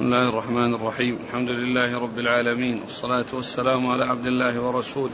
بسم 0.00 0.12
الله 0.12 0.28
الرحمن 0.28 0.74
الرحيم. 0.74 1.18
الحمد 1.28 1.48
لله 1.48 1.98
رب 1.98 2.18
العالمين. 2.18 2.80
والصلاة 2.80 3.24
والسلام 3.32 3.86
على 3.86 4.04
عبد 4.04 4.26
الله 4.26 4.60
ورسوله 4.60 5.12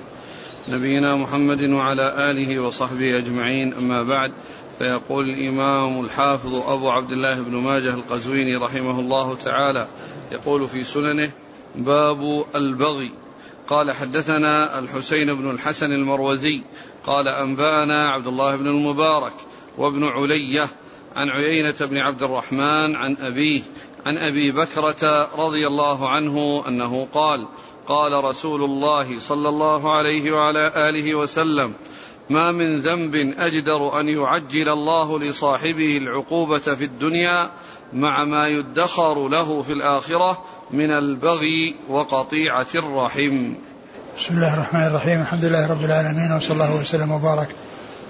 نبينا 0.68 1.16
محمد 1.16 1.62
وعلى 1.62 2.30
آله 2.30 2.60
وصحبه 2.60 3.18
أجمعين. 3.18 3.74
أما 3.74 4.02
بعد 4.02 4.32
فيقول 4.78 5.30
الإمام 5.30 6.04
الحافظ 6.04 6.54
أبو 6.54 6.90
عبد 6.90 7.12
الله 7.12 7.40
بن 7.40 7.56
ماجه 7.56 7.94
القزويني 7.94 8.56
رحمه 8.56 9.00
الله 9.00 9.34
تعالى 9.34 9.88
يقول 10.32 10.68
في 10.68 10.84
سننه 10.84 11.30
باب 11.74 12.44
البغي. 12.54 13.10
قال 13.68 13.92
حدثنا 13.92 14.78
الحسين 14.78 15.34
بن 15.34 15.50
الحسن 15.50 15.92
المروزي 15.92 16.62
قال 17.06 17.28
أنبأنا 17.28 18.10
عبد 18.10 18.26
الله 18.26 18.56
بن 18.56 18.66
المبارك 18.66 19.34
وابن 19.78 20.04
علية 20.04 20.68
عن 21.16 21.28
عيينة 21.28 21.74
بن 21.80 21.96
عبد 21.96 22.22
الرحمن 22.22 22.96
عن 22.96 23.16
أبيه 23.16 23.60
عن 24.06 24.18
أبي 24.18 24.52
بكرة 24.52 25.28
رضي 25.36 25.66
الله 25.66 26.08
عنه 26.08 26.64
أنه 26.68 27.06
قال 27.14 27.48
قال 27.88 28.24
رسول 28.24 28.64
الله 28.64 29.20
صلى 29.20 29.48
الله 29.48 29.96
عليه 29.96 30.32
وعلى 30.32 30.72
آله 30.76 31.14
وسلم 31.14 31.74
ما 32.30 32.52
من 32.52 32.80
ذنب 32.80 33.14
أجدر 33.38 34.00
أن 34.00 34.08
يعجل 34.08 34.68
الله 34.68 35.18
لصاحبه 35.18 35.96
العقوبة 35.96 36.58
في 36.58 36.84
الدنيا 36.84 37.50
مع 37.92 38.24
ما 38.24 38.48
يدخر 38.48 39.28
له 39.28 39.62
في 39.62 39.72
الآخرة 39.72 40.44
من 40.70 40.90
البغي 40.90 41.74
وقطيعة 41.88 42.66
الرحم. 42.74 43.54
بسم 44.18 44.34
الله 44.34 44.54
الرحمن 44.54 44.86
الرحيم، 44.86 45.20
الحمد 45.20 45.44
لله 45.44 45.70
رب 45.70 45.84
العالمين 45.84 46.32
وصلى 46.36 46.54
الله 46.54 46.80
وسلم 46.80 47.12
وبارك 47.12 47.48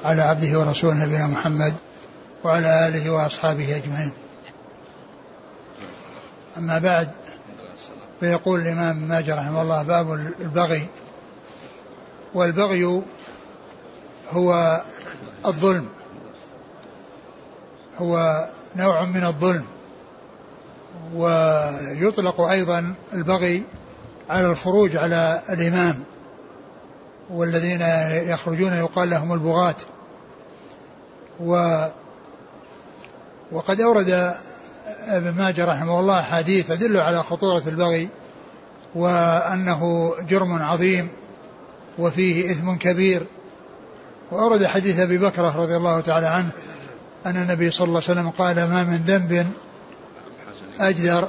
على 0.04 0.22
عبده 0.22 0.58
ورسوله 0.58 1.06
نبينا 1.06 1.26
محمد 1.26 1.74
وعلى 2.44 2.88
آله 2.88 3.10
وأصحابه 3.10 3.76
أجمعين. 3.76 4.25
أما 6.58 6.78
بعد 6.78 7.10
فيقول 8.20 8.60
الإمام 8.60 9.08
ماجد 9.08 9.30
رحمه 9.30 9.62
الله 9.62 9.82
باب 9.82 10.12
البغي. 10.40 10.86
والبغي 12.34 13.02
هو 14.30 14.80
الظلم. 15.46 15.88
هو 17.98 18.44
نوع 18.76 19.04
من 19.04 19.24
الظلم. 19.24 19.64
ويطلق 21.14 22.40
أيضا 22.40 22.94
البغي 23.12 23.62
على 24.30 24.46
الخروج 24.46 24.96
على 24.96 25.42
الإمام. 25.50 26.04
والذين 27.30 27.80
يخرجون 28.30 28.72
يقال 28.72 29.10
لهم 29.10 29.32
البغاة. 29.32 29.76
و 31.40 31.84
وقد 33.52 33.80
أورد 33.80 34.34
ابن 35.06 35.30
ماجه 35.30 35.64
رحمه 35.64 36.00
الله 36.00 36.22
حديث 36.22 36.68
تدل 36.68 36.96
على 36.96 37.22
خطورة 37.22 37.62
البغي 37.66 38.08
وأنه 38.94 40.12
جرم 40.28 40.62
عظيم 40.62 41.08
وفيه 41.98 42.50
إثم 42.50 42.74
كبير. 42.74 43.26
وأورد 44.32 44.66
حديث 44.66 45.00
أبي 45.00 45.18
بكرة 45.18 45.56
رضي 45.56 45.76
الله 45.76 46.00
تعالى 46.00 46.26
عنه 46.26 46.50
أن 47.26 47.36
النبي 47.36 47.70
صلى 47.70 47.88
الله 47.88 48.02
عليه 48.08 48.20
وسلم 48.20 48.30
قال 48.30 48.56
ما 48.56 48.84
من 48.84 48.96
ذنب 48.96 49.46
أجدر 50.80 51.28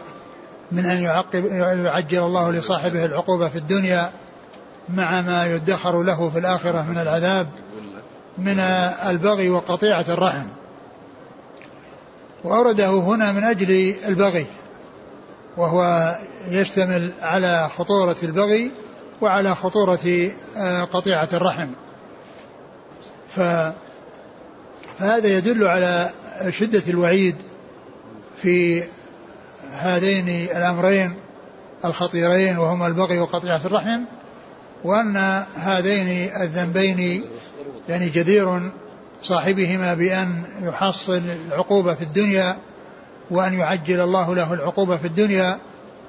من 0.72 0.86
أن 0.86 1.02
يعقب 1.02 1.46
يعجل 1.46 2.20
الله 2.20 2.52
لصاحبه 2.52 3.06
العقوبة 3.06 3.50
في 3.50 3.56
الدنيا 3.58 4.12
مع 4.90 5.22
ما 5.22 5.46
يدخر 5.46 6.04
له 6.04 6.30
في 6.30 6.40
الآخرة 6.40 6.82
من 6.82 6.98
العذاب 6.98 7.48
من 8.38 8.60
البغي 9.10 9.50
وقطيعة 9.50 10.06
الرحم. 10.10 10.48
وأورده 12.44 12.90
هنا 12.90 13.32
من 13.32 13.44
أجل 13.44 13.96
البغي 14.08 14.46
وهو 15.58 16.16
يشتمل 16.50 17.12
على 17.22 17.70
خطورة 17.78 18.18
البغي 18.24 18.72
وعلى 19.22 19.56
خطورة 19.56 20.32
آه، 20.58 20.84
قطيعة 20.84 21.30
الرحم. 21.34 21.68
ف 23.30 23.40
فهذا 25.00 25.28
يدل 25.38 25.68
على 25.68 26.10
شدة 26.50 26.84
الوعيد 26.88 27.36
في 28.42 28.84
هذين 29.74 30.30
الأمرين 30.30 31.14
الخطيرين 31.86 32.58
وهما 32.58 32.88
البغي 32.88 33.20
وقطيعة 33.20 33.62
الرحم 33.66 34.02
وأن 34.84 35.44
هذين 35.56 36.30
الذنبين 36.42 37.30
يعني 37.90 38.10
جدير 38.10 38.72
صاحبهما 39.24 39.94
بأن 39.94 40.44
يحصل 40.62 41.22
العقوبة 41.48 41.94
في 41.94 42.02
الدنيا 42.02 42.58
وأن 43.32 43.54
يعجل 43.54 44.02
الله 44.02 44.36
له 44.36 44.54
العقوبة 44.54 44.98
في 44.98 45.08
الدنيا 45.08 45.60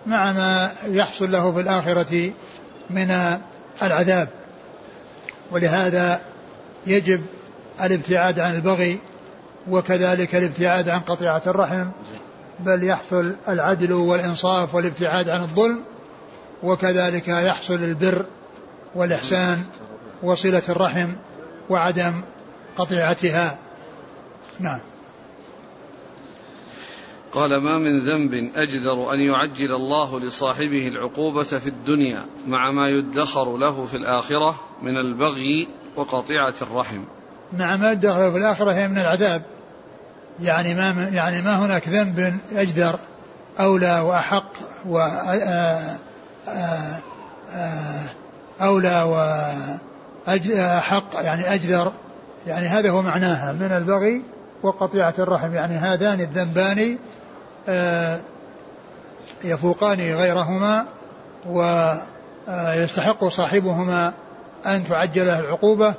مع 0.07 0.33
ما 0.33 0.73
يحصل 0.87 1.33
له 1.33 1.53
في 1.53 1.61
الآخرة 1.61 2.33
من 2.91 3.39
العذاب. 3.83 4.29
ولهذا 5.51 6.21
يجب 6.87 7.21
الابتعاد 7.81 8.41
عن 8.41 8.55
البغي 8.55 8.99
وكذلك 9.71 10.35
الابتعاد 10.35 10.89
عن 10.89 11.01
قطيعة 11.01 11.43
الرحم 11.47 11.91
بل 12.61 12.85
يحصل 12.85 13.35
العدل 13.49 13.93
والإنصاف 13.93 14.75
والابتعاد 14.75 15.29
عن 15.29 15.41
الظلم 15.41 15.81
وكذلك 16.63 17.29
يحصل 17.29 17.75
البر 17.75 18.25
والإحسان 18.95 19.65
وصلة 20.23 20.63
الرحم 20.69 21.13
وعدم 21.71 22.23
قطيعتها. 22.79 23.59
نعم. 24.61 24.81
قال 27.33 27.57
ما 27.57 27.79
من 27.79 28.01
ذنب 28.01 28.51
أجدر 28.57 29.15
أن 29.15 29.21
يعجل 29.21 29.73
الله 29.73 30.21
لصاحبه 30.21 30.89
العقوبة 30.89 31.43
في 31.43 31.67
الدنيا 31.67 32.25
مع 32.47 32.71
ما 32.71 32.89
يدخر 32.89 33.57
له 33.57 33.87
في 33.87 33.97
الآخرة 33.97 34.61
من 34.83 34.97
البغي 34.97 35.69
وقطيعة 35.97 36.55
الرحم. 36.63 37.05
مع 37.53 37.77
ما 37.77 37.93
يدخر 37.93 38.33
في 38.33 38.39
الآخرة 38.39 38.73
هي 38.73 38.89
من 38.89 38.99
العذاب. 38.99 39.43
يعني 40.43 40.75
ما 40.75 41.09
يعني 41.13 41.43
ما 41.43 41.67
هناك 41.67 41.89
ذنب 41.89 42.41
أجدر 42.53 42.99
أولى 43.61 44.01
وأحق 44.01 44.53
و 44.87 44.99
أولى 48.61 49.03
وأحق 49.03 51.15
يعني 51.15 51.55
أجدر 51.55 51.93
يعني 52.49 52.67
هذا 52.67 52.91
هو 52.91 53.03
معناها 53.03 53.53
من 53.53 53.73
البغي 53.73 54.23
وقطيعة 54.63 55.15
الرحم. 55.19 55.55
يعني 55.55 55.75
هذان 55.75 56.21
الذنبان 56.21 56.99
آه، 57.69 58.21
يفوقان 59.45 59.99
غيرهما 59.99 60.87
ويستحق 61.47 63.29
صاحبهما 63.29 64.13
أن 64.67 64.85
تعجل 64.85 65.27
له 65.27 65.41
العقوبة 65.41 65.95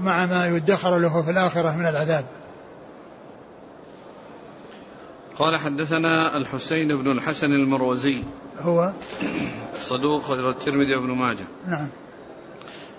مع 0.00 0.26
ما 0.26 0.46
يدخر 0.46 0.98
له 0.98 1.22
في 1.22 1.30
الآخرة 1.30 1.76
من 1.76 1.86
العذاب. 1.86 2.24
قال 5.38 5.56
حدثنا 5.56 6.36
الحسين 6.36 6.88
بن 7.02 7.12
الحسن 7.12 7.52
المروزي. 7.52 8.22
هو 8.60 8.92
صدوق 9.80 10.30
الترمذي 10.30 10.94
وابن 10.94 11.10
ماجه. 11.10 11.44
نعم. 11.66 11.88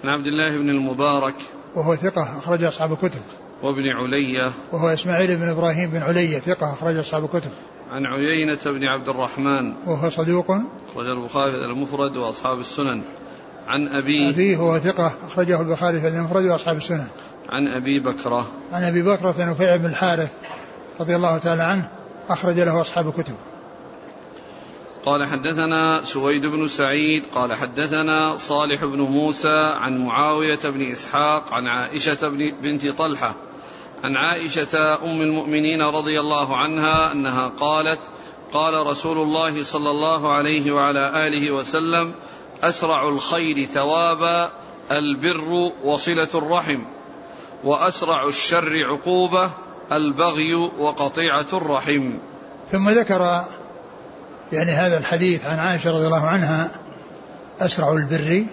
عن 0.04 0.10
عبد 0.10 0.28
الله 0.28 0.58
بن 0.58 0.70
المبارك 0.70 1.36
وهو 1.80 1.96
ثقة 1.96 2.38
أخرج 2.40 2.64
أصحاب 2.64 2.92
الكتب. 2.92 3.22
وابن 3.64 3.90
علية. 3.90 4.52
وهو 4.72 4.88
إسماعيل 4.88 5.38
بن 5.38 5.50
إبراهيم 5.50 5.90
بن 5.90 6.02
علية 6.02 6.40
ثقة 6.40 6.74
أخرج 6.74 6.98
أصحاب 6.98 7.24
الكتب. 7.26 7.52
عن 7.92 8.06
عيينة 8.06 8.60
بن 8.66 8.84
عبد 8.84 9.10
الرحمن. 9.10 9.74
وهو 9.88 10.10
صدوق. 10.10 10.52
أخرج 10.92 11.08
البخاري 11.08 11.66
المفرد 11.66 12.18
وأصحاب 12.18 12.60
السنن. 12.60 13.02
عن 13.68 13.88
أبيه 13.88 14.30
أبيه 14.30 14.58
هو 14.58 14.78
ثقة 14.78 15.16
أخرجه 15.28 15.62
البخاري 15.62 16.02
في 16.02 16.08
المفرد 16.08 16.46
وأصحاب 16.46 16.78
السنن. 16.78 17.08
عن 17.50 17.68
أبي 17.68 18.00
بكرة 18.00 18.48
عن 18.72 18.84
أبي 18.84 19.02
بكرة 19.02 19.36
نفيع 19.52 19.76
بن 19.76 19.86
الحارث 19.86 20.32
رضي 21.00 21.16
الله 21.16 21.38
تعالى 21.38 21.64
عنه 21.64 21.90
أخرج 22.30 22.60
له 22.60 22.82
أصحاب 22.82 23.08
الكتب. 23.08 23.36
قال 25.06 25.26
حدثنا 25.26 26.02
سويد 26.04 26.46
بن 26.46 26.68
سعيد 26.68 27.24
قال 27.36 27.54
حدثنا 27.54 28.38
صالح 28.38 28.86
بن 28.86 29.02
موسى 29.02 29.58
عن 29.58 30.06
معاوية 30.06 30.60
بن 30.64 30.82
إسحاق 30.82 31.54
عن 31.54 31.68
عائشة 31.68 32.30
بن 32.30 32.52
بنت 32.62 32.88
طلحة 32.88 33.36
عن 34.04 34.16
عائشة 34.16 34.96
أم 35.04 35.22
المؤمنين 35.22 35.82
رضي 35.82 36.20
الله 36.20 36.58
عنها 36.58 37.12
أنها 37.12 37.48
قالت 37.48 38.00
قال 38.54 38.88
رسول 38.88 39.18
الله 39.18 39.64
صلى 39.64 39.92
الله 39.92 40.32
عليه 40.32 40.72
وعلى 40.72 41.28
آله 41.28 41.52
وسلم 41.52 42.14
أسرع 42.64 43.10
الخير 43.10 43.66
ثوابا 43.66 44.52
البر 44.92 45.72
وصلة 45.84 46.30
الرحم 46.36 46.80
وأسرع 47.64 48.28
الشر 48.28 48.86
عقوبة 48.86 49.52
البغي 49.92 50.56
وقطيعة 50.56 51.48
الرحم. 51.54 52.14
ثم 52.72 52.90
ذكر 52.90 53.44
يعني 54.54 54.72
هذا 54.72 54.98
الحديث 54.98 55.46
عن 55.46 55.60
عائشة 55.60 55.92
رضي 55.92 56.06
الله 56.06 56.26
عنها 56.26 56.70
أسرع 57.62 57.94
البر 57.94 58.46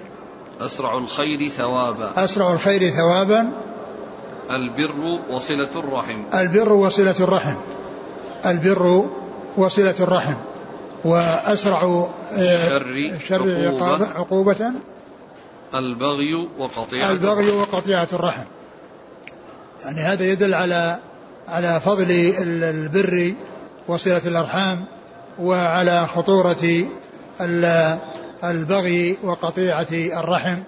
أسرع 0.60 0.98
الخير 0.98 1.48
ثوابا. 1.48 2.24
أسرع 2.24 2.52
الخير 2.52 2.90
ثوابا. 2.90 3.52
البر 4.50 5.20
وصلة 5.30 5.68
الرحم. 5.76 6.22
البر 6.34 6.72
وصلة 6.72 7.14
الرحم. 7.20 7.56
البر 8.46 9.08
وصلة 9.56 9.94
الرحم. 10.00 10.34
وأسرع 11.04 12.08
الشر 12.32 12.86
الشر 12.86 13.66
عقوبة. 13.66 14.06
عقوبة. 14.06 14.72
البغي 15.74 16.34
وقطيعة. 16.58 17.10
البغي 17.10 17.50
وقطيعة 17.50 18.08
الرحم. 18.12 18.44
يعني 19.84 20.00
هذا 20.00 20.24
يدل 20.24 20.54
على 20.54 20.98
على 21.48 21.80
فضل 21.80 22.10
ال- 22.10 22.64
البر 22.64 23.34
وصلة 23.88 24.22
الأرحام. 24.26 24.84
وعلى 25.38 26.06
خطورة 26.06 26.88
ال- 27.40 27.98
البغي 28.44 29.16
وقطيعة 29.22 29.86
الرحم 29.92 30.58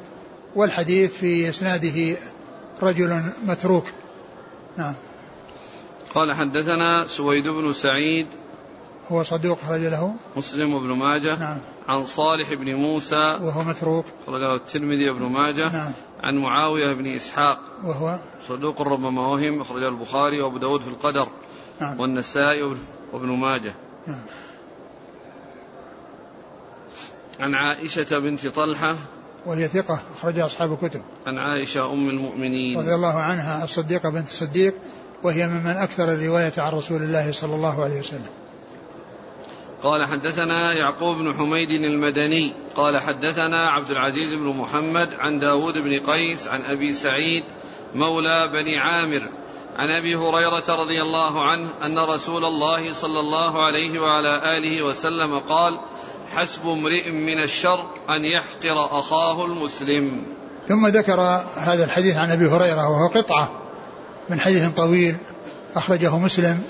والحديث 0.56 1.12
في 1.12 1.49
إسناده 1.49 2.17
رجل 2.82 3.23
متروك. 3.47 3.85
نعم. 4.76 4.94
قال 6.15 6.32
حدثنا 6.32 7.06
سويد 7.06 7.49
بن 7.49 7.73
سعيد 7.73 8.26
هو 9.12 9.23
صدوق 9.23 9.59
خرج 9.69 9.81
له. 9.81 10.15
مسلم 10.37 10.79
بن 10.79 10.97
ماجه 10.97 11.37
نعم. 11.37 11.59
عن 11.88 12.05
صالح 12.05 12.55
بن 12.55 12.75
موسى 12.75 13.38
وهو 13.43 13.62
متروك. 13.62 14.05
خرج 14.26 14.41
له 14.41 14.55
الترمذي 14.55 15.11
وابن 15.11 15.23
ماجه 15.23 15.73
نعم. 15.73 15.93
عن 16.23 16.37
معاوية 16.37 16.93
بن 16.93 17.06
إسحاق. 17.06 17.59
وهو؟ 17.85 18.19
صدوق 18.49 18.82
ربما 18.82 19.29
وهم 19.29 19.61
أخرجه 19.61 19.88
البخاري 19.88 20.41
وأبو 20.41 20.59
داود 20.59 20.81
في 20.81 20.88
القدر 20.88 21.29
نعم. 21.81 22.00
والنسائي 22.00 22.62
وابن 23.12 23.29
ماجه. 23.29 23.75
نعم. 24.06 24.21
عن 27.40 27.55
عائشة 27.55 28.19
بنت 28.19 28.46
طلحة 28.46 28.96
وهي 29.46 29.69
ثقة 29.69 30.02
أخرجها 30.19 30.46
أصحاب 30.46 30.73
الكتب. 30.73 31.02
عن 31.26 31.38
عائشة 31.38 31.93
أم 31.93 32.08
المؤمنين. 32.08 32.79
رضي 32.79 32.94
الله 32.94 33.14
عنها 33.14 33.64
الصديقة 33.64 34.11
بنت 34.11 34.26
الصديق 34.26 34.75
وهي 35.23 35.46
ممن 35.46 35.76
أكثر 35.76 36.05
الرواية 36.05 36.52
عن 36.58 36.73
رسول 36.73 37.02
الله 37.02 37.32
صلى 37.32 37.55
الله 37.55 37.85
عليه 37.85 37.99
وسلم. 37.99 38.31
قال 39.82 40.06
حدثنا 40.06 40.73
يعقوب 40.73 41.17
بن 41.17 41.35
حميد 41.35 41.70
المدني 41.70 42.52
قال 42.76 42.99
حدثنا 42.99 43.69
عبد 43.69 43.90
العزيز 43.90 44.35
بن 44.35 44.56
محمد 44.56 45.14
عن 45.19 45.38
داود 45.38 45.75
بن 45.75 45.99
قيس 45.99 46.49
عن 46.49 46.62
أبي 46.62 46.94
سعيد 46.94 47.44
مولى 47.94 48.49
بني 48.52 48.79
عامر 48.79 49.23
عن 49.76 49.90
أبي 49.90 50.17
هريرة 50.17 50.64
رضي 50.69 51.02
الله 51.02 51.44
عنه 51.44 51.69
أن 51.85 51.99
رسول 51.99 52.44
الله 52.44 52.93
صلى 52.93 53.20
الله 53.20 53.64
عليه 53.64 54.00
وعلى 54.00 54.58
آله 54.58 54.82
وسلم 54.82 55.38
قال 55.38 55.81
حسب 56.37 56.67
امرئ 56.67 57.11
من 57.11 57.39
الشر 57.39 57.85
أن 58.09 58.25
يحقر 58.25 58.99
أخاه 58.99 59.45
المسلم. 59.45 60.23
ثم 60.69 60.87
ذكر 60.87 61.21
هذا 61.57 61.85
الحديث 61.85 62.17
عن 62.17 62.31
أبي 62.31 62.49
هريرة 62.49 62.89
وهو 62.89 63.07
قطعة 63.07 63.51
من 64.31 64.41
حديث 64.41 64.69
طويل 64.69 65.17
أخرجه 65.75 66.19
مسلم 66.19 66.63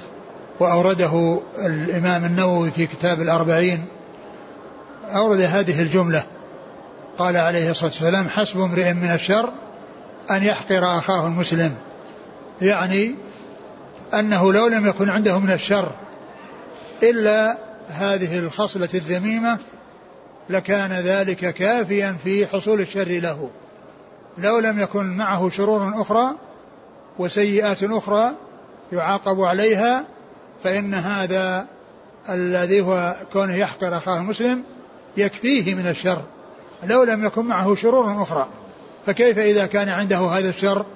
وأورده 0.60 1.40
الإمام 1.58 2.24
النووي 2.24 2.70
في 2.70 2.86
كتاب 2.86 3.22
الأربعين. 3.22 3.84
أورد 5.04 5.40
هذه 5.40 5.82
الجملة. 5.82 6.24
قال 7.18 7.36
عليه 7.36 7.70
الصلاة 7.70 7.90
والسلام 7.90 8.28
حسب 8.28 8.60
امرئ 8.60 8.92
من 8.92 9.10
الشر 9.10 9.50
أن 10.30 10.42
يحقر 10.42 10.98
أخاه 10.98 11.26
المسلم. 11.26 11.74
يعني 12.62 13.14
أنه 14.14 14.52
لو 14.52 14.66
لم 14.66 14.86
يكن 14.86 15.10
عنده 15.10 15.38
من 15.38 15.50
الشر 15.50 15.88
إلا 17.02 17.67
هذه 17.88 18.38
الخصلة 18.38 18.88
الذميمة 18.94 19.58
لكان 20.50 20.92
ذلك 20.92 21.54
كافيا 21.54 22.16
في 22.24 22.46
حصول 22.46 22.80
الشر 22.80 23.08
له. 23.08 23.50
لو 24.38 24.58
لم 24.58 24.80
يكن 24.80 25.16
معه 25.16 25.48
شرور 25.48 25.92
أخرى 26.00 26.30
وسيئات 27.18 27.82
أخرى 27.82 28.32
يعاقب 28.92 29.40
عليها 29.40 30.04
فإن 30.64 30.94
هذا 30.94 31.66
الذي 32.28 32.80
هو 32.80 33.16
كونه 33.32 33.54
يحقر 33.54 33.96
أخاه 33.96 34.18
المسلم 34.18 34.62
يكفيه 35.16 35.74
من 35.74 35.86
الشر. 35.86 36.22
لو 36.84 37.04
لم 37.04 37.24
يكن 37.24 37.44
معه 37.44 37.74
شرور 37.74 38.22
أخرى 38.22 38.48
فكيف 39.06 39.38
إذا 39.38 39.66
كان 39.66 39.88
عنده 39.88 40.18
هذا 40.18 40.48
الشر 40.48 40.86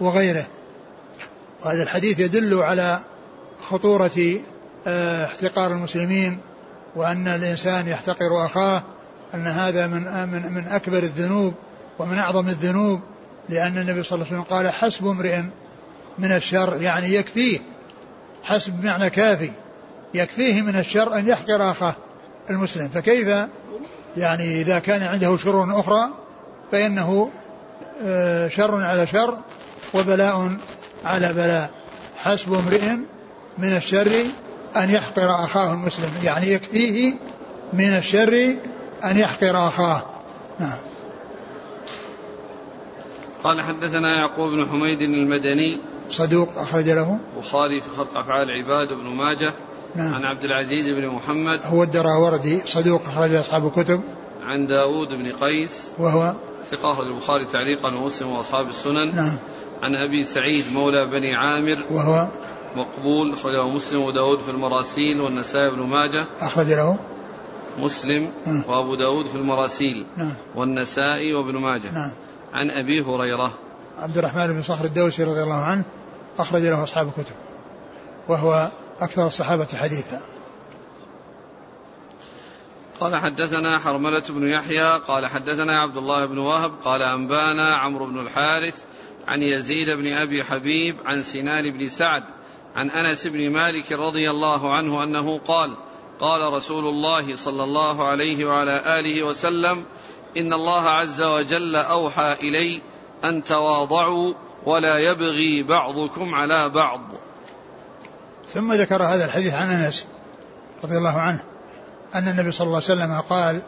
وغيره؟ 0.00 0.46
وهذا 1.64 1.82
الحديث 1.82 2.20
يدل 2.20 2.54
على 2.62 3.00
خطورة 3.70 4.40
احتقار 4.86 5.72
المسلمين 5.72 6.38
وأن 6.96 7.28
الإنسان 7.28 7.88
يحتقر 7.88 8.46
أخاه 8.46 8.82
أن 9.34 9.46
هذا 9.46 9.86
من 9.86 10.28
من 10.28 10.52
من 10.52 10.66
أكبر 10.68 10.98
الذنوب 10.98 11.54
ومن 11.98 12.18
أعظم 12.18 12.48
الذنوب 12.48 13.00
لأن 13.48 13.78
النبي 13.78 14.02
صلى 14.02 14.16
الله 14.16 14.26
عليه 14.26 14.40
وسلم 14.42 14.56
قال 14.56 14.70
حسب 14.70 15.06
امرئ 15.06 15.40
من 16.18 16.32
الشر. 16.32 16.82
يعني 16.82 17.14
يكفيه 17.14 17.58
حسب 18.42 18.84
معنى 18.84 19.10
كافي 19.10 19.52
يكفيه 20.14 20.62
من 20.62 20.76
الشر 20.76 21.18
أن 21.18 21.28
يحقر 21.28 21.70
أخاه 21.70 21.94
المسلم. 22.50 22.88
فكيف؟ 22.88 23.28
يعني 24.16 24.60
إذا 24.60 24.78
كان 24.78 25.02
عنده 25.02 25.36
شرور 25.36 25.80
أخرى 25.80 26.08
فإنه 26.72 27.30
آه، 28.02 28.48
شر 28.48 28.82
على 28.84 29.06
شر 29.06 29.38
وبلاء 29.94 30.56
على 31.04 31.32
بلاء. 31.32 31.70
حسب 32.18 32.54
امرئ 32.54 32.82
من 33.58 33.76
الشر 33.76 34.24
أن 34.76 34.90
يحقر 34.90 35.44
أخاه 35.44 35.72
المسلم 35.72 36.10
يعني 36.24 36.52
يكفيه 36.52 37.14
من 37.72 37.96
الشر 37.96 38.56
أن 39.04 39.18
يحقر 39.18 39.68
أخاه. 39.68 40.02
نعم. 40.60 40.78
قال 43.44 43.62
حدثنا 43.62 44.16
يعقوب 44.16 44.50
بن 44.50 44.66
حميد 44.66 45.00
المدني 45.00 45.80
صدوق 46.10 46.48
أخرج 46.58 46.90
له. 46.90 47.18
بخاري 47.38 47.80
في 47.80 47.90
خلق 47.96 48.18
أفعال 48.18 48.50
العباد 48.50 48.92
وابن 48.92 49.06
ماجه 49.06 49.52
نعم. 49.94 50.14
عن 50.14 50.24
عبد 50.24 50.44
العزيز 50.44 50.88
بن 50.88 51.06
محمد 51.06 51.60
هو 51.64 51.82
الدراوردي 51.82 52.60
صدوق 52.66 53.02
أخرج 53.02 53.34
أصحاب 53.34 53.66
الكتب. 53.66 54.00
عن 54.42 54.66
داود 54.66 55.08
بن 55.08 55.32
قيس 55.32 55.82
وهو 55.98 56.34
ثقة 56.70 56.92
أخرج 56.92 57.06
البخاري 57.06 57.44
تعليقا 57.44 57.94
ومسلم 57.94 58.28
وأصحاب 58.28 58.68
السنن. 58.68 59.16
نعم. 59.16 59.38
عن 59.82 59.94
أبي 59.94 60.24
سعيد 60.24 60.64
مولى 60.72 61.06
بني 61.06 61.34
عامر 61.34 61.78
وهو 61.90 62.28
مقبول 62.76 63.32
أخرجه 63.32 63.68
مسلم 63.68 64.02
وداود 64.02 64.38
في 64.38 64.50
المراسيل 64.50 65.20
والنسائي 65.20 65.70
بن 65.70 65.80
ماجه. 65.80 66.24
أخرج 66.40 66.66
له؟ 66.66 66.98
مسلم 67.78 68.32
نعم. 68.46 68.64
وأبو 68.68 68.94
داود 68.94 69.26
في 69.26 69.34
المراسيل 69.34 70.06
نعم. 70.16 70.36
والنسائي 70.54 71.34
وابن 71.34 71.56
ماجه. 71.56 71.90
نعم. 71.92 72.12
عن 72.52 72.70
أبي 72.70 73.02
هريرة. 73.02 73.52
عبد 73.98 74.18
الرحمن 74.18 74.46
بن 74.46 74.62
صخر 74.62 74.84
الدوسي 74.84 75.24
رضي 75.24 75.42
الله 75.42 75.62
عنه 75.62 75.84
أخرج 76.38 76.62
له 76.62 76.82
أصحاب 76.82 77.08
الكتب 77.08 77.34
وهو 78.28 78.68
أكثر 79.00 79.26
الصحابة 79.26 79.68
حديثا. 79.74 80.20
قال 83.00 83.16
حدثنا 83.16 83.78
حرملة 83.78 84.22
بن 84.28 84.48
يحيى 84.48 84.98
قال 84.98 85.26
حدثنا 85.26 85.80
عبد 85.80 85.96
الله 85.96 86.26
بن 86.26 86.38
وهب 86.38 86.72
قال 86.84 87.02
أنبانا 87.02 87.74
عمرو 87.74 88.06
بن 88.06 88.18
الحارث 88.18 88.74
عن 89.28 89.42
يزيد 89.42 89.90
بن 89.90 90.12
أبي 90.12 90.44
حبيب 90.44 90.96
عن 91.04 91.22
سنان 91.22 91.70
بن 91.70 91.88
سعد 91.88 92.24
عن 92.74 92.90
أنس 92.90 93.26
بن 93.26 93.50
مالك 93.50 93.92
رضي 93.92 94.30
الله 94.30 94.74
عنه 94.74 95.02
أنه 95.04 95.38
قال 95.38 95.76
قال 96.20 96.52
رسول 96.52 96.86
الله 96.86 97.36
صلى 97.36 97.64
الله 97.64 98.08
عليه 98.08 98.44
وعلى 98.44 99.00
آله 99.00 99.22
وسلم 99.22 99.84
إن 100.36 100.52
الله 100.52 100.88
عز 100.88 101.22
وجل 101.22 101.76
أوحى 101.76 102.32
إلي 102.32 102.82
أن 103.24 103.44
تواضعوا 103.44 104.34
ولا 104.66 104.98
يبغي 104.98 105.62
بعضكم 105.62 106.34
على 106.34 106.68
بعض. 106.68 107.00
ثم 108.54 108.72
ذكر 108.72 109.02
هذا 109.02 109.24
الحديث 109.24 109.54
عن 109.54 109.70
أنس 109.70 110.06
رضي 110.84 110.96
الله 110.96 111.18
عنه 111.18 111.42
أن 112.14 112.28
النبي 112.28 112.52
صلى 112.52 112.66
الله 112.66 112.82
عليه 112.88 112.94
وسلم 112.94 113.20
قال 113.20 113.62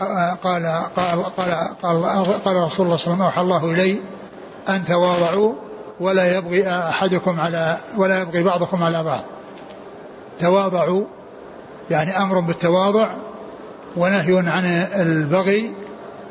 قال 0.00 0.36
قال 0.44 0.66
قال 0.96 1.24
قال, 1.82 2.42
قال 2.44 2.56
رسول 2.56 2.56
الله 2.56 2.68
صلى 2.68 2.84
الله 2.86 2.90
عليه 2.90 2.94
وسلم 2.94 3.22
أوحى 3.22 3.40
الله 3.40 3.74
إلي 3.74 4.00
أن 4.68 4.84
تواضعوا 4.84 5.54
ولا 6.00 6.36
يبغي 6.36 6.68
أحدكم 6.68 7.40
على 7.40 7.76
ولا 7.96 8.20
يبغي 8.20 8.42
بعضكم 8.42 8.82
على 8.82 9.04
بعض. 9.04 9.22
تواضعوا 10.38 11.04
يعني 11.90 12.10
أمر 12.22 12.40
بالتواضع 12.40 13.08
ونهي 13.96 14.38
عن 14.50 14.64
البغي 15.00 15.74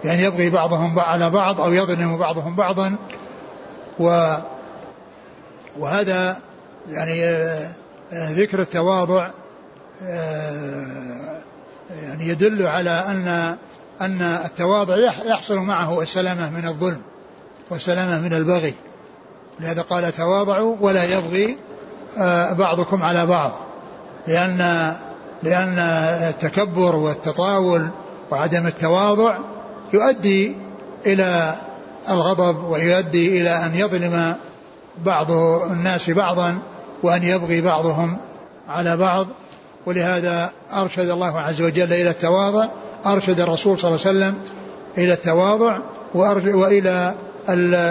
يعني 0.04 0.24
يبغي 0.24 0.50
بعضهم 0.50 1.00
على 1.00 1.30
بعض 1.30 1.62
أو 1.62 1.74
يظلم 1.74 2.18
بعضهم 2.18 2.56
بعضا. 2.56 2.96
و 4.00 4.36
وهذا 5.80 6.38
يعني 6.92 7.24
آه، 7.26 7.72
ذكر 8.12 8.62
التواضع 8.62 9.30
آه، 10.04 10.86
يعني 12.04 12.28
يدل 12.28 12.68
على 12.68 12.90
أن 12.90 13.58
أن 14.02 14.22
التواضع 14.22 14.98
يح- 14.98 15.26
يحصل 15.26 15.58
معه 15.60 16.02
السلامة 16.02 16.50
من 16.50 16.68
الظلم 16.68 17.02
والسلامة 17.70 18.20
من 18.20 18.34
البغي. 18.34 18.74
لهذا 19.60 19.82
قال 19.82 20.12
تواضعوا 20.14 20.76
ولا 20.82 21.04
يبغي 21.18 21.58
آه، 22.18 22.54
بعضكم 22.54 23.04
على 23.04 23.26
بعض. 23.26 23.52
لأن 24.28 24.94
لأن 25.44 25.80
التكبر 26.30 26.96
والتطاول 26.96 27.88
وعدم 28.32 28.68
التواضع 28.68 29.38
يؤدي 29.94 30.56
إلى 31.06 31.56
الغضب 32.10 32.64
ويؤدي 32.64 33.42
إلى 33.42 33.50
أن 33.50 33.76
يظلم 33.76 34.36
بعض 35.06 35.32
الناس 35.72 36.10
بعضا 36.10 36.58
وأن 37.04 37.24
يبغي 37.24 37.62
بعضهم 37.62 38.18
على 38.70 38.98
بعض. 38.98 39.28
ولهذا 39.86 40.52
أرشد 40.74 41.10
الله 41.10 41.40
عز 41.40 41.62
وجل 41.62 41.94
إلى 41.94 42.10
التواضع 42.10 42.68
أرشد 43.06 43.40
الرسول 43.40 43.80
صلى 43.80 43.90
الله 43.90 44.08
عليه 44.08 44.18
وسلم 44.18 44.36
إلى 44.98 45.14
التواضع 45.14 45.80
وإلى 46.16 47.14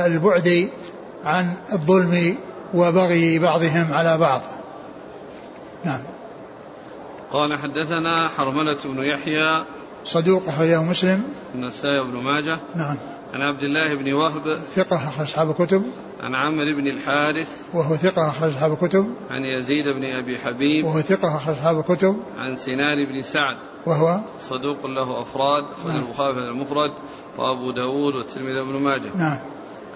البعد 0.07 0.69
عن 1.27 1.55
الظلم 1.73 2.37
وبغي 2.75 3.39
بعضهم 3.39 3.93
على 3.93 4.19
بعض. 4.19 4.41
نعم. 5.85 6.01
قال 7.33 7.59
حدثنا 7.59 8.29
حرملة 8.29 8.79
بن 8.85 9.03
يحيى 9.03 9.65
صدوق 10.05 10.43
أخرجه 10.49 10.83
مسلم. 10.83 11.23
النسائي 11.55 12.01
بن 12.01 12.23
ماجه. 12.23 12.59
نعم. 12.75 12.97
عن 13.35 13.43
عبد 13.43 13.63
الله 13.63 13.95
بن 13.95 14.13
وهب. 14.13 14.59
ثقة 14.75 14.97
أخرج 14.97 15.27
أصحاب 15.27 15.51
الكتب. 15.51 15.83
عن 16.23 16.35
عمرو 16.35 16.77
بن 16.77 16.87
الحارث. 16.87 17.49
وهو 17.75 17.97
ثقة 17.97 18.29
أخرج 18.29 18.51
أصحاب 18.51 18.73
الكتب. 18.73 19.15
عن 19.31 19.45
يزيد 19.45 19.89
بن 19.89 20.05
أبي 20.05 20.39
حبيب. 20.39 20.85
وهو 20.85 21.01
ثقة 21.01 21.37
أخرج 21.37 21.55
أصحاب 21.55 21.79
الكتب. 21.79 22.17
عن 22.39 22.57
سنان 22.57 23.05
بن 23.05 23.23
سعد. 23.23 23.57
وهو؟ 23.87 24.21
صدوق 24.41 24.87
له 24.87 25.23
أفراد. 25.23 25.65
أخرج 25.65 25.93
نعم. 25.93 26.07
البخاري 26.07 26.35
في 26.35 26.39
المفرد. 26.39 26.93
وأبو 27.39 27.71
داود 27.71 28.15
والترمذي 28.15 28.63
بن 28.63 28.83
ماجه. 28.83 29.17
نعم. 29.17 29.39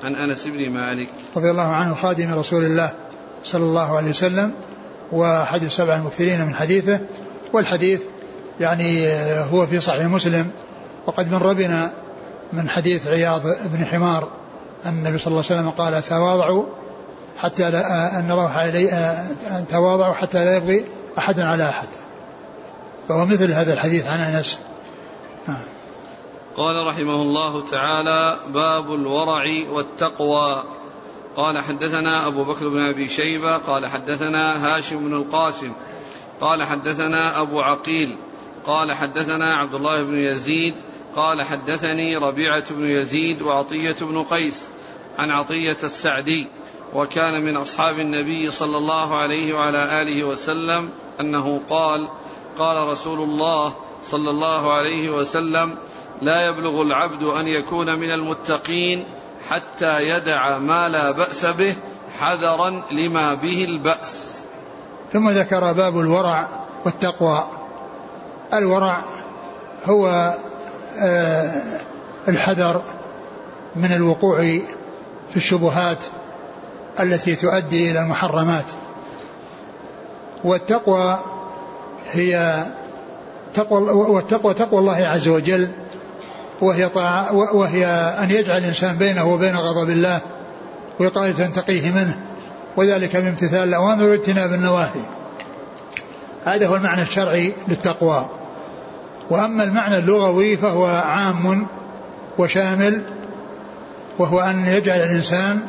عن 0.04 0.14
أنس 0.14 0.46
بن 0.46 0.70
مالك 0.70 1.08
رضي 1.36 1.50
الله 1.50 1.68
عنه 1.68 1.94
خادم 1.94 2.34
رسول 2.34 2.64
الله 2.64 2.90
صلى 3.44 3.64
الله 3.64 3.96
عليه 3.96 4.10
وسلم 4.10 4.52
وأحد 5.12 5.62
السبع 5.62 5.96
المكثرين 5.96 6.46
من 6.46 6.54
حديثه 6.54 7.00
والحديث 7.52 8.00
يعني 8.60 9.08
هو 9.52 9.66
في 9.66 9.80
صحيح 9.80 10.06
مسلم 10.06 10.50
وقد 11.06 11.32
مر 11.32 11.52
بنا 11.52 11.92
من 12.52 12.68
حديث 12.68 13.06
عياض 13.06 13.42
بن 13.64 13.86
حمار 13.86 14.28
أن 14.86 14.92
النبي 14.92 15.18
صلى 15.18 15.26
الله 15.26 15.44
عليه 15.50 15.60
وسلم 15.60 15.70
قال 15.70 16.02
تواضعوا 16.02 16.64
حتى 17.38 17.70
لا 17.70 18.18
أن 18.18 18.30
الله 18.30 18.48
علي 18.48 18.92
أن 19.50 19.64
تواضعوا 19.68 20.14
حتى 20.14 20.44
لا 20.44 20.56
يبغي 20.56 20.84
أحد 21.18 21.40
على 21.40 21.68
أحد 21.68 21.88
فهو 23.08 23.26
مثل 23.26 23.52
هذا 23.52 23.72
الحديث 23.72 24.06
عن 24.06 24.20
أنس. 24.20 24.58
قال 26.56 26.86
رحمه 26.86 27.22
الله 27.22 27.64
تعالى 27.64 28.36
باب 28.54 28.94
الورع 28.94 29.44
والتقوى. 29.70 30.62
قال 31.36 31.58
حدثنا 31.58 32.26
أبو 32.26 32.44
بكر 32.44 32.68
بن 32.68 32.80
أبي 32.80 33.08
شيبة 33.08 33.56
قال 33.56 33.86
حدثنا 33.86 34.66
هاشم 34.66 34.98
بن 35.08 35.14
القاسم 35.14 35.72
قال 36.40 36.62
حدثنا 36.62 37.40
أبو 37.40 37.60
عقيل 37.60 38.16
قال 38.66 38.92
حدثنا 38.92 39.56
عبد 39.56 39.74
الله 39.74 40.02
بن 40.02 40.14
يزيد 40.14 40.74
قال 41.16 41.42
حدثني 41.42 42.16
ربيعة 42.16 42.64
بن 42.70 42.84
يزيد 42.84 43.42
وعطية 43.42 43.96
بن 44.00 44.22
قيس 44.22 44.62
عن 45.18 45.30
عطية 45.30 45.76
السعدي 45.82 46.46
وكان 46.94 47.42
من 47.44 47.56
أصحاب 47.56 47.98
النبي 47.98 48.50
صلى 48.50 48.76
الله 48.76 49.16
عليه 49.16 49.54
وعلى 49.54 50.02
آله 50.02 50.24
وسلم 50.24 50.90
أنه 51.20 51.60
قال 51.70 52.08
قال 52.58 52.88
رسول 52.88 53.20
الله 53.20 53.76
صلى 54.04 54.30
الله 54.30 54.72
عليه 54.72 55.10
وسلم 55.10 55.76
لا 56.22 56.48
يبلغ 56.48 56.82
العبد 56.82 57.22
أن 57.22 57.46
يكون 57.46 57.98
من 57.98 58.10
المتقين 58.10 59.04
حتى 59.48 60.08
يدع 60.08 60.58
ما 60.58 60.88
لا 60.88 61.10
بأس 61.10 61.46
به 61.46 61.74
حذرا 62.18 62.82
لما 62.90 63.34
به 63.34 63.64
البأس. 63.64 64.40
ثم 65.12 65.30
ذكر 65.30 65.72
باب 65.72 66.00
الورع 66.00 66.48
والتقوى. 66.84 67.48
الورع 68.54 69.04
هو 69.84 70.34
آه، 70.98 71.62
الحذر 72.28 72.82
من 73.76 73.92
الوقوع 73.92 74.38
في 75.30 75.36
الشبهات 75.36 76.04
التي 77.00 77.36
تؤدي 77.36 77.90
إلى 77.90 78.00
المحرمات. 78.00 78.66
والتقوى 80.44 81.18
هي 82.12 82.64
تقوى 83.54 83.90
والتقوى 83.90 84.54
تقوى 84.54 84.80
الله 84.80 85.06
عز 85.06 85.28
وجل 85.28 85.68
وهي 86.60 86.88
طاعة 86.88 87.34
وهي 87.34 87.86
أن 88.22 88.30
يجعل 88.30 88.58
الإنسان 88.58 88.96
بينه 88.96 89.24
وبين 89.24 89.56
غضب 89.56 89.90
الله 89.90 90.20
وقاية 91.00 91.32
تقيه 91.32 91.90
منه 91.90 92.18
وذلك 92.76 93.16
بامتثال 93.16 93.68
الأوامر 93.68 94.04
واجتناب 94.04 94.52
النواهي. 94.52 95.00
هذا 96.44 96.66
هو 96.66 96.76
المعنى 96.76 97.02
الشرعي 97.02 97.52
للتقوى. 97.68 98.28
وأما 99.30 99.64
المعنى 99.64 99.98
اللغوي 99.98 100.56
فهو 100.56 100.86
عام 100.86 101.66
وشامل 102.38 103.02
وهو 104.18 104.40
أن 104.40 104.66
يجعل 104.66 104.98
الإنسان 104.98 105.60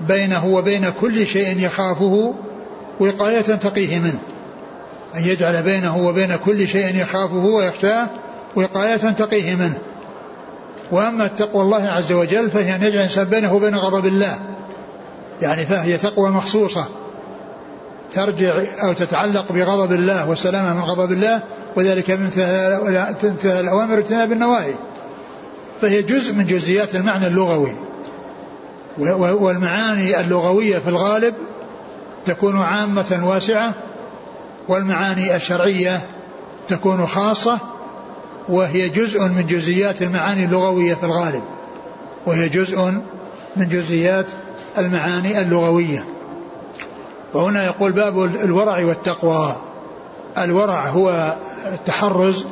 بينه 0.00 0.46
وبين 0.46 0.90
كل 1.00 1.26
شيء 1.26 1.58
يخافه 1.58 2.34
وقاية 3.00 3.40
تقيه 3.40 3.98
منه. 3.98 4.18
أن 5.16 5.22
يجعل 5.22 5.62
بينه 5.62 5.96
وبين 6.06 6.36
كل 6.36 6.68
شيء 6.68 6.96
يخافه 6.96 7.44
ويخشاه 7.44 8.06
وقاية 8.56 8.96
تقيه 8.96 9.54
منه. 9.54 9.78
وأما 10.90 11.26
تقوى 11.26 11.62
الله 11.62 11.88
عز 11.88 12.12
وجل 12.12 12.50
فهي 12.50 12.74
أن 12.74 12.82
يجعل 12.82 12.98
الإنسان 12.98 13.24
بينه 13.24 13.54
وبين 13.54 13.74
غضب 13.74 14.06
الله. 14.06 14.38
يعني 15.42 15.66
فهي 15.66 15.98
تقوى 15.98 16.30
مخصوصة. 16.30 16.88
ترجع 18.12 18.62
أو 18.82 18.92
تتعلق 18.92 19.52
بغضب 19.52 19.92
الله 19.92 20.28
والسلامة 20.28 20.74
من 20.74 20.80
غضب 20.80 21.12
الله 21.12 21.40
وذلك 21.76 22.10
من 22.10 22.24
امتثال 22.24 23.60
الأوامر 23.60 23.96
واجتناب 23.96 24.32
النواهي 24.32 24.74
فهي 25.80 26.02
جزء 26.02 26.34
من 26.34 26.46
جزئيات 26.46 26.94
المعنى 26.96 27.26
اللغوي. 27.26 27.72
والمعاني 28.98 30.20
اللغوية 30.20 30.78
في 30.78 30.88
الغالب 30.88 31.34
تكون 32.26 32.60
عامة 32.60 33.20
واسعة 33.22 33.74
والمعاني 34.68 35.36
الشرعية 35.36 36.00
تكون 36.68 37.06
خاصة 37.06 37.58
وهي 38.48 38.88
جزء 38.88 39.28
من 39.28 39.46
جزئيات 39.46 40.02
المعاني 40.02 40.44
اللغوية 40.44 40.94
في 40.94 41.04
الغالب. 41.04 41.42
وهي 42.26 42.48
جزء 42.48 42.90
من 43.56 43.68
جزئيات 43.68 44.26
المعاني 44.78 45.40
اللغوية. 45.40 46.04
وهنا 47.34 47.64
يقول 47.64 47.92
باب 47.92 48.24
الورع 48.24 48.84
والتقوى. 48.84 49.56
الورع 50.38 50.86
هو 50.88 51.36
التحرز 51.72 52.44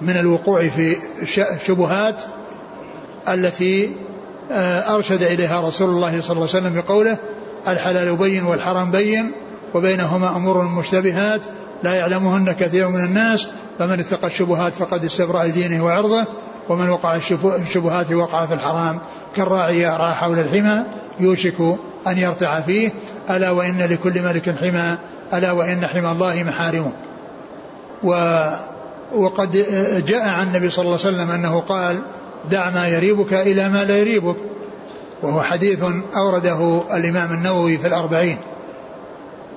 من 0.00 0.16
الوقوع 0.16 0.68
في 0.68 0.96
الشبهات 1.22 2.22
التي 3.28 3.92
آه، 4.52 4.94
أرشد 4.94 5.22
إليها 5.22 5.60
رسول 5.60 5.88
الله 5.90 6.20
صلى 6.20 6.36
الله 6.36 6.48
عليه 6.54 6.68
وسلم 6.68 6.74
بقوله 6.74 7.16
الحلال 7.68 8.16
بين 8.16 8.44
والحرام 8.44 8.90
بين 8.90 9.32
وبينهما 9.74 10.36
أمور 10.36 10.64
مشتبهات 10.64 11.40
لا 11.82 11.94
يعلمهن 11.94 12.52
كثير 12.52 12.88
من 12.88 13.04
الناس 13.04 13.48
فمن 13.78 14.00
اتقى 14.00 14.26
الشبهات 14.26 14.74
فقد 14.74 15.04
استبرأ 15.04 15.46
دينه 15.46 15.84
وعرضه 15.84 16.24
ومن 16.68 16.88
وقع 16.88 17.16
الشبهات 17.44 18.12
وقع 18.12 18.46
في 18.46 18.54
الحرام. 18.54 19.00
كالراعي 19.36 19.82
يرعى 19.82 20.14
حول 20.14 20.38
الحمى 20.38 20.82
يوشك 21.20 21.60
أن 22.06 22.18
يرتع 22.18 22.60
فيه 22.60 22.92
ألا 23.30 23.50
وإن 23.50 23.78
لكل 23.78 24.22
ملك 24.22 24.58
حمى 24.58 24.98
ألا 25.32 25.52
وإن 25.52 25.86
حمى 25.86 26.10
الله 26.10 26.42
محارمه. 26.42 26.92
و 28.04 28.40
وقد 29.14 29.50
جاء 30.06 30.28
عن 30.28 30.46
النبي 30.46 30.70
صلى 30.70 30.84
الله 30.84 30.98
عليه 31.04 31.08
وسلم 31.08 31.30
أنه 31.30 31.60
قال 31.60 32.02
دع 32.50 32.70
ما 32.70 32.88
يريبك 32.88 33.34
إلى 33.34 33.68
ما 33.68 33.84
لا 33.84 33.98
يريبك 33.98 34.36
وهو 35.22 35.42
حديث 35.42 35.84
أورده 36.16 36.82
الإمام 36.94 37.32
النووي 37.32 37.78
في 37.78 37.86
الأربعين. 37.86 38.38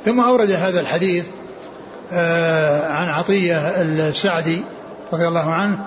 ثم 0.06 0.20
أورد 0.20 0.52
هذا 0.52 0.80
الحديث 0.80 1.26
عن 2.92 3.10
عطية 3.10 3.58
السعدي 3.58 4.62
رضي 5.14 5.28
الله 5.28 5.52
عنه 5.52 5.80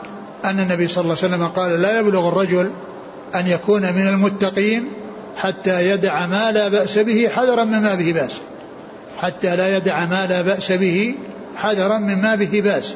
أن 0.45 0.61
النبي 0.61 0.89
صلى 0.89 1.03
الله 1.03 1.17
عليه 1.23 1.35
وسلم 1.35 1.47
قال 1.47 1.81
لا 1.81 2.01
يبلغ 2.01 2.29
الرجل 2.29 2.71
أن 3.35 3.47
يكون 3.47 3.83
من 3.83 4.09
المتقين 4.09 4.93
حتى 5.37 5.91
يدع 5.91 6.27
ما 6.27 6.53
لا 6.53 6.69
بأس 6.69 6.99
به 6.99 7.29
حذرا 7.37 7.65
مما 7.65 7.95
به 7.95 8.13
بأس. 8.13 8.41
حتى 9.19 9.57
لا 9.57 9.77
يدع 9.77 10.07
ما 10.07 10.27
لا 10.27 10.43
بأس 10.43 10.73
به 10.73 11.15
حذرا 11.57 11.99
مما 11.99 12.35
به 12.35 12.61
بأس. 12.65 12.95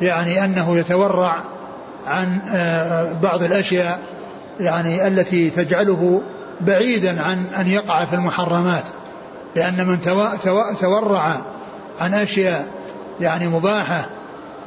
يعني 0.00 0.44
أنه 0.44 0.78
يتورع 0.78 1.44
عن 2.06 2.38
آه، 2.54 3.12
بعض 3.12 3.42
الأشياء 3.42 4.00
يعني 4.60 5.06
التي 5.06 5.50
تجعله 5.50 6.22
بعيدا 6.60 7.22
عن 7.22 7.44
أن 7.60 7.66
يقع 7.66 8.04
في 8.04 8.14
المحرمات. 8.14 8.84
لأن 9.56 9.86
من 9.86 10.00
تورع 10.80 11.42
عن 12.00 12.14
أشياء 12.14 12.66
يعني 13.20 13.48
مباحة 13.48 14.10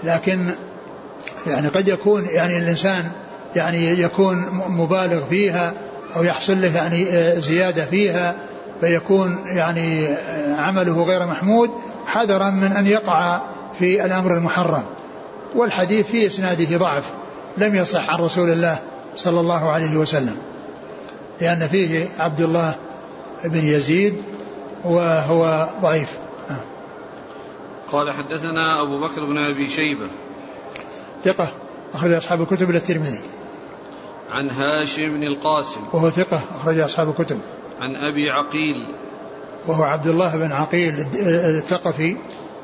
لكن 0.03 0.45
يعني 1.47 1.67
قد 1.67 1.87
يكون 1.87 2.25
يعني 2.25 2.57
الإنسان 2.57 3.11
يعني 3.55 4.01
يكون 4.01 4.45
مبالغ 4.67 5.25
فيها 5.29 5.73
أو 6.15 6.23
يحصل 6.23 6.61
له 6.61 6.75
يعني 6.75 7.09
آه، 7.09 7.39
زيادة 7.39 7.85
فيها 7.85 8.35
فيكون 8.81 9.37
يعني 9.45 10.07
آه، 10.07 10.55
عمله 10.55 11.03
غير 11.03 11.25
محمود 11.25 11.69
حذرا 12.07 12.49
من 12.49 12.71
أن 12.71 12.87
يقع 12.87 13.41
في 13.79 14.05
الأمر 14.05 14.33
المحرم. 14.33 14.83
والحديث 15.55 16.07
في 16.07 16.27
إسناده 16.27 16.77
ضعف 16.77 17.03
لم 17.57 17.75
يصح 17.75 18.09
عن 18.09 18.19
رسول 18.19 18.49
الله 18.49 18.79
صلى 19.15 19.39
الله 19.39 19.69
عليه 19.69 19.97
وسلم 19.97 20.35
لأن 21.41 21.67
فيه 21.67 22.09
عبد 22.19 22.41
الله 22.41 22.75
بن 23.45 23.65
يزيد 23.65 24.15
وهو 24.83 25.67
ضعيف. 25.81 26.17
قال 27.91 28.11
حدثنا 28.11 28.81
أبو 28.81 28.99
بكر 28.99 29.25
بن 29.25 29.37
أبي 29.37 29.69
شيبة. 29.69 30.07
ثقة 31.23 31.53
أخرج 31.93 32.11
أصحاب 32.11 32.41
الكتب 32.41 32.69
إلى 32.69 32.77
الترمذي. 32.77 33.19
عن 34.31 34.49
هاشم 34.49 35.17
بن 35.17 35.23
القاسم. 35.23 35.81
وهو 35.93 36.09
ثقة 36.09 36.41
أخرج 36.55 36.79
أصحاب 36.79 37.09
الكتب. 37.09 37.39
عن 37.79 37.95
أبي 37.95 38.29
عقيل. 38.29 38.75
وهو 39.67 39.83
عبد 39.83 40.07
الله 40.07 40.37
بن 40.37 40.51
عقيل 40.51 40.93
الثقفي. 41.15 42.17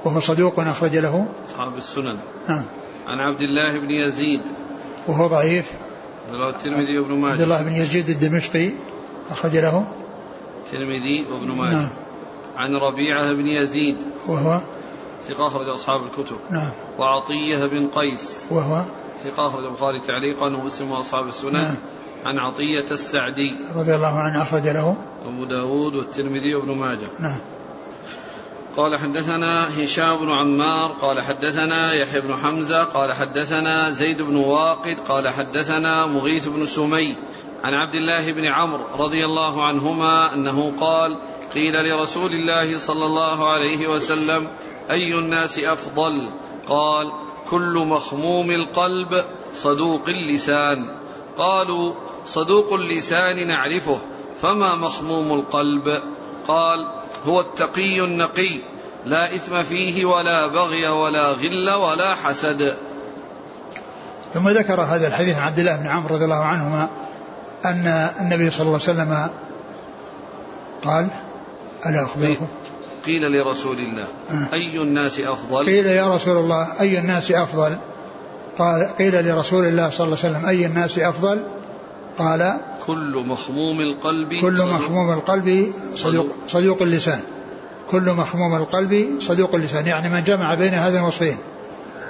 وهو 0.05 0.19
صدوق 0.19 0.59
أخرج 0.59 0.95
له. 0.95 1.27
أصحاب 1.47 1.77
السنن. 1.77 2.17
نعم. 2.49 2.65
عن 3.07 3.19
عبد 3.19 3.41
الله 3.41 3.79
بن 3.79 3.91
يزيد. 3.91 4.41
وهو 5.07 5.27
ضعيف. 5.27 5.71
الترمذي 6.33 6.99
وابن 6.99 7.11
عبد 7.11 7.21
ماجه 7.21 7.43
الله 7.43 7.61
بن 7.61 7.73
يزيد 7.73 8.09
الدمشقي 8.09 8.69
أخرج 9.29 9.57
له. 9.57 9.85
الترمذي 10.65 11.25
وابن 11.31 11.51
ماجه. 11.51 11.73
نعم. 11.73 11.89
عن 12.55 12.75
ربيعة 12.75 13.33
بن 13.33 13.47
يزيد. 13.47 13.97
وهو 14.27 14.61
ثقة 15.27 15.47
أخرج 15.47 15.69
أصحاب 15.69 16.03
الكتب. 16.03 16.37
نعم. 16.51 16.71
وعطية 16.99 17.65
بن 17.65 17.87
قيس. 17.87 18.45
وهو؟ 18.51 18.83
ثقة 19.23 19.47
أخرج 19.47 19.65
البخاري 19.65 19.99
تعليقا 19.99 20.45
ومسلم 20.45 20.91
وأصحاب 20.91 21.27
السنن 21.27 21.53
نعم. 21.53 21.77
عن 22.25 22.39
عطية 22.39 22.85
السعدي. 22.91 23.55
رضي 23.75 23.95
الله 23.95 24.19
عنه 24.19 24.41
أخرج 24.41 24.67
له. 24.67 24.95
وأبو 25.25 25.45
داود 25.45 25.95
والترمذي 25.95 26.55
وابن 26.55 26.75
ماجه. 26.75 27.07
نعم. 27.19 27.39
قال 28.77 28.97
حدثنا 28.97 29.83
هشام 29.83 30.17
بن 30.17 30.31
عمار 30.31 30.91
قال 31.01 31.21
حدثنا 31.21 31.93
يحيى 31.93 32.21
بن 32.21 32.35
حمزة 32.35 32.83
قال 32.83 33.13
حدثنا 33.13 33.89
زيد 33.89 34.21
بن 34.21 34.35
واقد 34.35 34.97
قال 35.07 35.29
حدثنا 35.29 36.05
مغيث 36.05 36.47
بن 36.47 36.65
سمي. 36.65 37.15
عن 37.63 37.73
عبد 37.73 37.95
الله 37.95 38.31
بن 38.31 38.45
عمرو 38.45 38.83
رضي 38.99 39.25
الله 39.25 39.65
عنهما 39.65 40.33
أنه 40.33 40.73
قال 40.79 41.17
قيل 41.53 41.73
لرسول 41.89 42.31
الله 42.31 42.77
صلى 42.77 43.05
الله 43.05 43.49
عليه 43.49 43.87
وسلم 43.87 44.47
أي 44.91 45.19
الناس 45.19 45.59
أفضل؟ 45.59 46.33
قال 46.67 47.11
كل 47.49 47.85
مخموم 47.87 48.51
القلب 48.51 49.23
صدوق 49.55 50.09
اللسان. 50.09 50.97
قالوا 51.37 51.93
صدوق 52.25 52.73
اللسان 52.73 53.47
نعرفه 53.47 53.97
فما 54.41 54.75
مخموم 54.75 55.33
القلب؟ 55.39 56.01
قال 56.47 56.87
هو 57.25 57.41
التقي 57.41 57.99
النقي 58.01 58.61
لا 59.05 59.35
إثم 59.35 59.63
فيه 59.63 60.05
ولا 60.05 60.47
بغي 60.47 60.87
ولا 60.87 61.31
غل 61.31 61.69
ولا 61.69 62.15
حسد. 62.15 62.77
ثم 64.33 64.49
ذكر 64.49 64.81
هذا 64.81 65.07
الحديث 65.07 65.37
عن 65.37 65.47
عبد 65.47 65.59
الله 65.59 65.75
بن 65.75 65.87
عمرو 65.87 66.15
رضي 66.15 66.25
الله 66.25 66.43
عنهما 66.43 66.89
أن 67.65 67.87
النبي 68.21 68.49
صلى 68.49 68.61
الله 68.61 68.79
عليه 68.87 68.91
وسلم 68.91 69.29
قال 70.83 71.07
ألا 71.85 72.05
أخبركم؟ 72.05 72.47
قيل 73.05 73.31
لرسول 73.31 73.77
الله. 73.79 74.07
آه. 74.29 74.53
أي 74.53 74.81
الناس 74.81 75.19
أفضل؟ 75.19 75.65
قيل 75.65 75.85
يا 75.85 76.15
رسول 76.15 76.37
الله 76.37 76.67
أي 76.79 76.99
الناس 76.99 77.31
أفضل؟ 77.31 77.77
قال 78.57 78.95
قيل 78.97 79.25
لرسول 79.25 79.65
الله 79.65 79.89
صلى 79.89 80.05
الله 80.05 80.17
عليه 80.23 80.29
وسلم 80.29 80.45
أي 80.45 80.65
الناس 80.65 80.99
أفضل؟ 80.99 81.43
قال 82.17 82.57
كل 82.87 83.23
مخموم 83.27 83.81
القلب 83.81 84.33
كل 84.41 84.57
صدوق. 84.57 84.73
مخموم 84.73 85.11
القلب 85.11 85.73
صدوق, 85.95 86.27
صدوق. 86.49 86.81
اللسان. 86.81 87.19
كل 87.91 88.13
مخموم 88.13 88.55
القلب 88.55 89.19
صدوق 89.19 89.55
اللسان. 89.55 89.87
يعني 89.87 90.09
من 90.09 90.23
جمع 90.23 90.55
بين 90.55 90.73
هذين 90.73 90.99
الوصفين 90.99 91.37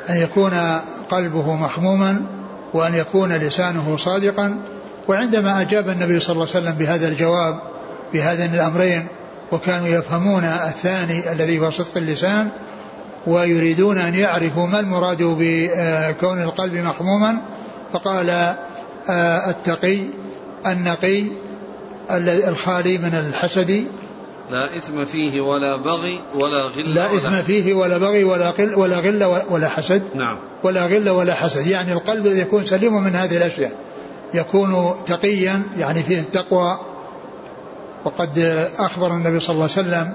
أن 0.09 0.17
يكون 0.17 0.79
قلبه 1.09 1.55
مخموما 1.55 2.25
وأن 2.73 2.95
يكون 2.95 3.33
لسانه 3.33 3.97
صادقا. 3.97 4.61
وعندما 5.07 5.61
أجاب 5.61 5.89
النبي 5.89 6.19
صلى 6.19 6.33
الله 6.33 6.47
عليه 6.55 6.59
وسلم 6.59 6.73
بهذا 6.73 7.07
الجواب 7.07 7.59
بهذين 8.13 8.53
الأمرين 8.53 9.07
وكانوا 9.51 9.87
يفهمون 9.87 10.43
الثاني 10.43 11.31
الذي 11.31 11.59
هو 11.59 11.69
صدق 11.69 11.97
اللسان 11.97 12.49
ويريدون 13.27 13.97
أن 13.97 14.15
يعرفوا 14.15 14.67
ما 14.67 14.79
المراد 14.79 15.17
بكون 15.23 16.41
القلب 16.41 16.73
مخموما 16.73 17.37
فقال 17.93 18.29
آه، 19.09 19.49
التقي 19.49 19.99
النقي 20.67 21.23
الخالي 22.47 22.97
من 22.97 23.13
الحسد. 23.13 23.85
لا 24.51 24.77
إثم 24.77 25.05
فيه 25.05 25.41
ولا 25.41 25.75
بغي 25.75 26.19
ولا 26.35 26.61
غل 26.61 26.93
لا 26.93 27.09
ولا 27.09 27.17
إثم 27.17 27.41
فيه 27.41 27.73
ولا 27.73 27.97
بغي 27.97 28.23
ولا 28.23 28.49
قل 28.49 28.75
ولا 28.75 28.99
غل 28.99 29.41
ولا 29.49 29.69
حسد. 29.69 30.03
نعم. 30.15 30.37
ولا 30.63 30.85
غل 30.85 31.09
ولا 31.09 31.33
حسد. 31.33 31.67
يعني 31.67 31.93
القلب 31.93 32.25
يكون 32.25 32.65
سليم 32.65 33.03
من 33.03 33.15
هذه 33.15 33.37
الأشياء. 33.37 33.71
يكون 34.33 34.95
تقيا 35.05 35.63
يعني 35.77 36.03
فيه 36.03 36.19
التقوى. 36.19 36.79
وقد 38.05 38.39
أخبر 38.79 39.07
النبي 39.07 39.39
صلى 39.39 39.53
الله 39.53 39.69
عليه 39.77 39.87
وسلم 39.87 40.13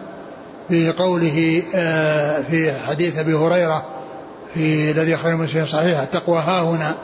بقوله 0.70 1.62
آه، 1.74 2.42
في 2.42 2.72
حديث 2.88 3.18
أبي 3.18 3.34
هريرة 3.34 3.84
في 4.54 4.90
الذي 4.90 5.14
أخرجه 5.14 5.34
مسلم 5.34 5.66
صحيح 5.66 6.00
التقوى 6.00 6.38
ها 6.38 6.62
هنا 6.62 6.94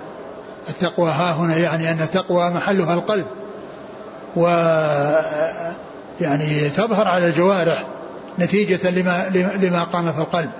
التقوى 0.68 1.10
ها 1.10 1.32
هنا 1.32 1.56
يعني 1.56 1.90
أن 1.90 2.00
التقوى 2.00 2.50
محلها 2.50 2.94
القلب 2.94 3.26
و 4.36 4.46
يعني 6.20 6.68
تظهر 6.68 7.08
على 7.08 7.26
الجوارح 7.26 7.84
نتيجة 8.38 8.90
لما 8.90 9.28
لما 9.62 9.84
قام 9.84 10.12
في 10.12 10.18
القلب. 10.18 10.50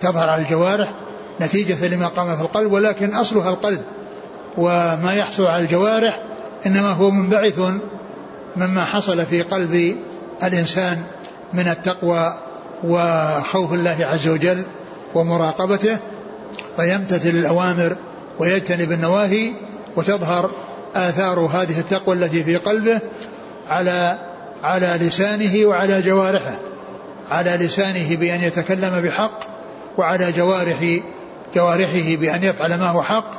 تظهر 0.00 0.28
على 0.30 0.42
الجوارح 0.42 0.88
نتيجة 1.40 1.88
لما 1.88 2.06
قام 2.08 2.36
في 2.36 2.42
القلب 2.42 2.72
ولكن 2.72 3.14
أصلها 3.14 3.50
القلب. 3.50 3.82
وما 4.56 5.14
يحصل 5.14 5.46
على 5.46 5.62
الجوارح 5.62 6.22
إنما 6.66 6.90
هو 6.90 7.10
منبعث 7.10 7.60
مما 8.56 8.84
حصل 8.84 9.26
في 9.26 9.42
قلب 9.42 9.96
الإنسان 10.42 11.02
من 11.52 11.68
التقوى 11.68 12.34
وخوف 12.84 13.72
الله 13.72 13.96
عز 14.00 14.28
وجل 14.28 14.62
ومراقبته 15.14 15.96
فيمتثل 16.76 17.28
الأوامر 17.28 17.96
ويجتنب 18.38 18.92
النواهي 18.92 19.52
وتظهر 19.96 20.50
آثار 20.94 21.38
هذه 21.38 21.80
التقوى 21.80 22.14
التي 22.14 22.44
في 22.44 22.56
قلبه 22.56 23.00
على 23.68 24.18
على 24.62 24.98
لسانه 25.00 25.66
وعلى 25.66 26.02
جوارحه 26.02 26.54
على 27.30 27.50
لسانه 27.50 28.16
بأن 28.16 28.42
يتكلم 28.42 29.00
بحق 29.00 29.40
وعلى 29.98 30.32
جوارح 30.32 31.00
جوارحه 31.54 32.16
بأن 32.16 32.44
يفعل 32.44 32.74
ما 32.74 32.88
هو 32.88 33.02
حق 33.02 33.30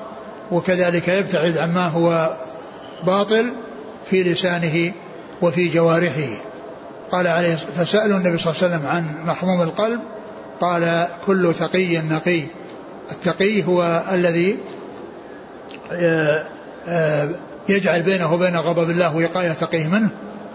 وكذلك 0.52 1.08
يبتعد 1.08 1.58
عما 1.58 1.88
هو 1.88 2.36
باطل 3.06 3.54
في 4.10 4.24
لسانه 4.24 4.92
وفي 5.42 5.68
جوارحه. 5.68 6.42
قال 7.12 7.28
عليه 7.28 7.56
فسألوا 7.56 8.18
النبي 8.18 8.38
صلى 8.38 8.54
الله 8.54 8.64
عليه 8.64 8.76
وسلم 8.76 8.88
عن 8.88 9.28
مخموم 9.28 9.62
القلب 9.62 10.00
قال 10.62 11.08
كل 11.26 11.54
تقي 11.60 11.98
نقي. 11.98 12.44
التقي 13.12 13.64
هو 13.64 14.04
الذي 14.12 14.58
آه، 15.92 16.48
آه، 16.88 17.30
يجعل 17.70 18.02
بينه 18.02 18.34
وبين 18.34 18.56
غضب 18.56 18.90
الله 18.90 19.16
وقاية 19.16 19.52
تقيه 19.52 19.88
منه 19.88 20.10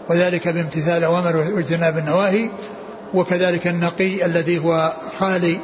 وذلك 0.09 0.49
بامتثال 0.49 0.99
الأوامر 0.99 1.37
واجتناب 1.37 1.99
النواهي 1.99 2.51
وكذلك 3.15 3.67
النقي 3.67 4.25
الذي 4.27 4.59
هو 4.59 4.93
خالي 5.19 5.59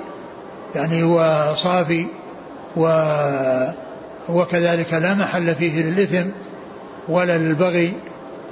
يعني 0.74 1.02
هو 1.02 1.52
صافي 1.56 2.06
و 2.76 2.88
وكذلك 4.28 4.94
لا 4.94 5.14
محل 5.14 5.54
فيه 5.54 5.82
للإثم 5.82 6.28
ولا 7.08 7.38
للبغي. 7.38 7.92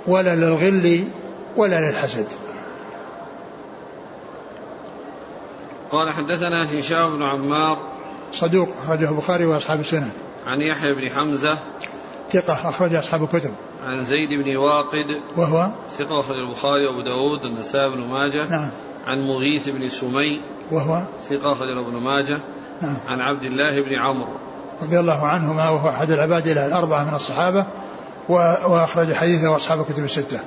ولا 0.07 0.37
للغل 0.37 1.05
ولا 1.57 1.91
للحسد. 1.91 2.27
قال 5.91 6.11
حدثنا 6.11 6.79
هشام 6.79 7.17
بن 7.17 7.23
عمار 7.23 7.79
صدوق 8.33 8.69
أخرجه 8.85 9.11
البخاري 9.11 9.45
وأصحاب 9.45 9.81
السنن 9.81 10.11
عن 10.47 10.61
يحيى 10.61 10.95
بن 10.95 11.11
حمزة 11.11 11.59
ثقة 12.33 12.69
أخرج 12.69 12.95
أصحاب 12.95 13.23
الكتب. 13.23 13.51
عن 13.87 14.05
زيد 14.05 14.45
بن 14.45 14.57
واقد 14.57 15.07
وهو 15.37 15.71
ثقة 15.99 16.21
أخرج 16.21 16.37
البخاري 16.37 16.87
وأبو 16.87 17.01
داود 17.01 17.45
النسائي 17.45 17.91
بن 17.91 18.01
ماجه. 18.01 18.49
نعم. 18.51 18.71
عن 19.07 19.27
مغيث 19.27 19.69
بن 19.69 19.89
سمي 19.89 20.41
وهو 20.71 21.03
ثقة 21.29 21.53
أخرج 21.53 21.69
ابن 21.69 21.97
ماجه. 21.97 22.39
نعم. 22.83 23.01
عن 23.09 23.21
عبد 23.21 23.45
الله 23.45 23.81
بن 23.81 23.95
عمرو. 23.95 24.33
رضي 24.83 25.01
الله 25.01 25.27
عنهما 25.27 25.71
وهو 25.71 25.89
أحد 25.89 26.11
العباد 26.11 26.49
الأربعة 26.49 27.05
من 27.05 27.15
الصحابة. 27.15 27.67
وأخرج 28.29 29.13
حديثه 29.13 29.57
أصحاب 29.57 29.81
الكتب 29.81 30.05
الستة. 30.05 30.41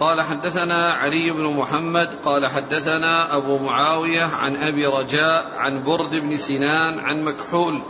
قال 0.00 0.22
حدثنا 0.22 0.92
علي 0.92 1.30
بن 1.30 1.56
محمد 1.56 2.10
قال 2.24 2.46
حدثنا 2.46 3.36
أبو 3.36 3.58
معاوية 3.58 4.24
عن 4.24 4.56
أبي 4.56 4.86
رجاء 4.86 5.52
عن 5.56 5.82
برد 5.82 6.16
بن 6.16 6.36
سنان 6.36 6.98
عن 6.98 7.24
مكحول 7.24 7.82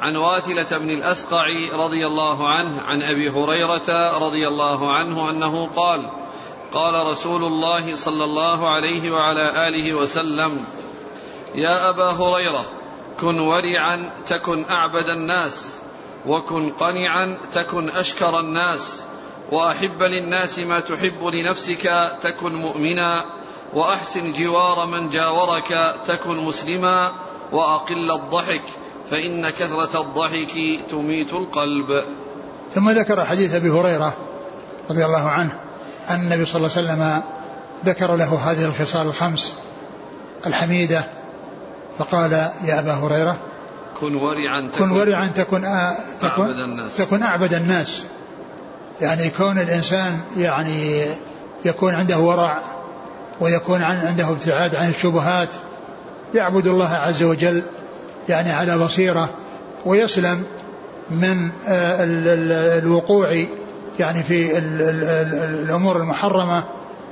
عن 0.00 0.16
واثلة 0.16 0.78
بن 0.78 0.90
الأسقع 0.90 1.46
رضي 1.72 2.06
الله 2.06 2.48
عنه 2.48 2.80
عن 2.80 3.02
أبي 3.02 3.30
هريرة 3.30 4.18
رضي 4.18 4.48
الله 4.48 4.92
عنه 4.92 5.30
أنه 5.30 5.66
قال 5.66 6.10
قال 6.72 7.06
رسول 7.06 7.44
الله 7.44 7.96
صلى 7.96 8.24
الله 8.24 8.68
عليه 8.68 9.10
وعلى 9.10 9.68
آله 9.68 9.94
وسلم 9.94 10.64
يا 11.54 11.88
أبا 11.88 12.10
هريرة 12.10 12.64
كن 13.20 13.40
ورعا 13.40 14.10
تكن 14.26 14.64
أعبد 14.70 15.08
الناس 15.08 15.70
وكن 16.26 16.70
قنعا 16.70 17.38
تكن 17.52 17.88
أشكر 17.88 18.40
الناس 18.40 19.02
وأحب 19.52 20.02
للناس 20.02 20.58
ما 20.58 20.80
تحب 20.80 21.24
لنفسك 21.24 22.10
تكن 22.22 22.54
مؤمنا 22.54 23.24
وأحسن 23.74 24.32
جوار 24.32 24.86
من 24.86 25.10
جاورك 25.10 25.94
تكن 26.06 26.44
مسلما 26.44 27.12
وأقل 27.52 28.10
الضحك 28.10 28.62
فإن 29.10 29.50
كثرة 29.50 30.00
الضحك 30.00 30.80
تميت 30.90 31.32
القلب. 31.32 32.04
ثم 32.74 32.90
ذكر 32.90 33.24
حديث 33.24 33.54
أبي 33.54 33.70
هريرة 33.70 34.16
رضي 34.90 35.04
الله 35.04 35.28
عنه 35.28 35.60
أن 36.10 36.20
النبي 36.20 36.44
صلى 36.44 36.56
الله 36.56 36.76
عليه 36.76 36.88
وسلم 36.88 37.22
ذكر 37.84 38.16
له 38.16 38.34
هذه 38.34 38.64
الخصال 38.64 39.06
الخمس 39.06 39.56
الحميدة 40.46 41.17
فقال 41.98 42.32
يا 42.64 42.78
أبا 42.78 42.92
هريرة 42.92 43.38
كن 44.00 44.14
ورعا 44.14 44.68
تكن, 44.72 44.84
كن 44.84 44.90
ورعا 44.90 45.26
تكن, 45.26 45.62
تكن, 46.20 46.42
أعبد 46.42 46.58
الناس. 46.58 46.96
تكن 46.96 47.22
أعبد 47.22 47.54
الناس. 47.54 48.04
يعني 49.00 49.30
كون 49.30 49.58
الإنسان 49.58 50.20
يعني 50.36 51.04
يكون 51.64 51.94
عنده 51.94 52.18
ورع 52.18 52.62
ويكون 53.40 53.82
عنده 53.82 54.28
ابتعاد 54.28 54.76
عن 54.76 54.88
الشبهات 54.88 55.48
يعبد 56.34 56.66
الله 56.66 56.94
عز 56.94 57.22
وجل 57.22 57.62
يعني 58.28 58.52
على 58.52 58.78
بصيرة 58.78 59.28
ويسلم 59.86 60.44
من 61.10 61.50
آه، 61.68 61.96
الوقوع 62.78 63.44
يعني 63.98 64.22
في 64.22 64.58
الأمور 64.58 65.96
المحرمة 65.96 66.64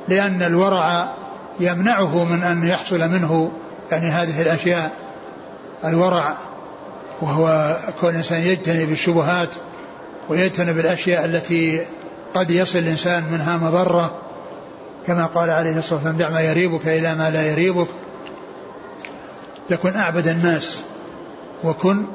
لأن 0.08 0.42
الورع 0.42 1.08
يمنعه 1.60 2.24
من 2.24 2.42
أن 2.42 2.66
يحصل 2.66 2.98
منه 2.98 3.50
يعني 3.92 4.06
هذه 4.06 4.42
الأشياء 4.42 4.92
الورع 5.84 6.36
وهو 7.22 7.76
كون 8.00 8.10
الإنسان 8.10 8.42
يجتنب 8.42 8.92
الشبهات 8.92 9.54
ويجتنب 10.28 10.78
الأشياء 10.78 11.24
التي 11.24 11.80
قد 12.34 12.50
يصل 12.50 12.78
الإنسان 12.78 13.24
منها 13.32 13.56
مضرة 13.56 14.18
كما 15.06 15.26
قال 15.26 15.50
عليه 15.50 15.78
الصلاة 15.78 15.94
والسلام 15.94 16.16
دع 16.16 16.30
ما 16.30 16.40
يريبك 16.40 16.88
إلى 16.88 17.14
ما 17.14 17.30
لا 17.30 17.52
يريبك 17.52 17.88
تكن 19.68 19.96
أعبد 19.96 20.28
الناس 20.28 20.80
وكن 21.64 22.06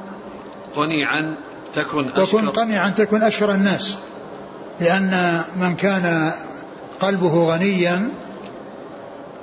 قنيعا 0.76 1.36
تكن 1.74 2.08
أشكر 2.08 2.36
وكن 2.36 2.48
قنيعا 2.48 2.90
تكن 2.90 3.22
أشكر 3.22 3.50
الناس 3.50 3.96
لأن 4.80 5.42
من 5.56 5.76
كان 5.76 6.32
قلبه 7.00 7.44
غنيا 7.44 8.08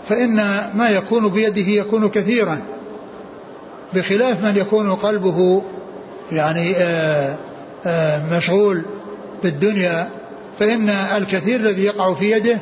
فإن 0.07 0.35
ما 0.75 0.89
يكون 0.89 1.27
بيده 1.27 1.71
يكون 1.71 2.09
كثيرا 2.09 2.61
بخلاف 3.93 4.43
من 4.45 4.57
يكون 4.57 4.95
قلبه 4.95 5.63
يعني 6.31 6.75
آآ 6.75 7.37
آآ 7.85 8.37
مشغول 8.37 8.85
بالدنيا 9.43 10.09
فإن 10.59 10.89
الكثير 10.89 11.59
الذي 11.59 11.83
يقع 11.83 12.13
في 12.13 12.31
يده 12.31 12.57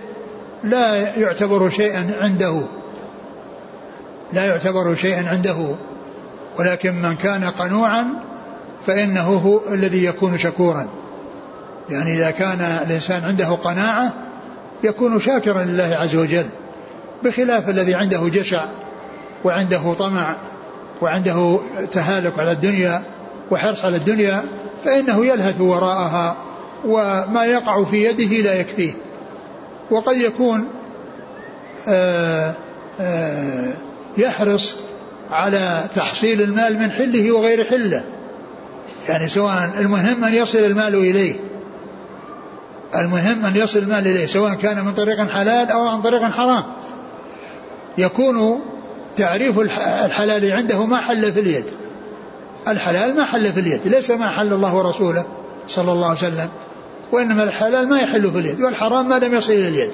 لا 0.63 0.95
يعتبر 1.17 1.69
شيئا 1.69 2.07
عنده 2.19 2.61
لا 4.33 4.45
يعتبر 4.45 4.95
شيئا 4.95 5.29
عنده. 5.29 5.75
ولكن 6.59 7.01
من 7.01 7.15
كان 7.15 7.43
قنوعا 7.43 8.05
فإنه 8.85 9.27
هو 9.27 9.59
الذي 9.73 10.05
يكون 10.05 10.37
شكورا. 10.37 10.87
يعني 11.89 12.13
إذا 12.13 12.31
كان 12.31 12.61
الإنسان 12.61 13.23
عنده 13.23 13.49
قناعة 13.49 14.13
يكون 14.83 15.19
شاكرا 15.19 15.63
لله 15.63 15.97
عز 15.99 16.15
وجل. 16.15 16.45
بخلاف 17.23 17.69
الذي 17.69 17.95
عنده 17.95 18.29
جشع 18.29 18.65
وعنده 19.43 19.93
طمع 19.93 20.37
وعنده 21.01 21.59
تهالك 21.91 22.39
على 22.39 22.51
الدنيا 22.51 23.03
وحرص 23.51 23.85
على 23.85 23.97
الدنيا 23.97 24.43
فإنه 24.85 25.25
يلهث 25.25 25.61
وراءها 25.61 26.37
وما 26.85 27.45
يقع 27.45 27.83
في 27.83 28.05
يده 28.05 28.41
لا 28.41 28.53
يكفيه. 28.59 28.93
وقد 29.91 30.17
يكون 30.17 30.67
آآ 31.87 32.53
آآ 32.99 33.73
يحرص 34.17 34.75
على 35.31 35.83
تحصيل 35.95 36.41
المال 36.41 36.79
من 36.79 36.91
حله 36.91 37.31
وغير 37.31 37.63
حله. 37.63 38.03
يعني 39.09 39.29
سواء 39.29 39.69
المهم 39.79 40.23
أن 40.23 40.33
يصل 40.33 40.57
المال 40.57 40.95
إليه 40.95 41.35
المهم 42.95 43.45
أن 43.45 43.55
يصل 43.55 43.79
المال 43.79 44.07
إليه 44.07 44.25
سواء 44.25 44.53
كان 44.53 44.85
من 44.85 44.93
طريق 44.93 45.29
حلال 45.29 45.71
أو 45.71 45.87
عن 45.87 46.01
طريق 46.01 46.23
حرام. 46.23 46.63
يكون 47.97 48.61
تعريف 49.15 49.59
الحلال 49.59 50.51
عنده 50.51 50.85
ما 50.85 50.97
حل 50.97 51.33
في 51.33 51.39
اليد. 51.39 51.65
الحلال 52.67 53.15
ما 53.15 53.25
حل 53.25 53.53
في 53.53 53.59
اليد 53.59 53.87
ليس 53.87 54.11
ما 54.11 54.29
حل 54.29 54.53
الله 54.53 54.75
ورسوله 54.75 55.25
صلى 55.67 55.91
الله 55.91 56.07
عليه 56.07 56.17
وسلم 56.17 56.49
وإنما 57.11 57.43
الحلال 57.43 57.89
ما 57.89 57.99
يحل 57.99 58.31
في 58.31 58.39
اليد 58.39 58.61
والحرام 58.61 59.09
ما 59.09 59.19
لم 59.19 59.33
يصل 59.33 59.51
إلى 59.51 59.67
اليد. 59.67 59.91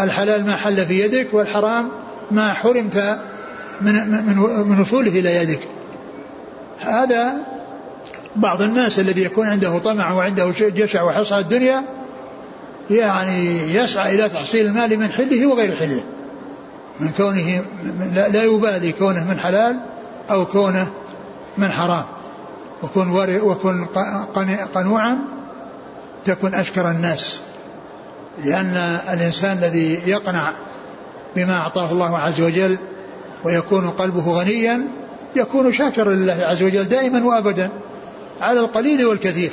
الحلال 0.00 0.46
ما 0.46 0.56
حل 0.56 0.86
في 0.86 1.00
يدك 1.00 1.28
والحرام 1.32 1.88
ما 2.30 2.52
حرمت 2.52 3.18
من 3.80 3.92
من 4.08 4.36
من 4.68 4.80
وصوله 4.80 5.08
إلى 5.18 5.36
يدك. 5.36 5.60
هذا 6.80 7.34
بعض 8.36 8.62
الناس 8.62 9.00
الذي 9.00 9.24
يكون 9.24 9.46
عنده 9.46 9.78
طمع 9.78 10.12
وعنده 10.12 10.52
جشع 10.60 11.02
وحرص 11.02 11.32
على 11.32 11.42
الدنيا 11.42 11.84
يعني 12.90 13.74
يسعى 13.74 14.14
إلى 14.14 14.28
تحصيل 14.28 14.66
المال 14.66 14.98
من 14.98 15.08
حله 15.08 15.46
وغير 15.46 15.76
حله. 15.76 16.02
من 17.00 17.08
كونه 17.16 17.62
لا 18.12 18.42
يبالي 18.42 18.92
كونه 18.92 19.24
من 19.24 19.38
حلال 19.38 19.76
أو 20.30 20.46
كونه 20.46 20.90
من 21.58 21.68
حرام. 21.68 22.04
وكن 22.82 23.10
وكن 23.42 23.86
قنوعا 24.74 25.18
تكن 26.24 26.54
أشكر 26.54 26.90
الناس 26.90 27.40
لأن 28.44 28.76
الإنسان 29.12 29.58
الذي 29.58 29.98
يقنع 30.06 30.52
بما 31.36 31.56
أعطاه 31.56 31.90
الله 31.92 32.18
عز 32.18 32.40
وجل 32.40 32.78
ويكون 33.44 33.90
قلبه 33.90 34.32
غنيا 34.32 34.80
يكون 35.36 35.72
شاكرا 35.72 36.14
لله 36.14 36.36
عز 36.40 36.62
وجل 36.62 36.84
دائما 36.84 37.24
وأبدا 37.24 37.70
على 38.40 38.60
القليل 38.60 39.06
والكثير. 39.06 39.50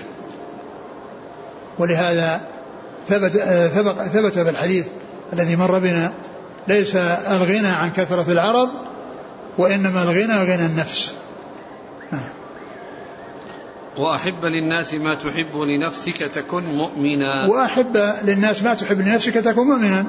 ولهذا 1.79 2.41
ثبت 3.09 3.31
ثبت 4.13 4.33
في 4.33 4.49
الحديث 4.49 4.87
الذي 5.33 5.55
مر 5.55 5.79
بنا 5.79 6.13
ليس 6.67 6.95
الغنى 6.95 7.67
عن 7.67 7.91
كثرة 7.91 8.31
العرب 8.31 8.69
وإنما 9.57 10.03
الغنى 10.03 10.35
غنى 10.35 10.65
النفس. 10.65 11.13
نعم. 12.11 12.29
وأحب 13.97 14.45
للناس 14.45 14.93
ما 14.93 15.15
تحب 15.15 15.57
لنفسك 15.57 16.17
تكن 16.17 16.63
مؤمنا. 16.63 17.45
وأحب 17.45 17.97
للناس 18.23 18.63
ما 18.63 18.73
تحب 18.73 18.99
لنفسك 18.99 19.33
تكن 19.33 19.67
مؤمنا. 19.67 20.05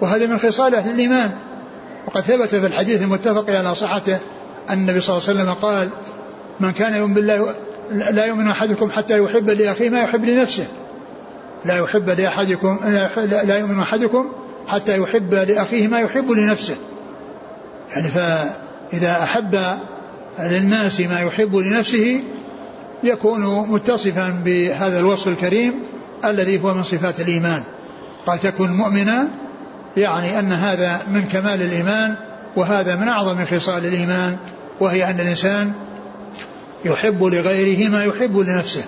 وهذا 0.00 0.26
من 0.26 0.38
خصال 0.38 0.74
أهل 0.74 0.90
الإيمان. 0.90 1.30
وقد 2.06 2.20
ثبت 2.20 2.54
في 2.54 2.66
الحديث 2.66 3.02
المتفق 3.02 3.50
على 3.50 3.74
صحته 3.74 4.18
أن 4.70 4.78
النبي 4.78 5.00
صلى 5.00 5.16
الله 5.16 5.28
عليه 5.28 5.40
وسلم 5.40 5.54
قال 5.54 5.88
من 6.60 6.72
كان 6.72 6.94
يؤمن 6.94 7.14
بالله 7.14 7.54
لا 7.90 8.26
يؤمن 8.26 8.48
أحدكم 8.48 8.90
حتى 8.90 9.18
يحب 9.18 9.50
لأخيه 9.50 9.90
ما 9.90 10.02
يحب 10.02 10.24
لنفسه. 10.24 10.66
لا 11.64 11.78
يحب 11.78 12.10
لأحدكم 12.10 12.78
لا 13.44 13.58
يؤمن 13.58 13.80
أحدكم 13.80 14.32
حتى 14.68 14.98
يحب 14.98 15.34
لأخيه 15.34 15.88
ما 15.88 16.00
يحب 16.00 16.30
لنفسه. 16.30 16.76
يعني 17.92 18.08
فإذا 18.08 19.22
أحب 19.22 19.58
للناس 20.40 21.00
ما 21.00 21.20
يحب 21.20 21.56
لنفسه 21.56 22.20
يكون 23.04 23.68
متصفا 23.70 24.42
بهذا 24.44 24.98
الوصف 24.98 25.28
الكريم 25.28 25.82
الذي 26.24 26.62
هو 26.62 26.74
من 26.74 26.82
صفات 26.82 27.20
الإيمان. 27.20 27.62
قال 28.26 28.40
تكن 28.40 28.72
مؤمنا 28.72 29.28
يعني 29.96 30.38
أن 30.38 30.52
هذا 30.52 31.02
من 31.12 31.22
كمال 31.32 31.62
الإيمان 31.62 32.14
وهذا 32.56 32.96
من 32.96 33.08
أعظم 33.08 33.44
خصال 33.44 33.86
الإيمان 33.86 34.36
وهي 34.80 35.10
أن 35.10 35.20
الإنسان 35.20 35.72
يحب 36.84 37.24
لغيره 37.24 37.90
ما 37.90 38.04
يحب 38.04 38.38
لنفسه 38.38 38.84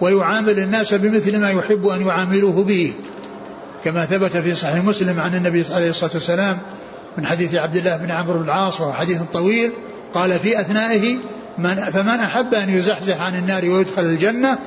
ويعامل 0.00 0.58
الناس 0.58 0.94
بمثل 0.94 1.40
ما 1.40 1.50
يحب 1.50 1.86
أن 1.86 2.06
يعاملوه 2.06 2.64
به. 2.64 2.92
كما 3.86 4.06
ثبت 4.06 4.36
في 4.36 4.54
صحيح 4.54 4.84
مسلم 4.84 5.20
عن 5.20 5.34
النبي 5.34 5.64
عليه 5.70 5.90
الصلاة 5.90 6.10
والسلام 6.14 6.58
من 7.18 7.26
حديث 7.26 7.54
عبد 7.54 7.76
الله 7.76 7.96
بن 7.96 8.10
عمرو 8.10 8.38
بن 8.38 8.44
العاص 8.44 8.80
وهو 8.80 8.92
حديث 8.92 9.22
طويل 9.32 9.72
قال 10.14 10.38
في 10.38 10.60
أثنائه 10.60 11.16
من 11.58 11.74
فمن 11.74 12.08
أحب 12.08 12.54
أن 12.54 12.78
يزحزح 12.78 13.20
عن 13.20 13.36
النار 13.36 13.64
ويدخل 13.64 14.02
الجنة 14.02 14.58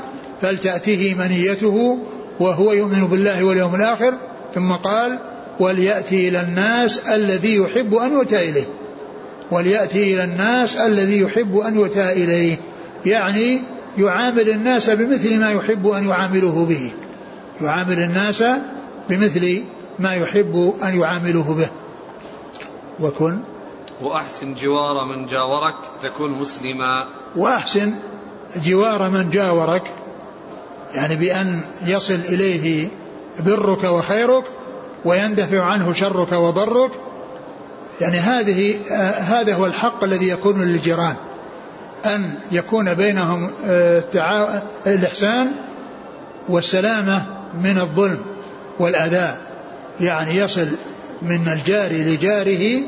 فلتأتيه 0.42 1.16
منيته 1.16 2.00
وهو 2.40 2.74
يؤمن 2.74 3.08
بالله 3.08 3.44
واليوم 3.44 3.76
الآخر. 3.76 4.14
ثم 4.56 4.72
قال 4.72 5.20
وليأتي 5.60 6.28
إلى 6.28 6.42
الناس 6.42 7.00
الذي 7.00 7.56
يحب 7.56 7.96
أن 7.96 8.14
يؤتى 8.14 8.50
إليه. 8.50 8.66
وليأتي 9.52 10.14
إلى 10.14 10.24
الناس 10.24 10.78
الذي 10.78 11.20
يحب 11.20 11.58
أن 11.58 11.76
يؤتى 11.76 12.12
إليه. 12.12 12.56
يعني 13.06 13.62
يعامل 13.98 14.50
الناس 14.50 14.90
بمثل 14.90 15.40
ما 15.40 15.52
يحب 15.52 15.88
أن 15.88 16.08
يعامله 16.08 16.66
به. 16.70 16.92
يعامل 17.62 18.00
الناس 18.00 18.44
بمثل 19.10 19.64
ما 20.00 20.16
يحب 20.16 20.74
أن 20.84 21.00
يعامله 21.00 21.54
به. 21.54 21.70
وكن. 23.00 23.40
وأحسن 24.02 24.54
جوار 24.54 25.06
من 25.06 25.26
جاورك 25.26 25.76
تكون 26.02 26.32
مسلما. 26.32 27.06
وأحسن 27.36 27.94
جوار 28.56 29.10
من 29.10 29.30
جاورك 29.30 29.94
يعني 30.96 31.16
بأن 31.16 31.62
يصل 31.86 32.14
إليه 32.14 32.88
برك 33.40 33.84
وخيرك 33.84 34.44
ويندفع 35.06 35.64
عنه 35.64 35.94
شرك 35.94 36.32
وضرك. 36.32 36.92
يعني 38.02 38.18
هذه 38.18 38.80
هذا 39.18 39.56
هو 39.56 39.66
الحق 39.66 40.04
الذي 40.04 40.30
يكون 40.30 40.62
للجيران 40.62 41.16
أن 42.06 42.36
يكون 42.52 42.94
بينهم 42.94 43.50
آه 43.66 44.04
الإحسان 44.88 45.52
والسلامة 46.50 47.26
من 47.64 47.78
الظلم. 47.78 48.20
والأذى 48.80 49.38
يعني 50.00 50.36
يصل 50.36 50.68
من 51.22 51.48
الجار 51.48 51.92
لجاره 51.92 52.82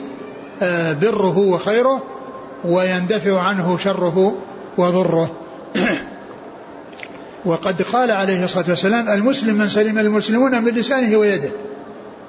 آه 0.61 0.93
بره 0.93 1.37
وخيره 1.37 2.03
ويندفع 2.65 3.39
عنه 3.39 3.77
شره 3.77 4.35
وضره. 4.77 5.31
وقد 7.45 7.81
قال 7.81 8.11
عليه 8.11 8.43
الصلاة 8.43 8.65
والسلام 8.69 9.09
المسلم 9.09 9.55
من 9.55 9.69
سلم 9.69 9.99
المسلمون 9.99 10.63
من 10.63 10.71
لسانه 10.71 11.17
ويده. 11.17 11.49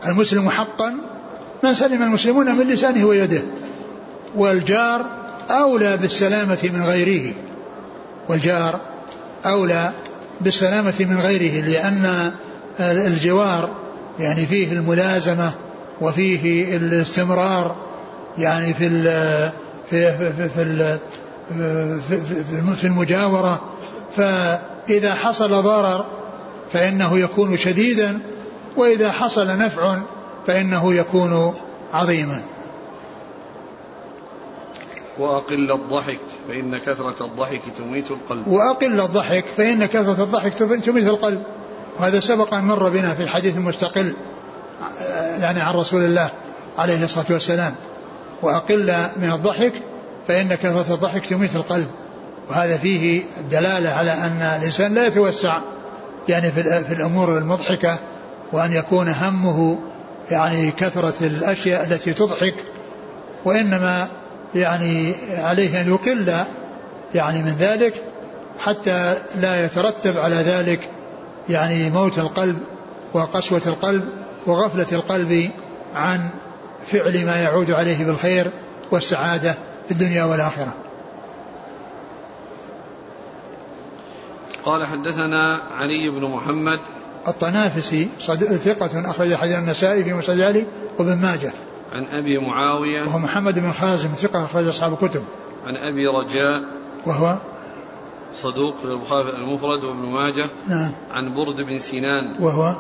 المسلم 0.07 0.51
حقا 0.51 0.95
من 1.65 1.75
سلم 1.75 2.03
المسلمون 2.03 2.55
من 2.55 2.67
لسانه 2.69 3.07
ويده. 3.07 3.43
والجار 4.37 5.07
أولى 5.51 5.97
بالسلامة 5.97 6.71
من 6.75 6.83
غيره. 6.83 7.35
والجار 8.29 8.81
أولى 9.47 9.93
بالسلامة 10.41 10.95
من 11.01 11.21
غيره 11.21 11.65
لأن 11.65 12.33
الجوار 12.81 13.71
يعني 14.19 14.47
فيه 14.47 14.73
الملازمة 14.73 15.53
وفيه 16.01 16.77
الاستمرار 16.77 17.77
يعني 18.39 18.75
في 18.75 18.89
في 19.91 20.17
في 20.19 20.49
في, 20.49 22.21
في, 22.21 22.75
في 22.77 22.87
المجاورة. 22.87 23.63
فإذا 24.17 25.15
حصل 25.15 25.63
ضرر 25.63 26.05
فإنه 26.73 27.19
يكون 27.19 27.57
شديدا 27.57 28.21
وإذا 28.77 29.13
حصل 29.13 29.47
نفع 29.47 29.99
فإنه 30.47 30.95
يكون 30.95 31.55
عظيما. 31.93 32.43
وأقل 35.19 35.73
الضحك 35.73 36.21
فإن 36.49 36.79
كثرة 36.79 37.27
الضحك 37.27 37.63
تميت 37.79 38.11
القلب. 38.11 38.49
وأقل 38.49 39.01
الضحك 39.01 39.45
فإن 39.57 39.87
كثرة 39.87 40.23
الضحك 40.23 40.55
تميت 40.55 41.09
القلب. 41.09 41.43
وهذا 41.99 42.21
سبق 42.21 42.55
أن 42.55 42.65
مر 42.65 42.89
بنا 42.89 43.15
في 43.15 43.23
الحديث 43.23 43.57
المستقل 43.57 44.17
يعني 45.41 45.61
عن 45.61 45.75
رسول 45.75 46.05
الله 46.05 46.31
عليه 46.79 47.05
الصلاة 47.05 47.27
والسلام. 47.31 47.75
وأقل 48.43 48.95
من 49.17 49.33
الضحك 49.33 49.73
فإن 50.29 50.55
كثرة 50.55 50.95
الضحك 50.95 51.27
تميت 51.27 51.57
القلب. 51.57 51.89
وهذا 52.49 52.79
فيه 52.79 53.23
الدلالة 53.41 53.91
على 53.91 54.13
أن 54.13 54.43
الإنسان 54.43 54.95
لا 54.95 55.07
يتوسع 55.07 55.59
يعني 56.29 56.51
في 56.53 56.93
الأمور 56.93 57.39
المضحكة 57.39 57.99
وأن 58.53 58.73
يكون 58.73 59.09
همه 59.09 59.79
يعني 60.31 60.71
كثرة 60.71 61.15
الأشياء 61.21 61.85
التي 61.85 62.13
تضحك. 62.13 62.55
وإنما 63.45 64.09
يعني 64.55 65.15
عليه 65.39 65.81
أن 65.81 65.89
يقل 65.89 66.35
يعني 67.15 67.43
من 67.43 67.57
ذلك 67.59 67.95
حتى 68.59 69.15
لا 69.41 69.65
يترتب 69.65 70.19
على 70.19 70.37
ذلك 70.37 70.89
يعني 71.49 71.91
موت 71.91 72.19
القلب 72.19 72.59
وقسوة 73.15 73.63
القلب 73.67 74.09
وغفلة 74.47 74.87
القلب 74.93 75.51
عن 75.95 76.29
فعل 76.87 77.27
ما 77.27 77.37
يعود 77.37 77.71
عليه 77.71 78.05
بالخير 78.05 78.51
والسعادة 78.91 79.53
في 79.87 79.91
الدنيا 79.91 80.25
والآخرة. 80.25 80.75
قال 84.65 84.87
حدثنا 84.87 85.61
علي 85.77 86.11
بن 86.11 86.31
محمد. 86.31 86.81
الطنافسي 87.29 88.09
ثقة 88.65 89.11
أخرج 89.11 89.35
حديث 89.35 89.59
النسائي 89.59 90.05
في 90.05 90.13
مسجد 90.13 90.41
علي 90.41 90.67
وابن 90.99 91.17
ماجه. 91.17 91.53
عن 91.93 92.05
أبي 92.05 92.39
معاوية. 92.39 93.03
وهو 93.03 93.19
محمد 93.19 93.59
بن 93.59 93.73
خازم 93.73 94.09
ثقة 94.09 94.45
أخرج 94.45 94.69
أصحاب 94.69 94.93
الكتب. 94.93 95.25
عن 95.67 95.77
أبي 95.77 96.07
رجاء. 96.07 96.63
وهو 97.07 97.39
صدوق 98.35 98.77
في 98.77 98.85
البخاري 98.85 99.31
المفرد 99.31 99.85
وابن 99.85 100.07
ماجه 100.07 100.47
نعم. 100.69 100.95
عن 101.11 101.35
برد 101.35 101.61
بن 101.61 101.79
سنان 101.79 102.37
وهو؟ 102.41 102.75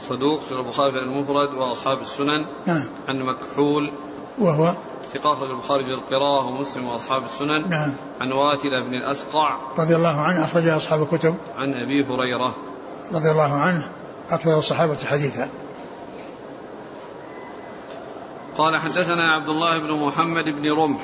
صدوق 0.00 0.40
في 0.40 0.52
البخاري 0.52 0.98
المفرد 0.98 1.54
وأصحاب 1.54 2.00
السنن. 2.00 2.46
نعم. 2.66 2.84
عن 3.08 3.22
مكحول. 3.22 3.92
وهو؟ 4.38 4.74
ثقة 5.12 5.32
أخرج 5.32 5.50
البخاري 5.50 5.84
في 5.84 5.90
القراءة 5.90 6.46
ومسلم 6.46 6.86
وأصحاب 6.86 7.24
السنن. 7.24 7.70
نعم. 7.70 7.94
عن 8.20 8.32
واثلة 8.32 8.80
بن 8.80 8.94
الأسقع. 8.94 9.58
رضي 9.78 9.96
الله 9.96 10.20
عنه 10.20 10.44
أخرج 10.44 10.68
أصحاب 10.68 11.02
الكتب. 11.02 11.34
عن 11.58 11.74
أبي 11.74 12.04
هريرة. 12.04 12.54
رضي 13.14 13.30
الله 13.30 13.52
عنه 13.52 13.88
أكثر 14.30 14.58
الصحابة 14.58 14.96
حديثا. 14.96 15.48
قال 18.58 18.76
حدثنا 18.76 19.32
عبد 19.32 19.48
الله 19.48 19.78
بن 19.78 20.06
محمد 20.06 20.48
بن 20.48 20.72
رمح. 20.72 21.00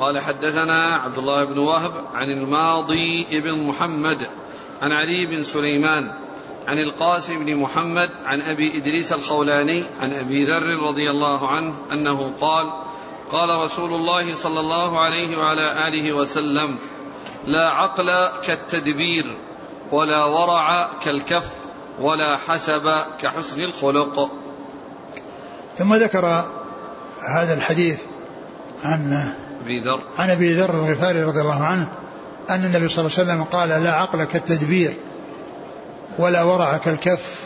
قال 0.00 0.18
حدثنا 0.18 0.96
عبد 0.96 1.18
الله 1.18 1.44
بن 1.44 1.58
وهب 1.58 1.92
عن 2.14 2.30
الماضي 2.30 3.40
بن 3.40 3.66
محمد 3.66 4.26
عن 4.82 4.92
علي 4.92 5.26
بن 5.26 5.42
سليمان 5.42 6.12
عن 6.66 6.78
القاسم 6.78 7.44
بن 7.44 7.56
محمد 7.56 8.10
عن 8.24 8.40
أبي 8.40 8.76
إدريس 8.76 9.12
الخولاني 9.12 9.84
عن 10.00 10.12
أبي 10.12 10.44
ذر 10.44 10.82
رضي 10.82 11.10
الله 11.10 11.48
عنه 11.48 11.74
أنه 11.92 12.34
قال 12.40 12.72
قال 13.32 13.64
رسول 13.64 13.92
الله 13.92 14.34
صلى 14.34 14.60
الله 14.60 15.00
عليه 15.00 15.38
وعلى 15.38 15.88
آله 15.88 16.12
وسلم 16.12 16.78
لا 17.46 17.68
عقل 17.68 18.28
كالتدبير 18.46 19.26
ولا 19.92 20.24
ورع 20.24 20.88
كالكف 21.04 21.44
ولا 22.00 22.36
حسب 22.36 23.02
كحسن 23.22 23.60
الخلق. 23.60 24.30
ثم 25.76 25.94
ذكر 25.94 26.26
هذا 27.36 27.54
الحديث 27.54 28.00
عن 28.84 29.32
أبي 29.64 29.80
ذر. 29.80 30.02
عن 30.18 30.30
أبي 30.30 30.54
ذر 30.54 30.74
الغفاري 30.74 31.22
رضي 31.22 31.40
الله 31.40 31.62
عنه 31.62 31.88
أن 32.50 32.64
النبي 32.64 32.88
صلى 32.88 33.06
الله 33.06 33.18
عليه 33.18 33.30
وسلم 33.32 33.44
قال 33.44 33.68
لا 33.68 33.92
عقل 33.92 34.24
كالتدبير 34.24 34.94
ولا 36.18 36.42
ورع 36.42 36.76
كالكف 36.76 37.44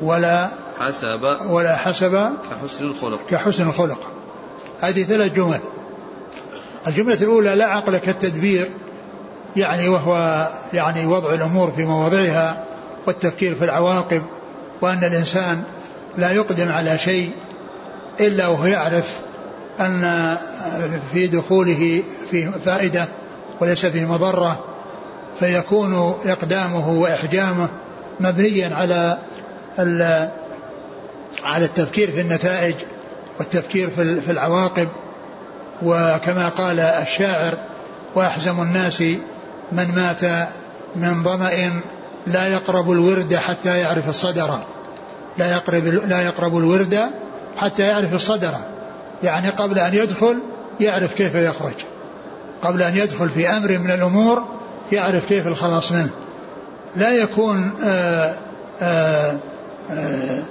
ولا 0.00 0.50
حسب. 0.78 1.36
ولا 1.50 1.76
حسب 1.76 2.32
كحسن 2.50 2.84
الخلق. 2.84 3.20
كحسن 3.30 3.68
الخلق. 3.68 4.00
هذه 4.80 5.02
ثلاث 5.02 5.34
جمل. 5.34 5.60
الجملة 6.86 7.14
الأولى 7.14 7.54
لا 7.54 7.66
عقل 7.66 7.96
كالتدبير 7.96 8.70
يعني 9.56 9.88
وهو 9.88 10.48
يعني 10.72 11.06
وضع 11.06 11.34
الأمور 11.34 11.70
في 11.70 11.84
مواضعها 11.84 12.64
والتفكير 13.06 13.54
في 13.54 13.64
العواقب 13.64 14.22
وأن 14.80 15.04
الإنسان 15.04 15.62
لا 16.16 16.32
يقدم 16.32 16.72
على 16.72 16.98
شيء 16.98 17.30
إلا 18.20 18.48
وهو 18.48 18.66
يعرف 18.66 19.20
أن 19.80 20.36
في 21.12 21.26
دخوله 21.26 22.02
فيه 22.30 22.50
فائدة 22.64 23.08
وليس 23.60 23.86
فيه 23.86 24.12
مضرة 24.12 24.64
فيكون 25.40 26.14
إقدامه 26.24 26.88
وإحجامه 26.88 27.68
مبنيا 28.20 28.74
على 28.76 29.18
على 31.44 31.64
التفكير 31.64 32.10
في 32.10 32.20
النتائج 32.20 32.74
والتفكير 33.38 33.90
في 34.20 34.30
العواقب. 34.30 34.88
وكما 35.82 36.48
قال 36.48 36.80
الشاعر 36.80 37.54
وأحزم 38.14 38.62
الناس 38.62 39.00
من 39.72 39.94
مات 39.94 40.48
من 40.96 41.22
ظمأ 41.22 41.80
لا 42.26 42.46
يقرب 42.46 42.90
الورد 42.90 43.34
حتى 43.34 43.78
يعرف 43.78 44.08
الصدر. 44.08 44.58
لا 45.38 45.52
يقرب 45.52 45.84
لا 45.84 46.22
يقرب 46.22 46.58
الورد 46.58 47.10
حتى 47.56 47.82
يعرف 47.82 48.14
الصدر. 48.14 48.54
يعني 49.22 49.48
قبل 49.48 49.78
أن 49.78 49.94
يدخل 49.94 50.38
يعرف 50.80 51.14
كيف 51.14 51.34
يخرج. 51.34 51.74
قبل 52.62 52.82
أن 52.82 52.96
يدخل 52.96 53.28
في 53.28 53.48
أمر 53.48 53.78
من 53.78 53.90
الأمور 53.90 54.44
يعرف 54.92 55.26
كيف 55.26 55.46
الخلاص 55.46 55.92
منه. 55.92 56.10
لا 56.96 57.12
يكون 57.12 57.72
آآ 57.84 58.34
آآ 58.80 59.38
آآ 59.90 60.42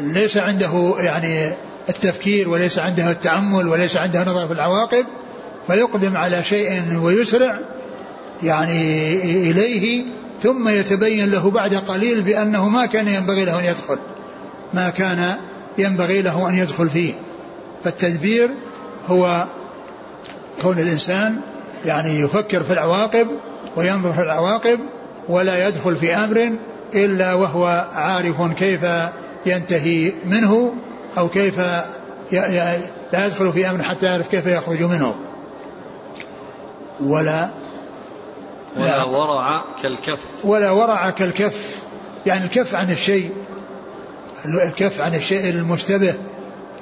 ليس 0.00 0.36
عنده 0.36 0.94
يعني 0.98 1.52
التفكير 1.88 2.48
وليس 2.48 2.78
عنده 2.78 3.10
التأمل 3.10 3.68
وليس 3.68 3.96
عنده 3.96 4.22
نظر 4.22 4.46
في 4.46 4.52
العواقب 4.52 5.06
فيقدم 5.66 6.16
على 6.16 6.44
شيء 6.44 6.98
ويسرع 7.02 7.60
يعني 8.42 9.12
إليه 9.50 10.04
ثم 10.42 10.68
يتبين 10.68 11.30
له 11.30 11.50
بعد 11.50 11.74
قليل 11.74 12.22
بأنه 12.22 12.68
ما 12.68 12.86
كان 12.86 13.08
ينبغي 13.08 13.44
له 13.44 13.60
أن 13.60 13.64
يدخل. 13.64 13.98
ما 14.74 14.90
كان 14.90 15.36
ينبغي 15.78 16.22
له 16.22 16.48
أن 16.48 16.54
يدخل 16.54 16.90
فيه. 16.90 17.14
فالتدبير 17.84 18.50
هو 19.08 19.46
كون 20.62 20.78
الإنسان 20.78 21.40
يعني 21.84 22.20
يفكر 22.20 22.62
في 22.62 22.72
العواقب 22.72 23.28
وينظر 23.76 24.12
في 24.12 24.22
العواقب 24.22 24.80
ولا 25.28 25.68
يدخل 25.68 25.96
في 25.96 26.14
أمر 26.14 26.52
إلا 26.94 27.34
وهو 27.34 27.86
عارف 27.92 28.42
كيف 28.42 28.80
ينتهي 29.46 30.12
منه 30.24 30.74
أو 31.18 31.28
كيف 31.28 31.58
لا 33.12 33.26
يدخل 33.26 33.52
في 33.52 33.70
أمر 33.70 33.82
حتى 33.82 34.06
يعرف 34.06 34.28
كيف 34.28 34.46
يخرج 34.46 34.82
منه. 34.82 35.14
ولا 37.00 37.48
ولا 38.76 39.04
ورع 39.04 39.64
كالكف. 39.82 40.20
ولا 40.44 40.70
ورع 40.70 41.10
كالكف. 41.10 41.78
يعني 42.26 42.44
الكف 42.44 42.74
عن 42.74 42.90
الشيء 42.90 43.30
الكف 44.44 45.00
عن 45.00 45.14
الشيء 45.14 45.50
المشتبه. 45.50 46.14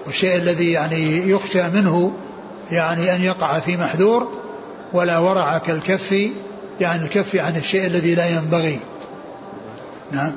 والشيء 0.06 0.36
الذي 0.36 0.72
يعني 0.72 1.30
يخشى 1.30 1.62
منه 1.62 2.12
يعني 2.70 3.14
أن 3.14 3.22
يقع 3.22 3.58
في 3.58 3.76
محذور 3.76 4.32
ولا 4.92 5.18
ورع 5.18 5.58
كالكف 5.58 6.14
يعني 6.80 7.04
الكف 7.04 7.36
عن 7.36 7.56
الشيء 7.56 7.86
الذي 7.86 8.14
لا 8.14 8.36
ينبغي. 8.36 8.78
نعم. 10.12 10.32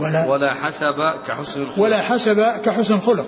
ولا 0.00 0.26
ولا 0.26 0.54
حسب 0.54 0.94
كحسن 1.26 1.62
الخلق. 1.62 1.84
ولا 1.84 2.02
حسب 2.02 2.40
كحسن 2.64 2.94
الخلق. 2.94 3.26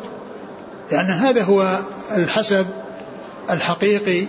لأن 0.92 1.10
هذا 1.10 1.42
هو 1.42 1.78
الحسب 2.16 2.66
الحقيقي 3.50 4.26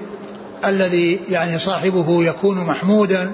الذي 0.65 1.19
يعني 1.29 1.59
صاحبه 1.59 2.23
يكون 2.23 2.57
محمودا 2.57 3.31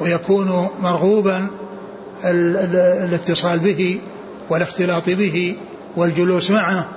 ويكون 0.00 0.68
مرغوبا 0.80 1.46
الاتصال 2.24 3.58
به 3.58 4.00
والاختلاط 4.50 5.10
به 5.10 5.56
والجلوس 5.96 6.50
معه 6.50 6.88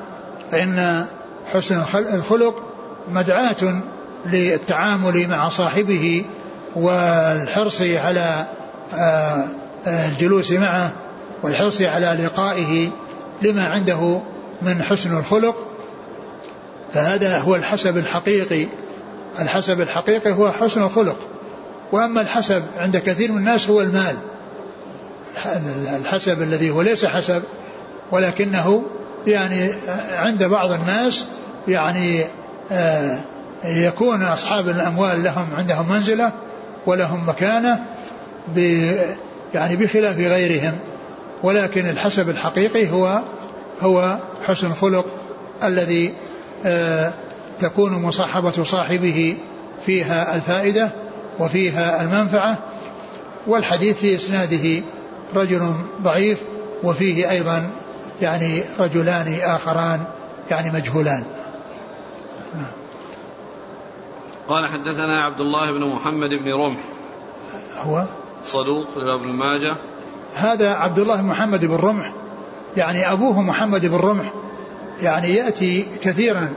فإن 0.51 1.05
حسن 1.53 1.81
الخلق 1.95 2.63
مدعاة 3.11 3.81
للتعامل 4.25 5.27
مع 5.27 5.49
صاحبه 5.49 6.25
والحرص 6.75 7.81
على 7.81 8.47
آه، 8.93 9.45
آه، 9.87 10.09
الجلوس 10.09 10.51
معه 10.51 10.91
والحرص 11.43 11.81
على 11.81 12.17
لقائه 12.25 12.89
لما 13.41 13.67
عنده 13.67 14.21
من 14.61 14.83
حسن 14.83 15.17
الخلق. 15.17 15.55
فهذا 16.93 17.39
هو 17.39 17.55
الحسب 17.55 17.97
الحقيقي 17.97 18.67
الحسب 19.39 19.81
الحقيقي 19.81 20.31
هو 20.31 20.51
حسن 20.51 20.81
الخلق. 20.83 21.17
وأما 21.91 22.21
الحسب 22.21 22.63
عند 22.77 22.97
كثير 22.97 23.31
من 23.31 23.37
الناس 23.37 23.69
هو 23.69 23.81
المال 23.81 24.17
الحسب 25.95 26.41
الذي 26.41 26.69
هو 26.69 26.81
ليس 26.81 27.05
حسب 27.05 27.43
ولكنه 28.11 28.83
يعني 29.27 29.71
عند 30.13 30.43
بعض 30.43 30.71
الناس 30.71 31.25
يعني 31.67 32.23
آه، 32.71 33.19
يكون 33.65 34.23
أصحاب 34.23 34.69
الأموال 34.69 35.23
لهم 35.23 35.47
عندهم 35.57 35.89
منزلة 35.89 36.31
ولهم 36.85 37.29
مكانة 37.29 37.83
يعني 39.53 39.75
بخلاف 39.75 40.17
غيرهم. 40.17 40.73
ولكن 41.43 41.89
الحسب 41.89 42.29
الحقيقي 42.29 42.91
هو 42.91 43.21
هو 43.81 44.17
حسن 44.47 44.67
الخلق 44.67 45.05
الذي 45.63 46.13
آه، 46.65 47.11
تكون 47.59 47.91
مصاحبة 47.91 48.63
صاحبه 48.63 49.37
فيها 49.85 50.35
الفائدة 50.35 50.89
وفيها 51.39 52.01
المنفعة. 52.01 52.57
والحديث 53.47 53.97
في 53.97 54.15
إسناده 54.15 54.83
رجل 55.35 55.73
ضعيف 56.01 56.39
وفيه 56.83 57.29
أيضا 57.29 57.69
يعني 58.21 58.63
رجلان 58.79 59.39
آخران 59.41 60.03
يعني 60.51 60.71
مجهولان. 60.71 61.23
نعم. 62.55 62.71
قال 64.49 64.67
حدثنا 64.67 65.23
عبد 65.23 65.39
الله 65.39 65.71
بن 65.71 65.93
محمد 65.95 66.29
بن 66.29 66.53
رمح. 66.53 66.79
هو؟ 67.77 68.05
صدوق 68.43 68.87
ابن 68.97 69.31
ماجه. 69.31 69.75
هذا 70.35 70.73
عبد 70.73 70.99
الله 70.99 71.21
محمد 71.21 71.65
بن 71.65 71.75
رمح. 71.75 72.13
يعني 72.77 73.11
أبوه 73.11 73.41
محمد 73.41 73.85
بن 73.85 73.95
رمح 73.95 74.33
يعني 75.01 75.35
يأتي 75.35 75.85
كثيرا 76.03 76.49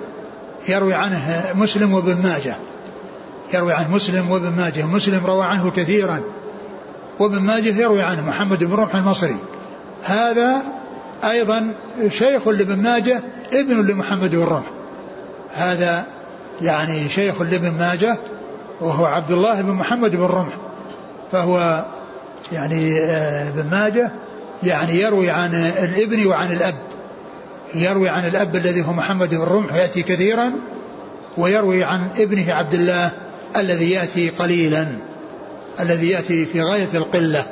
يروي 0.69 0.95
عنه 0.95 1.45
مسلم 1.55 1.95
وابن 1.95 2.23
ماجه. 2.23 2.57
يروي 3.55 3.73
عنه 3.73 3.95
مسلم 3.95 4.31
وابن 4.31 4.51
ماجه. 4.57 4.87
مسلم 4.87 5.27
روى 5.27 5.45
عنه 5.45 5.71
كثيرا. 5.71 6.21
وابن 7.19 7.39
ماجه 7.39 7.81
يروي 7.81 8.03
عنه 8.03 8.27
محمد 8.27 8.65
بن 8.65 8.75
رمح 8.75 8.95
المصري. 8.95 9.37
هذا 10.03 10.63
أيضا 11.25 11.75
شيخ 12.09 12.49
لابن 12.49 12.83
ماجه 12.83 13.23
ابن 13.53 13.87
لمحمد 13.87 14.31
بن 14.31 14.45
رمح 14.45 14.71
هذا 15.55 16.07
يعني 16.63 17.09
شيخ 17.09 17.43
لابن 17.43 17.71
ماجه 17.71 18.19
وهو 18.81 19.05
عبد 19.05 19.31
الله 19.31 19.61
بن 19.61 19.71
محمد 19.71 20.11
بن 20.11 20.23
رمح. 20.23 20.53
فهو 21.33 21.85
يعني 22.53 23.01
آه، 23.01 23.49
ابن 23.49 23.71
ماجه 23.71 24.13
يعني 24.63 25.01
يروي 25.01 25.31
عن 25.31 25.55
الابن 25.55 26.27
وعن 26.27 26.53
الأب. 26.53 26.75
يروي 27.75 28.09
عن 28.09 28.27
الأب 28.27 28.57
الذي 28.57 28.87
هو 28.87 28.93
محمد 28.93 29.35
بن 29.35 29.43
رمح 29.43 29.75
يأتي 29.75 30.03
كثيرا 30.03 30.53
ويروي 31.39 31.85
عن 31.85 32.09
ابنه 32.19 32.53
عبد 32.53 32.75
الله 32.75 33.11
الذي 33.57 33.91
يأتي 33.91 34.29
قليلا 34.29 34.87
الذي 35.81 36.09
يأتي 36.09 36.47
في 36.47 36.63
غاية 36.63 36.89
القلة 36.95 37.45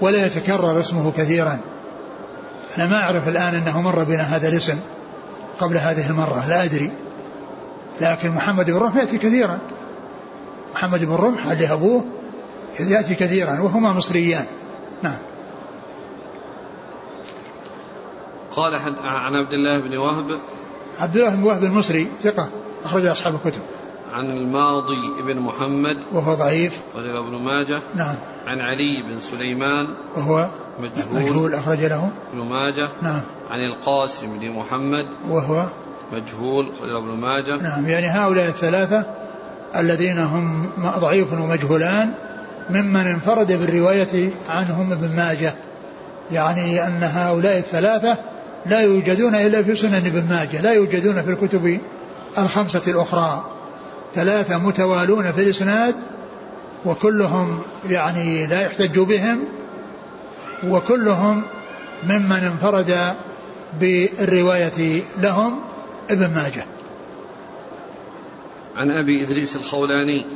ولا 0.00 0.26
يتكرر 0.26 0.80
اسمه 0.80 1.12
كثيرا. 1.12 1.58
أنا 2.78 2.86
ما 2.86 2.96
أعرف 2.96 3.28
الآن 3.28 3.54
أنه 3.54 3.80
مر 3.80 4.04
بنا 4.04 4.22
هذا 4.22 4.48
الاسم 4.48 4.78
قبل 5.58 5.76
هذه 5.76 6.10
المرة 6.10 6.44
لا 6.48 6.64
أدري. 6.64 6.90
لكن 8.00 8.30
محمد 8.30 8.70
بن 8.70 8.76
رمح 8.76 8.96
يأتي 8.96 9.18
كثيرا. 9.18 9.58
محمد 10.74 11.04
بن 11.04 11.14
رمح 11.14 11.46
اللي 11.46 11.72
أبوه 11.72 12.04
يأتي 12.80 13.14
كثيرا 13.14 13.60
وهما 13.60 13.92
مصريان. 13.92 14.46
نعم. 15.02 15.18
قال 18.50 18.74
عن 19.04 19.34
عبد 19.34 19.52
الله 19.52 19.78
بن 19.78 19.96
وهب. 19.96 20.38
عبد 20.98 21.16
الله 21.16 21.34
بن 21.34 21.42
وهب 21.42 21.64
المصري 21.64 22.08
ثقة 22.22 22.50
أخرج 22.84 23.06
أصحاب 23.06 23.34
الكتب. 23.34 23.62
عن 24.12 24.30
الماضي 24.30 25.22
بن 25.26 25.40
محمد 25.40 25.96
وهو 26.12 26.34
ضعيف. 26.34 26.80
رجل 26.94 27.16
ابن 27.16 27.36
ماجه. 27.44 27.80
نعم. 27.94 28.14
عن 28.46 28.60
علي 28.60 29.02
بن 29.08 29.20
سليمان. 29.20 29.86
وهو 30.16 30.48
مجهول, 30.80 31.22
مجهول 31.22 31.54
أخرج 31.54 31.84
له. 31.84 32.10
ابن 32.32 32.42
ماجه. 32.42 32.88
نعم. 33.02 33.22
عن 33.50 33.60
القاسم 33.60 34.38
بن 34.38 34.50
محمد. 34.50 35.06
وهو 35.28 35.66
مجهول 36.12 36.70
أخرج 36.76 36.90
ابن 36.90 37.20
ماجه. 37.20 37.56
نعم. 37.56 37.86
يعني 37.86 38.06
هؤلاء 38.06 38.48
الثلاثة 38.48 39.06
الذين 39.76 40.18
هم 40.18 40.70
ضعيف 40.98 41.32
ومجهولان 41.32 42.12
ممن 42.70 43.06
انفرد 43.06 43.52
بالرواية 43.52 44.30
عنهم 44.48 44.92
ابن 44.92 45.16
ماجه. 45.16 45.54
يعني 46.32 46.86
أن 46.86 47.02
هؤلاء 47.02 47.58
الثلاثة 47.58 48.18
لا 48.66 48.80
يوجدون 48.80 49.34
إلا 49.34 49.62
في 49.62 49.74
سنن 49.74 49.94
ابن 49.94 50.24
ماجه 50.30 50.60
لا 50.60 50.72
يوجدون 50.72 51.22
في 51.22 51.30
الكتب 51.30 51.80
الخمسة 52.38 52.82
الأخرى. 52.88 53.55
ثلاثة 54.16 54.58
متوالون 54.58 55.32
في 55.32 55.42
الإسناد 55.42 55.94
وكلهم 56.84 57.60
يعني 57.88 58.46
لا 58.46 58.60
يحتج 58.60 58.98
بهم 58.98 59.44
وكلهم 60.64 61.42
ممن 62.04 62.32
انفرد 62.52 63.14
بالرواية 63.80 65.02
لهم 65.18 65.60
ابن 66.10 66.34
ماجه. 66.34 66.66
عن 68.76 68.90
أبي 68.90 69.24
إدريس 69.24 69.56
الخولاني. 69.56 70.26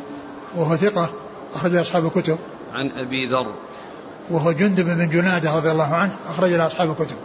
وهو 0.56 0.76
ثقة 0.76 1.12
أخرج 1.54 1.76
أصحاب 1.76 2.06
الكتب. 2.06 2.38
عن 2.74 2.90
أبي 2.90 3.26
ذر. 3.26 3.54
وهو 4.30 4.52
جندب 4.52 4.84
بن 4.84 5.08
جنادة 5.08 5.56
رضي 5.56 5.70
الله 5.70 5.94
عنه 5.94 6.16
أخرج 6.28 6.52
أصحاب 6.52 6.90
الكتب. 6.90 7.16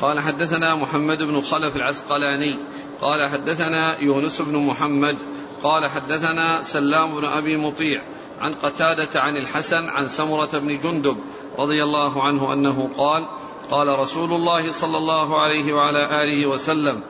قال 0.00 0.20
حدثنا 0.20 0.74
محمد 0.74 1.18
بن 1.18 1.40
خلف 1.40 1.76
العسقلاني. 1.76 2.58
قال 3.00 3.28
حدثنا 3.28 3.98
يونس 3.98 4.42
بن 4.42 4.56
محمد 4.56 5.16
قال 5.62 5.86
حدثنا 5.86 6.62
سلام 6.62 7.20
بن 7.20 7.24
أبي 7.24 7.56
مطيع 7.56 8.02
عن 8.40 8.54
قتادة 8.54 9.20
عن 9.20 9.36
الحسن 9.36 9.88
عن 9.88 10.08
سمرة 10.08 10.58
بن 10.58 10.78
جندب 10.78 11.16
رضي 11.58 11.82
الله 11.82 12.22
عنه 12.22 12.52
أنه 12.52 12.88
قال 12.98 13.28
قال 13.70 13.98
رسول 13.98 14.32
الله 14.32 14.72
صلى 14.72 14.96
الله 14.96 15.40
عليه 15.40 15.72
وعلى 15.72 16.22
آله 16.22 16.46
وسلم 16.46 17.02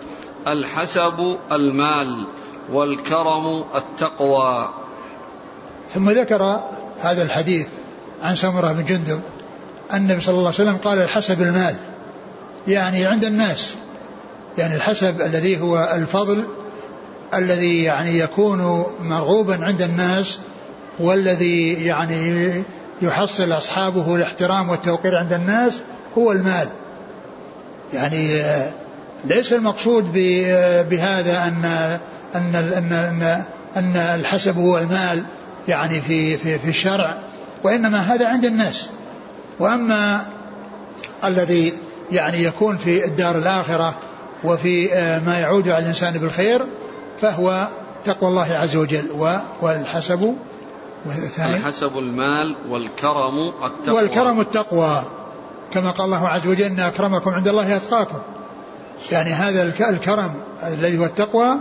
الحسب 0.47 1.39
المال 1.53 2.27
والكرم 2.73 3.65
التقوى. 3.75 4.69
ثم 5.91 6.11
ذكر 6.11 6.61
هذا 7.01 7.23
الحديث 7.23 7.69
عن 8.23 8.37
سمرة 8.37 8.73
بن 8.73 8.85
جندب 8.85 9.21
أن 9.93 9.97
النبي 9.97 10.21
صلى 10.21 10.35
الله 10.35 10.47
عليه 10.47 10.55
وسلم 10.55 10.77
قال 10.77 10.99
الحسب 10.99 11.43
المال 11.43 11.77
يعني 12.69 13.07
عند 13.07 13.25
الناس 13.25 13.75
يعني 14.59 14.77
الحسب 14.77 15.21
الذي 15.21 15.61
هو 15.61 15.93
الفضل 15.95 16.47
الذي 17.35 17.83
يعني 17.83 18.19
يكون 18.19 18.85
مرغوبا 19.01 19.65
عند 19.65 19.83
الناس 19.83 20.39
والذي 20.99 21.73
يعني 21.73 22.53
يحصل 23.03 23.53
أصحابه 23.53 24.17
الاحترام 24.17 24.69
والتوقير 24.69 25.17
عند 25.17 25.33
الناس 25.33 25.83
هو 26.19 26.33
المال. 26.33 26.69
يعني 27.93 28.43
ليس 29.25 29.53
المقصود 29.53 30.13
بهذا 30.91 31.45
أن 31.45 31.65
أن 32.35 32.55
أن 32.55 32.93
أن, 32.93 33.45
أن 33.77 33.97
الحسب 33.97 34.59
هو 34.59 34.79
المال 34.79 35.25
يعني 35.69 36.01
في 36.01 36.37
في 36.37 36.59
في 36.59 36.69
الشرع 36.69 37.19
وإنما 37.65 37.99
هذا 37.99 38.29
عند 38.29 38.45
الناس. 38.45 38.89
وأما 39.61 40.27
الذي 41.25 41.73
يعني 42.13 42.43
يكون 42.43 42.77
في 42.77 43.05
الدار 43.05 43.39
الآخرة 43.39 43.95
وفي 44.45 44.89
ما 45.27 45.39
يعود 45.39 45.69
على 45.69 45.79
الإنسان 45.79 46.13
بالخير 46.13 46.63
فهو 47.21 47.69
تقوى 48.05 48.29
الله 48.29 48.55
عز 48.55 48.77
وجل 48.77 49.37
والحسب. 49.61 50.35
الحسب 51.39 51.99
المال 51.99 52.57
والكرم 52.69 53.53
التقوى. 53.65 53.97
والكرم 53.97 54.41
التقوى. 54.41 55.05
كما 55.73 55.91
قال 55.91 56.05
الله 56.05 56.29
عز 56.29 56.47
وجل 56.47 56.65
إن 56.65 56.81
أكرمكم 56.81 57.31
عند 57.31 57.49
الله 57.49 57.77
أتقاكم. 57.77 58.19
يعني 59.13 59.31
هذا 59.31 59.63
الكرم 59.63 60.35
الذي 60.63 60.99
هو 60.99 61.05
التقوى 61.05 61.57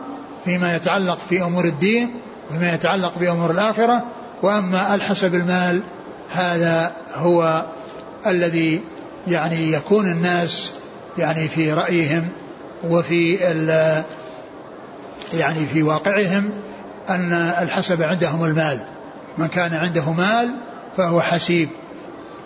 فيما 0.46 0.76
يتعلق 0.76 1.18
في 1.30 1.44
أمور 1.44 1.66
الدين 1.66 2.16
وفيما 2.50 2.74
يتعلق 2.74 3.18
بأمور 3.20 3.52
الآخرة. 3.52 4.04
وأما 4.44 4.96
الحسب 4.96 5.36
المال 5.36 5.84
هذا 6.32 6.94
هو 7.14 7.66
الذي 8.28 8.82
يعني 9.28 9.72
يكون 9.72 10.12
الناس 10.12 10.72
يعني 11.18 11.48
في 11.48 11.74
رأيهم 11.74 12.28
وفي 12.90 13.52
يعني 15.34 15.66
في 15.66 15.84
واقعهم 15.84 16.50
أن 17.10 17.34
الحسب 17.62 18.02
عندهم 18.02 18.46
المال 18.46 18.86
من 19.38 19.48
كان 19.48 19.74
عنده 19.74 20.12
مال 20.12 20.50
فهو 20.98 21.22
حسيب 21.22 21.70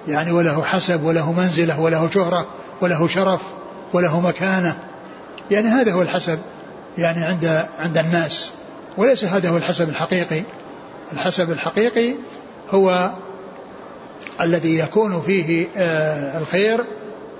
يعني 0.08 0.32
وله 0.32 0.64
حسب 0.64 1.04
وله 1.04 1.34
منزلة 1.34 1.80
وله 1.80 2.10
شهرة 2.10 2.48
وله 2.82 3.08
شرف 3.08 3.42
وله 3.94 4.20
مكانة 4.20 4.78
يعني 5.52 5.68
هذا 5.68 5.92
هو 5.94 6.02
الحسب 6.02 6.40
يعني 6.98 7.24
عند 7.24 7.66
عند 7.80 7.98
الناس 7.98 8.52
وليس 8.98 9.24
هذا 9.24 9.50
هو 9.50 9.58
الحسب 9.58 9.90
الحقيقي. 9.90 10.44
الحسب 11.14 11.52
الحقيقي 11.52 12.16
هو 12.70 13.12
الذي 14.42 14.80
يكون 14.80 15.22
فيه 15.22 15.68
آه، 15.78 16.38
الخير 16.38 16.82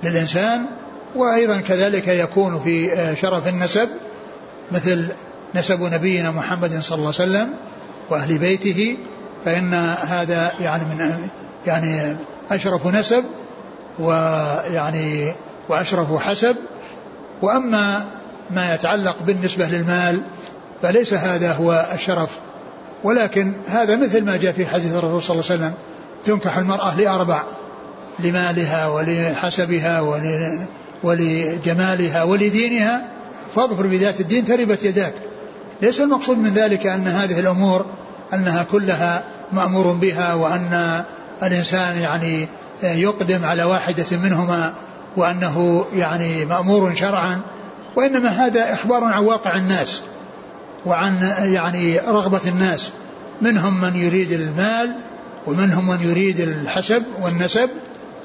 للإنسان 0.02 0.66
وأيضا 1.14 1.56
كذلك 1.56 2.08
يكون 2.08 2.60
في 2.64 2.92
آه، 2.92 3.14
شرف 3.14 3.48
النسب 3.48 3.88
مثل 4.72 5.08
نسب 5.54 5.82
نبينا 5.94 6.30
محمد 6.30 6.80
صلى 6.80 6.96
الله 6.98 7.12
عليه 7.18 7.30
وسلم 7.30 7.48
وأهل 8.10 8.38
بيته 8.38 8.96
فإن 9.44 9.74
هذا 10.02 10.52
يعني 10.60 10.84
من 10.84 11.28
يعني 11.66 12.16
أشرف 12.50 12.86
نسب 12.86 13.24
ويعني 13.98 15.32
وأشرف 15.68 16.14
حسب. 16.14 16.56
وأما 17.42 18.04
ما 18.50 18.74
يتعلق 18.74 19.16
بالنسبة 19.26 19.66
للمال 19.66 20.22
فليس 20.82 21.14
هذا 21.14 21.52
هو 21.52 21.86
الشرف. 21.94 22.30
ولكن 23.04 23.52
هذا 23.68 23.96
مثل 23.96 24.24
ما 24.24 24.36
جاء 24.36 24.52
في 24.52 24.66
حديث 24.66 24.94
الرسول 24.94 25.22
صلى 25.22 25.34
الله 25.34 25.50
عليه 25.50 25.60
وسلم 25.64 25.74
تنكح 26.24 26.56
المرأة 26.56 26.96
لأربع 27.00 27.42
لمالها 28.18 28.88
ولحسبها 28.88 30.00
ولجمالها 31.02 32.22
ولدينها 32.24 33.15
فاظفر 33.54 33.86
بذات 33.86 34.20
الدين 34.20 34.44
تربت 34.44 34.82
يداك. 34.82 35.14
ليس 35.82 36.00
المقصود 36.00 36.38
من 36.38 36.54
ذلك 36.54 36.86
أن 36.86 37.08
هذه 37.08 37.40
الأمور 37.40 37.86
أنها 38.34 38.62
كلها 38.62 39.24
مأمور 39.52 39.92
بها 39.92 40.34
وأن 40.34 41.04
الإنسان 41.42 41.96
يعني 41.96 42.48
يقدم 42.82 43.44
على 43.44 43.64
واحدة 43.64 44.04
منهما 44.12 44.74
وأنه 45.16 45.86
يعني 45.94 46.44
مأمور 46.44 46.94
شرعا 46.94 47.40
وإنما 47.96 48.28
هذا 48.28 48.72
إخبار 48.72 49.04
عن 49.04 49.24
واقع 49.24 49.56
الناس 49.56 50.02
وعن 50.86 51.32
يعني 51.42 51.98
رغبة 51.98 52.40
الناس. 52.46 52.92
منهم 53.42 53.80
من 53.80 53.96
يريد 53.96 54.32
المال 54.32 54.96
ومنهم 55.46 55.88
من 55.88 55.98
يريد 56.00 56.40
الحسب 56.40 57.02
والنسب 57.22 57.70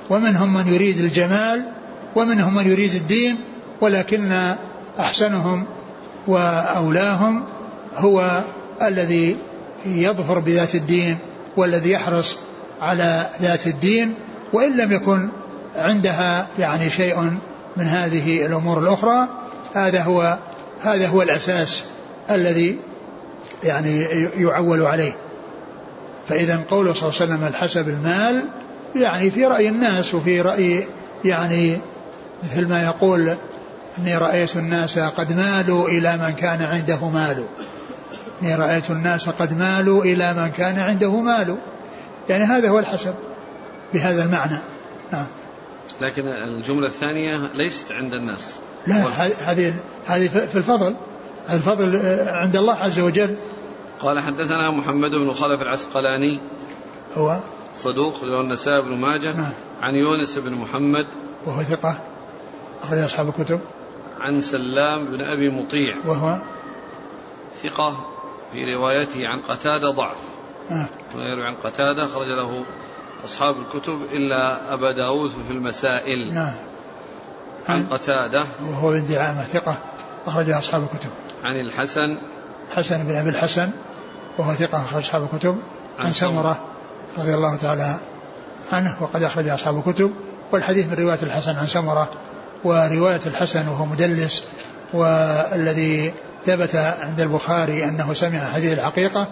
ومنهم 0.10 0.54
من 0.54 0.74
يريد 0.74 1.00
الجمال 1.00 1.66
ومنهم 2.16 2.56
من 2.56 2.68
يريد 2.68 2.96
الدين 2.96 3.38
ولكن 3.82 4.56
أحسنهم 5.00 5.66
وأولاهم 6.28 7.44
هو 7.96 8.44
الذي 8.82 9.38
يظفر 9.86 10.40
بذات 10.40 10.76
الدين 10.76 11.18
والذي 11.58 11.92
يحرص 11.92 12.38
على 12.82 13.30
ذات 13.42 13.68
الدين 13.68 14.14
وإن 14.54 14.78
لم 14.78 14.92
يكن 14.92 15.30
عندها 15.76 16.48
يعني 16.60 16.90
شيء 16.90 17.38
من 17.78 17.84
هذه 17.84 18.46
الأمور 18.46 18.80
الأخرى 18.80 19.28
هذا 19.74 20.02
هو 20.02 20.38
هذا 20.82 21.08
هو 21.08 21.22
الأساس 21.22 21.84
الذي 22.30 22.78
يعني 23.64 24.02
يعول 24.38 24.82
عليه. 24.82 25.14
فإذا 26.28 26.64
قوله 26.70 26.94
صلى 26.94 27.10
الله 27.10 27.22
عليه 27.22 27.34
وسلم 27.34 27.48
الحسب 27.48 27.90
المال 27.90 28.48
يعني 28.96 29.32
في 29.32 29.46
رأي 29.46 29.70
الناس 29.70 30.16
وفي 30.16 30.42
رأي 30.42 30.84
يعني 31.26 31.78
مثل 32.44 32.68
ما 32.68 32.84
يقول 32.84 33.36
إني 33.98 34.18
رأيت 34.18 34.58
الناس 34.58 35.00
قد 35.00 35.34
مالوا 35.34 35.90
إلى 35.90 36.18
من 36.18 36.30
كان 36.30 36.62
عنده 36.62 37.10
مال. 37.10 37.46
إني 38.42 38.56
رأيت 38.56 38.92
الناس 38.92 39.30
قد 39.30 39.58
مالوا 39.58 40.04
إلى 40.04 40.34
من 40.34 40.52
كان 40.52 40.80
عنده 40.80 41.22
مال. 41.22 41.58
يعني 42.30 42.44
هذا 42.44 42.70
هو 42.70 42.80
الحسب 42.80 43.14
بهذا 43.94 44.24
المعنى. 44.24 44.60
نعم 45.14 45.26
لكن 46.02 46.28
الجملة 46.28 46.88
الثانية 46.88 47.38
ليست 47.54 47.92
عند 47.92 48.14
الناس. 48.14 48.54
لا 48.88 48.96
هذه 49.46 49.74
هذه 50.06 50.28
في 50.28 50.56
الفضل. 50.56 50.96
الفضل 51.50 51.96
عند 52.28 52.56
الله 52.56 52.76
عز 52.76 53.00
وجل. 53.00 53.36
قال 54.00 54.20
حدثنا 54.20 54.72
محمد 54.72 55.12
بن 55.12 55.34
خلف 55.34 55.62
العسقلاني. 55.62 56.40
هو؟ 57.14 57.40
صدوق 57.76 58.24
له 58.24 58.42
النسائي 58.42 58.82
بن 58.82 58.98
ماجه. 58.98 59.34
نعم. 59.34 59.52
عن 59.82 59.96
يونس 59.96 60.38
بن 60.38 60.54
محمد. 60.54 61.08
وهو 61.46 61.64
ثقة. 61.64 61.98
أخرج 62.84 63.00
أصحاب 63.00 63.28
الكتب. 63.28 63.60
عن 64.22 64.42
سلام 64.42 65.06
بن 65.06 65.22
أبي 65.22 65.50
مطيع. 65.50 65.96
وهو 66.06 66.42
ثقة 67.64 68.06
في 68.54 68.76
روايته 68.76 69.28
عن 69.28 69.42
قتادة 69.42 69.92
ضعف. 69.92 70.18
آه. 70.72 70.88
ويروي 71.16 71.46
عن 71.46 71.56
قتادة 71.56 72.08
خرج 72.08 72.28
له 72.28 72.66
أصحاب 73.26 73.56
الكتب 73.60 74.02
إلا 74.14 74.74
أبا 74.74 74.92
داود 74.92 75.30
في 75.30 75.52
المسائل. 75.52 76.34
نعم 76.34 76.56
عن 77.70 77.88
قتادة. 77.88 78.46
وهو 78.64 78.92
بن 78.92 79.06
دعامة 79.06 79.44
ثقة 79.44 79.78
أخرج 80.26 80.50
أصحاب 80.50 80.84
الكتب. 80.84 81.10
عن 81.44 81.60
الحسن. 81.60 82.18
حسن 82.76 83.04
بن 83.04 83.16
أبي 83.16 83.30
الحسن 83.30 83.70
وهو 84.38 84.54
ثقة 84.54 84.86
أخرج 84.86 85.02
أصحاب 85.02 85.24
الكتب. 85.34 85.58
عن, 86.00 86.06
عن 86.06 86.12
سمرة. 86.12 86.66
رضي 87.18 87.34
الله 87.34 87.58
تعالى 87.58 88.00
عنه 88.74 88.98
وقد 89.02 89.24
أخرج 89.24 89.48
أصحاب 89.48 89.78
الكتب. 89.78 90.12
والحديث 90.52 90.88
من 90.88 90.94
رواية 90.94 91.20
الحسن 91.24 91.56
عن 91.56 91.68
سمرة 91.68 92.10
ورواية 92.64 93.22
الحسن 93.26 93.68
وهو 93.68 93.86
مدلس 93.86 94.44
والذي 94.94 96.14
ثبت 96.46 96.76
عند 96.76 97.22
البخاري 97.22 97.86
أنه 97.86 98.14
سمع 98.14 98.52
حديث 98.54 98.74
الحقيقة 98.74 99.28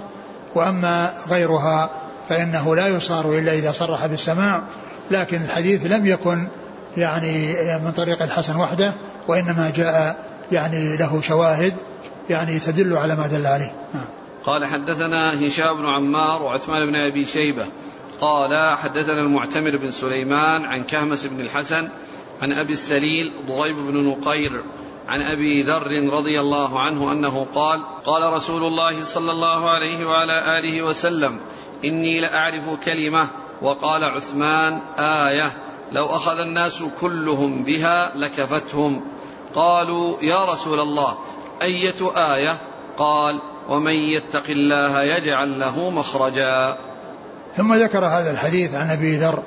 وأما 0.55 1.13
غيرها 1.29 1.89
فإنه 2.29 2.75
لا 2.75 2.87
يصار 2.87 3.33
إلا 3.33 3.53
إذا 3.53 3.71
صرح 3.71 4.05
بالسماع 4.05 4.63
لكن 5.11 5.41
الحديث 5.41 5.85
لم 5.85 6.05
يكن 6.05 6.47
يعني 6.97 7.55
من 7.79 7.91
طريق 7.91 8.23
الحسن 8.23 8.55
وحده 8.55 8.93
وإنما 9.27 9.71
جاء 9.75 10.25
يعني 10.51 10.97
له 10.97 11.21
شواهد 11.21 11.73
يعني 12.29 12.59
تدل 12.59 12.97
على 12.97 13.15
ما 13.15 13.27
دل 13.27 13.47
عليه 13.47 13.73
نعم. 13.93 14.05
قال 14.43 14.65
حدثنا 14.65 15.47
هشام 15.47 15.77
بن 15.77 15.85
عمار 15.85 16.43
وعثمان 16.43 16.85
بن 16.85 16.95
أبي 16.95 17.25
شيبة 17.25 17.65
قال 18.21 18.77
حدثنا 18.77 19.21
المعتمر 19.21 19.77
بن 19.77 19.91
سليمان 19.91 20.65
عن 20.65 20.83
كهمس 20.83 21.25
بن 21.25 21.39
الحسن 21.39 21.89
عن 22.41 22.51
أبي 22.51 22.73
السليل 22.73 23.31
ضريب 23.47 23.75
بن 23.75 24.03
نقير 24.03 24.63
عن 25.07 25.21
أبي 25.21 25.63
ذر 25.63 26.09
رضي 26.13 26.39
الله 26.39 26.79
عنه 26.79 27.11
أنه 27.11 27.47
قال 27.55 27.83
قال 28.05 28.33
رسول 28.33 28.63
الله 28.63 29.03
صلى 29.03 29.31
الله 29.31 29.69
عليه 29.69 30.05
وعلى 30.05 30.59
آله 30.59 30.81
وسلم 30.81 31.39
إني 31.85 32.19
لأعرف 32.19 32.69
كلمة 32.85 33.27
وقال 33.61 34.03
عثمان 34.03 34.81
آية 34.99 35.51
لو 35.91 36.05
أخذ 36.05 36.39
الناس 36.39 36.83
كلهم 37.01 37.63
بها 37.63 38.11
لكفتهم. 38.15 39.05
قالوا 39.55 40.17
يا 40.21 40.43
رسول 40.43 40.79
الله 40.79 41.17
أية 41.61 42.33
آية؟ 42.35 42.57
قال 42.97 43.41
ومن 43.69 43.93
يتق 43.93 44.49
الله 44.49 45.03
يجعل 45.03 45.59
له 45.59 45.89
مخرجا. 45.89 46.77
ثم 47.55 47.73
ذكر 47.73 48.05
هذا 48.05 48.31
الحديث 48.31 48.75
عن 48.75 48.89
أبي 48.91 49.17
ذر 49.17 49.43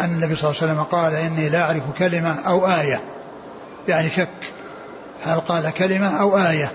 أن 0.00 0.10
النبي 0.10 0.36
صلى 0.36 0.50
الله 0.50 0.62
عليه 0.62 0.72
وسلم 0.72 0.82
قال 0.82 1.14
إني 1.14 1.48
لا 1.48 1.60
أعرف 1.60 1.82
كلمة 1.98 2.40
أو 2.40 2.66
آية. 2.66 3.02
يعني 3.88 4.10
شك. 4.10 4.28
هل 5.24 5.40
قال 5.40 5.70
كلمة 5.70 6.20
أو 6.20 6.38
آية؟ 6.38 6.72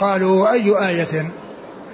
قالوا 0.00 0.52
أي 0.52 0.88
آية؟ 0.88 1.30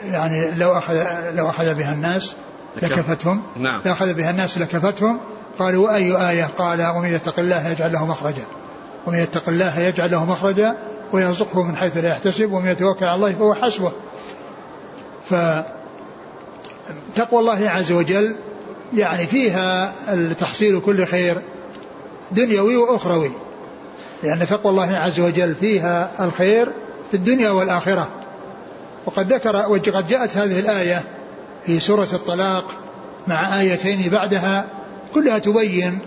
يعني 0.05 0.51
لو 0.51 0.79
أخذ 0.79 1.05
لو 1.35 1.49
أخذ 1.49 1.75
بها 1.75 1.93
الناس 1.93 2.35
لكفتهم. 2.83 3.43
نعم. 3.57 3.81
لو 3.85 3.93
أخذ 3.93 4.15
بها 4.15 4.31
الناس 4.31 4.59
لكفتهم 4.59 5.21
قالوا 5.59 5.95
أي 5.95 6.31
آية؟ 6.31 6.45
قال 6.45 6.87
ومن 6.97 7.09
يتق 7.09 7.39
الله 7.39 7.69
يجعل 7.69 7.93
له 7.93 8.07
مخرجا. 8.07 8.45
ومن 9.07 9.19
يتق 9.19 9.49
الله 9.49 9.81
يجعل 9.81 10.11
له 10.11 10.25
مخرجا 10.25 10.77
ويرزقه 11.13 11.63
من 11.63 11.77
حيث 11.77 11.97
لا 11.97 12.09
يحتسب 12.09 12.53
ومن 12.53 12.71
يتوكل 12.71 13.07
على 13.07 13.15
الله 13.15 13.33
فهو 13.33 13.55
حسبه. 13.55 13.93
ف 15.31 15.35
تقوى 17.15 17.41
الله 17.41 17.71
عز 17.71 17.93
وجل 17.93 18.37
يعني 18.95 19.27
فيها 19.27 19.93
تحصيل 20.33 20.81
كل 20.81 21.07
خير 21.07 21.43
دنيوي 22.33 22.77
وأخروي. 22.77 23.31
لأن 24.23 24.47
تقوى 24.47 24.73
الله 24.73 24.97
عز 24.97 25.21
وجل 25.21 25.55
فيها 25.55 26.11
الخير 26.21 26.73
في 27.11 27.17
الدنيا 27.17 27.51
والآخرة. 27.51 28.09
وقد 29.07 29.33
ذكر 29.33 29.57
وقد 29.57 30.09
جاءت 30.09 30.37
هذه 30.37 30.61
الآية 30.61 31.03
في 31.67 31.81
سورة 31.81 32.09
الطلاق 32.13 32.65
مع 33.27 33.61
آيتين 33.61 34.11
بعدها 34.11 34.67
كلها 35.15 35.39
تبين 35.39 35.99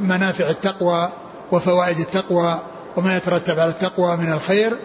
منافع 0.00 0.48
التقوى 0.48 1.12
وفوائد 1.52 1.98
التقوى 1.98 2.60
وما 2.96 3.16
يترتب 3.16 3.60
على 3.60 3.70
التقوى 3.70 4.16
من 4.16 4.32
الخير. 4.32 4.76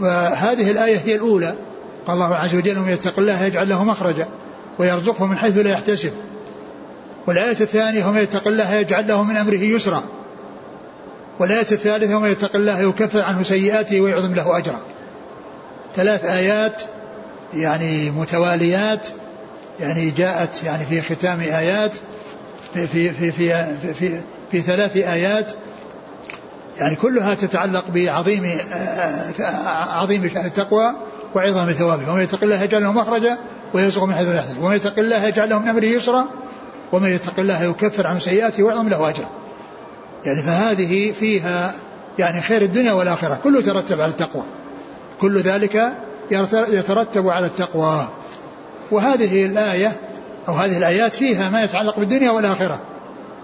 فهذه 0.00 0.70
الآية 0.70 0.98
هي 0.98 1.14
الأولى. 1.14 1.54
قال 2.06 2.16
الله 2.16 2.34
عز 2.34 2.54
وجل 2.54 2.78
ومن 2.78 2.90
يتق 2.90 3.18
الله 3.18 3.42
يجعل 3.42 3.68
له 3.68 3.84
مخرجا 3.84 4.28
ويرزقه 4.78 5.26
من 5.26 5.38
حيث 5.38 5.58
لا 5.58 5.70
يحتسب. 5.70 6.12
والآية 7.26 7.60
الثانية 7.60 8.06
ومن 8.06 8.22
يتق 8.22 8.48
الله 8.48 8.74
يجعل 8.74 9.08
له 9.08 9.22
من 9.22 9.36
أمره 9.36 9.54
يسرا. 9.54 10.02
والآية 11.38 11.60
الثالثة 11.72 12.16
ومن 12.16 12.30
يتق 12.30 12.56
الله 12.56 12.80
يكفر 12.80 13.22
عنه 13.22 13.42
سيئاته 13.42 14.00
ويعظم 14.00 14.34
له 14.34 14.58
أجرا. 14.58 14.80
ثلاث 15.96 16.24
آيات 16.24 16.82
يعني 17.54 18.10
متواليات 18.10 19.08
يعني 19.80 20.10
جاءت 20.10 20.64
يعني 20.64 20.84
في 20.84 21.02
ختام 21.02 21.40
آيات 21.40 21.92
في 22.74 22.86
في 22.86 23.10
في 23.10 23.32
في, 23.32 23.94
في, 23.94 24.20
في, 24.50 24.60
ثلاث 24.60 24.96
آيات 24.96 25.52
يعني 26.78 26.96
كلها 26.96 27.34
تتعلق 27.34 27.84
بعظيم 27.90 28.58
عظيم 29.88 30.28
شأن 30.28 30.46
التقوى 30.46 30.94
وعظم 31.34 31.72
ثوابه. 31.72 32.12
ومن 32.12 32.22
يتق 32.22 32.42
الله 32.42 32.62
يجعل 32.62 32.82
له 32.82 32.92
مخرجا 32.92 33.38
ويرزق 33.74 34.04
من 34.04 34.14
حيث 34.14 34.28
لا 34.28 34.36
يحتسب. 34.36 34.62
ومن 34.62 34.76
يتق 34.76 34.98
الله 34.98 35.24
يجعل 35.24 35.50
له 35.50 35.58
من 35.58 35.68
أمره 35.68 35.84
يسرا 35.84 36.28
ومن 36.96 37.12
يتق 37.12 37.38
الله 37.38 37.62
يكفر 37.62 38.06
عن 38.06 38.20
سيئاته 38.20 38.62
ويعظم 38.62 38.88
له 38.88 39.08
اجرا 39.08 39.28
يعني 40.24 40.42
فهذه 40.42 41.12
فيها 41.12 41.74
يعني 42.18 42.40
خير 42.40 42.62
الدنيا 42.62 42.92
والآخرة. 42.92 43.38
كله 43.44 43.58
يترتب 43.58 44.00
على 44.00 44.10
التقوى. 44.10 44.42
كل 45.20 45.40
ذلك 45.40 45.92
يترتب 46.68 47.28
على 47.28 47.46
التقوى. 47.46 48.08
وهذه 48.90 49.46
الآية 49.46 49.92
أو 50.48 50.54
هذه 50.54 50.78
الآيات 50.78 51.14
فيها 51.14 51.50
ما 51.50 51.62
يتعلق 51.62 51.98
بالدنيا 51.98 52.30
والآخرة. 52.30 52.80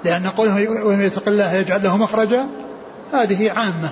لأن 0.05 0.27
قوله 0.27 0.85
ومن 0.87 1.01
يتق 1.01 1.29
الله 1.29 1.55
يجعل 1.55 1.83
له 1.83 1.97
مخرجا 1.97 2.47
هذه 3.13 3.51
عامة. 3.51 3.91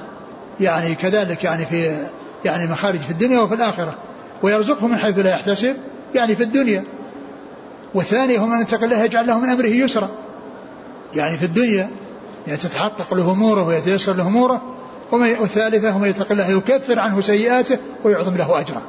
يعني 0.61 0.95
كذلك 0.95 1.45
يعني 1.45 1.67
في 1.67 2.07
يعني 2.45 2.71
مخارج 2.71 3.01
في 3.01 3.11
الدنيا 3.11 3.41
وفي 3.41 3.55
الآخرة. 3.55 3.95
ويرزقه 4.43 4.87
من 4.87 4.99
حيث 4.99 5.19
لا 5.19 5.31
يحتسب 5.31 5.77
يعني 6.15 6.37
في 6.37 6.43
الدنيا. 6.43 6.85
والثاني 7.95 8.39
هو 8.39 8.47
من 8.47 8.61
اتقى 8.61 8.85
الله 8.85 9.05
يجعل 9.05 9.27
له 9.27 9.39
من 9.39 9.49
أمره 9.49 9.67
يسرا. 9.67 10.11
يعني 11.15 11.39
في 11.39 11.45
الدنيا 11.45 11.91
يعني 12.47 12.59
تتحقق 12.59 13.15
له 13.15 13.33
أموره 13.33 13.67
ويتيسر 13.67 14.13
له 14.13 14.27
أموره 14.27 14.63
والثالثة 15.13 15.91
هو 15.91 15.99
من 15.99 16.09
يتقي 16.09 16.31
الله 16.31 16.51
يكفر 16.51 16.99
عنه 16.99 17.21
سيئاته 17.21 17.79
ويعظم 18.05 18.37
له 18.37 18.61
اجرا 18.61 18.83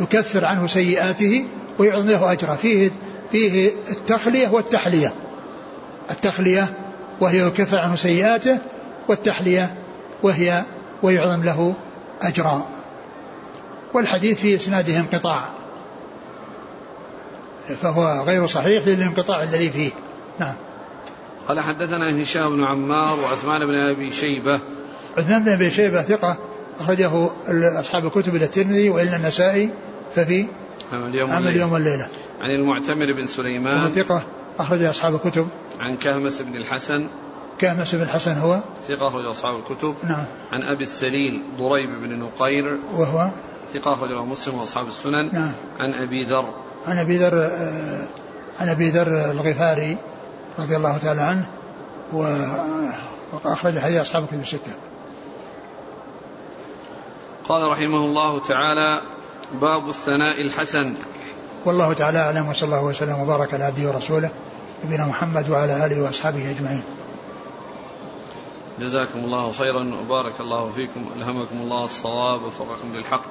يكفر 0.00 0.44
عنه 0.44 0.66
سيئاته 0.66 1.46
ويعظم 1.78 2.06
له 2.06 2.32
اجرا 2.32 2.54
فيه 2.54 2.90
فيه 3.30 3.70
التخلية 3.90 4.48
والتحلية. 4.48 5.14
التخلية 6.10 6.68
وهي 7.20 7.46
يكفر 7.46 7.78
عنه 7.78 7.96
سيئاته 7.96 8.58
والتحلية 9.08 9.74
وهي 10.22 10.64
ويعظم 11.02 11.44
له 11.44 11.74
اجرا 12.22 12.66
والحديث 13.94 14.40
في 14.40 14.56
إسناده 14.56 14.98
انقطاع. 14.98 15.48
فهو 17.74 18.24
غير 18.26 18.46
صحيح 18.46 18.86
للانقطاع 18.86 19.42
الذي 19.42 19.70
فيه. 19.70 19.90
نعم. 20.38 20.54
قال 21.48 21.60
حدثنا 21.60 22.22
هشام 22.22 22.56
بن 22.56 22.64
عمار 22.64 23.20
وعثمان 23.20 23.66
بن 23.66 23.74
أبي 23.74 24.12
شيبة. 24.12 24.60
عثمان 25.16 25.44
بن 25.44 25.52
أبي 25.52 25.70
شيبة 25.70 26.02
ثقة 26.02 26.36
أخرجه 26.80 27.30
أصحاب 27.80 28.06
الكتب 28.06 28.36
إلى 28.36 28.44
الترمذي 28.44 28.90
وإلا 28.90 29.16
النسائي 29.16 29.70
ففي 30.14 30.46
عمل 30.92 31.14
يوم 31.14 31.30
عمل 31.30 31.56
يوم 31.56 31.72
والليله 31.72 32.08
عن 32.40 32.50
المعتمر 32.50 33.12
بن 33.12 33.26
سليمان. 33.26 33.88
ثقة 33.88 34.22
أخرج 34.58 34.82
أصحاب 34.82 35.14
الكتب. 35.14 35.48
عن 35.80 35.96
كهمس 35.96 36.42
بن 36.42 36.56
الحسن. 36.56 37.08
كهمس 37.58 37.94
بن 37.94 38.02
الحسن 38.02 38.38
هو؟ 38.38 38.60
ثقة 38.88 39.08
أخرج 39.08 39.26
أصحاب 39.26 39.58
الكتب. 39.58 39.94
نعم. 40.04 40.26
عن 40.52 40.62
أبي 40.62 40.84
السليل 40.84 41.42
ضريب 41.58 41.90
بن 42.02 42.18
نقير. 42.18 42.78
وهو؟ 42.94 43.30
ثقة 43.74 43.92
أخرجه 43.92 44.24
مسلم 44.24 44.54
وأصحاب 44.54 44.86
السنن. 44.86 45.32
نعم. 45.32 45.54
عن 45.78 45.94
أبي 45.94 46.24
ذر. 46.24 46.54
عن 46.86 46.98
أبي 46.98 47.16
ذر 47.16 47.50
عن 48.60 48.68
أبي 48.68 48.90
ذر 48.90 49.30
الغفاري 49.30 49.96
رضي 50.58 50.76
الله 50.76 50.98
تعالى 50.98 51.20
عنه 51.20 51.46
وأخرج 53.32 53.78
حديث 53.78 54.00
اصحاب 54.00 54.22
الكتب 54.22 54.40
الستة. 54.40 54.72
قال 57.48 57.70
رحمه 57.70 57.98
الله 57.98 58.40
تعالى 58.40 59.00
باب 59.60 59.88
الثناء 59.88 60.42
الحسن 60.42 60.94
والله 61.64 61.92
تعالى 61.92 62.18
أعلم 62.18 62.48
وصلى 62.48 62.66
الله 62.66 62.84
وسلم 62.84 63.20
وبارك 63.20 63.54
على 63.54 63.64
عبده 63.64 63.88
ورسوله 63.88 64.30
نبينا 64.84 65.06
محمد 65.06 65.50
وعلى 65.50 65.86
آله 65.86 66.02
وأصحابه 66.02 66.50
أجمعين. 66.50 66.82
جزاكم 68.80 69.18
الله 69.18 69.52
خيرا 69.52 69.94
وبارك 70.00 70.40
الله 70.40 70.70
فيكم 70.70 71.06
ألهمكم 71.16 71.56
الله 71.60 71.84
الصواب 71.84 72.42
ووفقكم 72.42 72.94
للحق 72.94 73.24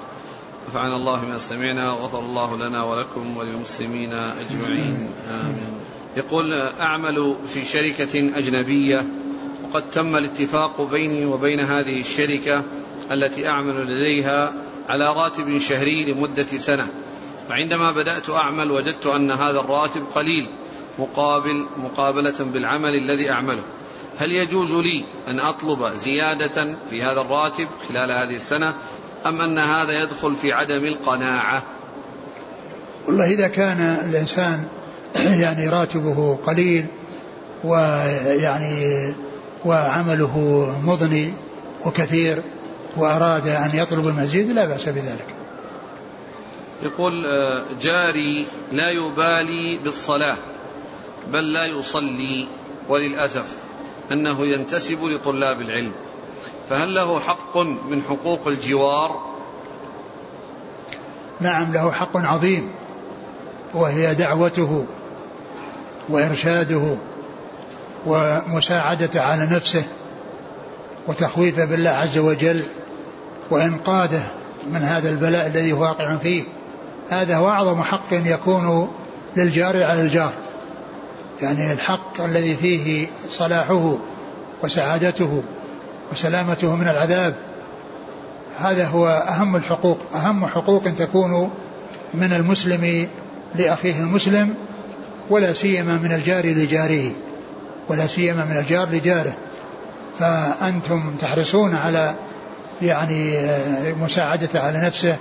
نفعنا 0.69 0.95
الله 0.95 1.25
ما 1.25 1.37
سمعنا 1.37 1.91
وغفر 1.91 2.19
الله 2.19 2.57
لنا 2.57 2.83
ولكم 2.83 3.37
وللمسلمين 3.37 4.13
أجمعين. 4.13 5.09
آمين. 5.31 5.71
يقول 6.17 6.53
أعمل 6.79 7.35
في 7.53 7.65
شركة 7.65 8.37
أجنبية 8.37 9.05
وقد 9.63 9.91
تم 9.91 10.15
الاتفاق 10.15 10.81
بيني 10.81 11.25
وبين 11.25 11.59
هذه 11.59 11.99
الشركة 11.99 12.63
التي 13.11 13.47
أعمل 13.47 13.85
لديها 13.85 14.53
على 14.89 15.13
راتب 15.13 15.57
شهري 15.57 16.13
لمدة 16.13 16.57
سنة. 16.57 16.87
وعندما 17.49 17.91
بدأت 17.91 18.29
أعمل 18.29 18.71
وجدت 18.71 19.07
أن 19.07 19.31
هذا 19.31 19.59
الراتب 19.59 20.03
قليل 20.15 20.49
مقابل 20.99 21.65
مقابلة 21.77 22.35
بالعمل 22.39 22.95
الذي 22.95 23.31
أعمله. 23.31 23.63
هل 24.17 24.31
يجوز 24.31 24.71
لي 24.71 25.03
أن 25.27 25.39
أطلب 25.39 25.93
زيادة 25.93 26.77
في 26.89 27.03
هذا 27.03 27.21
الراتب 27.21 27.67
خلال 27.89 28.11
هذه 28.11 28.35
السنة؟ 28.35 28.75
أم 29.25 29.41
أن 29.41 29.57
هذا 29.57 30.03
يدخل 30.03 30.35
في 30.35 30.53
عدم 30.53 30.85
القناعة؟ 30.85 31.63
والله 33.07 33.25
إذا 33.25 33.47
كان 33.47 33.81
الإنسان 34.09 34.63
يعني 35.43 35.69
راتبه 35.69 36.35
قليل 36.35 36.85
ويعني 37.63 39.13
وعمله 39.65 40.37
مضني 40.83 41.33
وكثير 41.85 42.41
وأراد 42.97 43.47
أن 43.47 43.71
يطلب 43.73 44.07
المزيد 44.07 44.51
لا 44.51 44.65
بأس 44.65 44.89
بذلك. 44.89 45.25
يقول 46.83 47.25
آه، 47.25 47.63
جاري 47.81 48.45
لا 48.71 48.89
يبالي 48.89 49.77
بالصلاة 49.77 50.37
بل 51.31 51.53
لا 51.53 51.65
يصلي 51.65 52.47
وللأسف 52.89 53.47
أنه 54.11 54.45
ينتسب 54.45 55.03
لطلاب 55.03 55.61
العلم. 55.61 55.93
فهل 56.69 56.93
له 56.93 57.19
حق 57.19 57.57
من 57.89 58.01
حقوق 58.09 58.47
الجوار؟ 58.47 59.21
نعم 61.39 61.73
له 61.73 61.91
حق 61.91 62.17
عظيم. 62.17 62.69
وهي 63.73 64.15
دعوته 64.15 64.85
وإرشاده 66.09 66.97
ومساعدته 68.05 69.21
على 69.21 69.45
نفسه 69.45 69.83
وتخويفه 71.07 71.65
بالله 71.65 71.89
عز 71.89 72.17
وجل 72.17 72.63
وإنقاذه 73.51 74.23
من 74.71 74.81
هذا 74.81 75.09
البلاء 75.09 75.47
الذي 75.47 75.73
هو 75.73 75.81
واقع 75.81 76.15
فيه. 76.15 76.43
هذا 77.09 77.37
هو 77.37 77.49
أعظم 77.49 77.81
حق 77.81 78.11
يكون 78.11 78.89
للجار 79.37 79.83
على 79.83 80.01
الجار. 80.01 80.33
يعني 81.41 81.71
الحق 81.71 82.21
الذي 82.21 82.55
فيه 82.55 83.07
صلاحه 83.29 83.95
وسعادته 84.63 85.43
وسلامته 86.11 86.75
من 86.75 86.87
العذاب. 86.87 87.35
هذا 88.59 88.87
هو 88.87 89.07
أهم 89.07 89.55
الحقوق 89.55 89.97
أهم 90.15 90.45
حقوق 90.45 90.83
تكون 90.83 91.49
من 92.13 92.33
المسلم 92.33 93.07
لأخيه 93.55 93.99
المسلم 93.99 94.53
ولا 95.29 95.53
سيما 95.53 95.95
من 95.95 96.11
الجار 96.11 96.45
لجاره 96.45 97.11
ولا 97.89 98.07
سيما 98.07 98.45
من 98.45 98.57
الجار 98.57 98.89
لجاره. 98.89 99.33
فأنتم 100.19 101.13
تحرصون 101.19 101.75
على 101.75 102.15
يعني 102.81 103.37
مساعدته 104.01 104.59
على 104.59 104.81
نفسه 104.81 105.15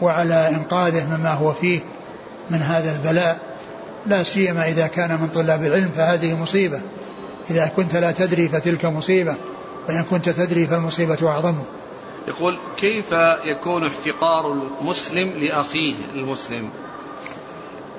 وعلى 0.00 0.48
إنقاذه 0.48 1.16
مما 1.16 1.30
هو 1.30 1.52
فيه 1.52 1.80
من 2.50 2.62
هذا 2.62 2.92
البلاء. 2.92 3.38
لا 4.06 4.22
سيما 4.22 4.68
إذا 4.68 4.86
كان 4.86 5.20
من 5.20 5.28
طلاب 5.28 5.64
العلم 5.64 5.90
فهذه 5.96 6.36
مصيبة. 6.36 6.80
إذا 7.50 7.66
كنت 7.76 7.96
لا 7.96 8.10
تدري 8.10 8.48
فتلك 8.48 8.84
مصيبة. 8.84 9.36
وإن 9.88 10.02
كنت 10.02 10.28
تدري 10.28 10.66
فالمصيبة 10.66 11.18
أعظم. 11.22 11.54
يقول 12.28 12.58
كيف 12.76 13.12
يكون 13.44 13.86
احتقار 13.86 14.52
المسلم 14.52 15.28
لأخيه 15.28 15.94
المسلم؟ 16.14 16.70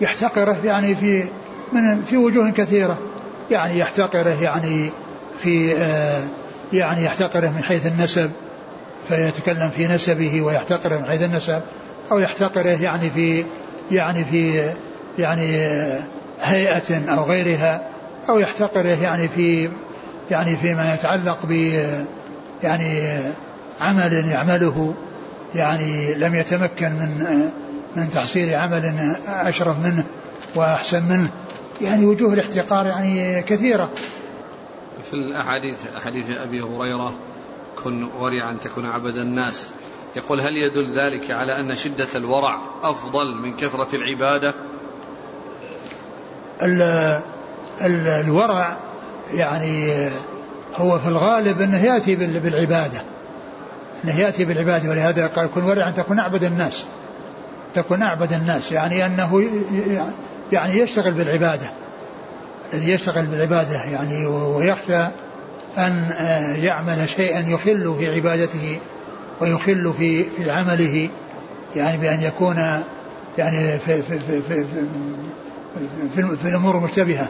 يحتقره 0.02 0.58
يعني 0.64 0.96
في 0.96 1.26
من 1.74 2.04
في 2.04 2.18
وجوه 2.18 2.52
كثيرة. 2.52 2.98
يعني 3.52 3.80
يحتقره 3.80 4.42
يعني 4.44 4.90
في 5.44 5.76
آه 5.78 6.24
يعني 6.74 7.04
يحتقره 7.04 7.48
من 7.48 7.64
حيث 7.64 7.88
النسب 7.88 8.32
فيتكلم 9.08 9.70
في 9.70 9.88
نسبه 9.88 10.42
ويحتقره 10.42 10.98
من 10.98 11.06
حيث 11.06 11.24
النسب. 11.24 11.62
أو 12.12 12.20
يحتقره 12.20 12.82
يعني 12.82 13.10
في 13.10 13.46
يعني 13.92 14.26
في 14.26 14.72
يعني 15.18 15.68
هيئة 16.42 17.16
أو 17.18 17.24
غيرها. 17.24 17.88
أو 18.30 18.40
يحتقره 18.40 19.04
يعني 19.04 19.28
في 19.28 19.70
يعني 20.32 20.58
فيما 20.58 20.94
يتعلق 20.94 21.46
ب 21.46 21.52
يعني 22.64 23.20
عمل 23.80 24.26
يعمله 24.28 24.94
يعني 25.56 26.16
لم 26.16 26.36
يتمكن 26.36 26.92
من 26.92 27.50
من 27.96 28.10
تحصيل 28.10 28.56
عمل 28.56 29.16
أشرف 29.28 29.78
منه 29.78 30.06
وأحسن 30.56 31.04
منه 31.04 31.30
يعني 31.82 32.06
وجوه 32.06 32.34
الاحتقار 32.34 32.88
يعني 32.88 33.42
كثيرة. 33.42 33.90
في 35.04 35.14
الأحاديث 35.14 35.88
أحاديث 35.98 36.30
أبي 36.30 36.62
هريرة 36.62 37.14
كن 37.84 38.04
ورعا 38.04 38.54
تكون 38.54 38.86
عبد 38.86 39.18
الناس 39.18 39.72
يقول 40.16 40.42
هل 40.42 40.58
يدل 40.58 40.92
ذلك 40.92 41.32
على 41.32 41.60
أن 41.60 41.76
شدة 41.76 42.08
الورع 42.16 42.62
أفضل 42.84 43.36
من 43.36 43.56
كثرة 43.56 43.96
العبادة؟ 43.96 44.54
ال 46.62 46.82
ال 47.82 48.08
الورع 48.08 48.78
يعني 49.32 50.08
هو 50.76 51.00
في 51.00 51.08
الغالب 51.08 51.62
أنه 51.62 51.84
يأتي 51.84 52.16
بالعبادة. 52.16 53.02
أنه 54.04 54.20
يأتي 54.20 54.46
بالعبادة 54.46 54.90
ولهذا 54.90 55.28
قال 55.28 55.52
كن 55.52 55.64
ورعا 55.64 55.92
تكون 55.92 56.20
أعبد 56.20 56.44
الناس. 56.44 56.86
تكون 57.74 58.02
أعبد 58.02 58.34
الناس 58.34 58.72
يعني 58.72 59.06
أنه 59.06 59.44
يعني 60.52 60.80
يشتغل 60.80 61.12
بالعبادة. 61.12 61.70
الذي 62.74 62.92
يشتغل 62.92 63.26
بالعبادة 63.26 63.84
يعني 63.84 64.26
ويخشى 64.26 65.04
أن 65.78 66.14
يعمل 66.56 67.10
شيئا 67.10 67.40
يخل 67.40 67.96
في 68.00 68.16
عبادته 68.16 68.80
ويخل 69.42 69.94
في 69.98 70.24
في 70.24 70.52
عمله 70.52 71.10
يعني 71.76 71.98
بأن 71.98 72.22
يكون 72.22 72.58
يعني 73.38 73.80
في 73.80 74.02
في 74.02 74.20
في 74.20 74.42
في, 74.42 74.66
في, 74.66 74.66
في, 76.16 76.36
في 76.38 76.48
الأمور 76.48 76.78
المشتبهة 76.78 77.30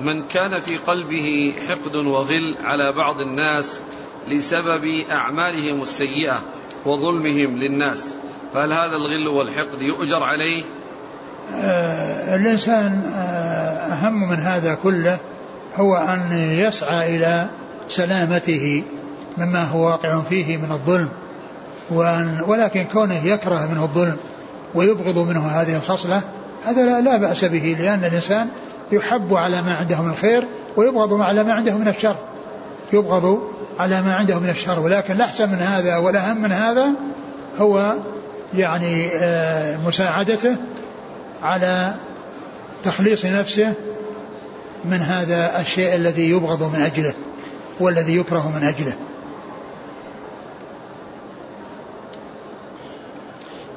من 0.00 0.22
كان 0.22 0.60
في 0.60 0.76
قلبه 0.76 1.54
حقد 1.68 1.96
وغل 1.96 2.56
على 2.64 2.92
بعض 2.92 3.20
الناس 3.20 3.80
لسبب 4.28 5.02
أعمالهم 5.10 5.82
السيئة 5.82 6.42
وظلمهم 6.86 7.56
للناس 7.58 8.04
فهل 8.54 8.72
هذا 8.72 8.96
الغل 8.96 9.28
والحقد 9.28 9.82
يؤجر 9.82 10.22
عليه؟ 10.22 10.62
آه 11.54 12.36
الإنسان 12.36 13.12
آه 13.14 13.92
أهم 13.92 14.28
من 14.28 14.36
هذا 14.36 14.74
كله 14.74 15.18
هو 15.76 15.96
أن 15.96 16.32
يسعى 16.32 17.16
إلى 17.16 17.48
سلامته 17.88 18.82
مما 19.38 19.64
هو 19.64 19.86
واقع 19.86 20.20
فيه 20.20 20.56
من 20.56 20.72
الظلم 20.72 21.08
وأن 21.90 22.40
ولكن 22.46 22.84
كونه 22.84 23.26
يكره 23.26 23.68
منه 23.72 23.82
الظلم 23.82 24.16
ويبغض 24.74 25.18
منه 25.18 25.46
هذه 25.46 25.76
الخصلة 25.76 26.22
هذا 26.64 26.84
لا, 26.84 27.00
لا 27.00 27.16
بأس 27.16 27.44
به 27.44 27.76
لأن 27.80 28.04
الإنسان 28.04 28.48
يحب 28.92 29.34
على 29.34 29.62
ما 29.62 29.74
عنده 29.74 30.02
من 30.02 30.10
الخير 30.10 30.48
ويبغض 30.76 31.20
على 31.20 31.44
ما 31.44 31.52
عنده 31.52 31.74
من 31.74 31.88
الشر. 31.88 32.16
يبغض 32.92 33.40
على 33.78 34.02
ما 34.02 34.14
عنده 34.14 34.38
من 34.38 34.48
الشر. 34.48 34.80
ولكن 34.80 35.14
الأحسن 35.14 35.48
من 35.48 35.58
هذا 35.58 35.96
والأهم 35.96 36.42
من 36.42 36.52
هذا 36.52 36.86
هو 37.58 37.94
يعني 38.54 39.08
آه، 39.20 39.76
مساعدته 39.76 40.56
على 41.42 41.94
تخليص 42.84 43.26
نفسه 43.26 43.74
من 44.84 44.98
هذا 45.00 45.60
الشيء 45.60 45.94
الذي 45.94 46.30
يبغض 46.30 46.62
من 46.62 46.80
أجله 46.80 47.14
والذي 47.80 48.16
يكره 48.16 48.52
من 48.56 48.64
أجله. 48.64 48.92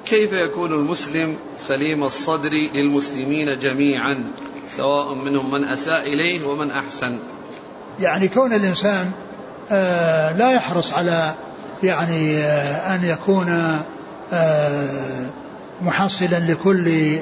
كيف 0.09 0.33
يكون 0.33 0.73
المسلم 0.73 1.35
سليم 1.57 2.03
الصدر 2.03 2.49
للمسلمين 2.49 3.59
جميعا 3.59 4.31
سواء 4.77 5.13
منهم 5.13 5.51
من 5.51 5.63
أساء 5.63 6.01
إليه 6.13 6.47
ومن 6.47 6.71
أحسن؟ 6.71 7.19
يعني 7.99 8.27
كون 8.27 8.53
الإنسان 8.53 9.11
آه 9.71 10.37
لا 10.37 10.51
يحرص 10.51 10.93
على 10.93 11.33
يعني 11.83 12.37
آه 12.37 12.95
أن 12.95 13.03
يكون 13.03 13.79
آه 14.33 15.25
محصلا 15.81 16.39
لكل 16.39 17.17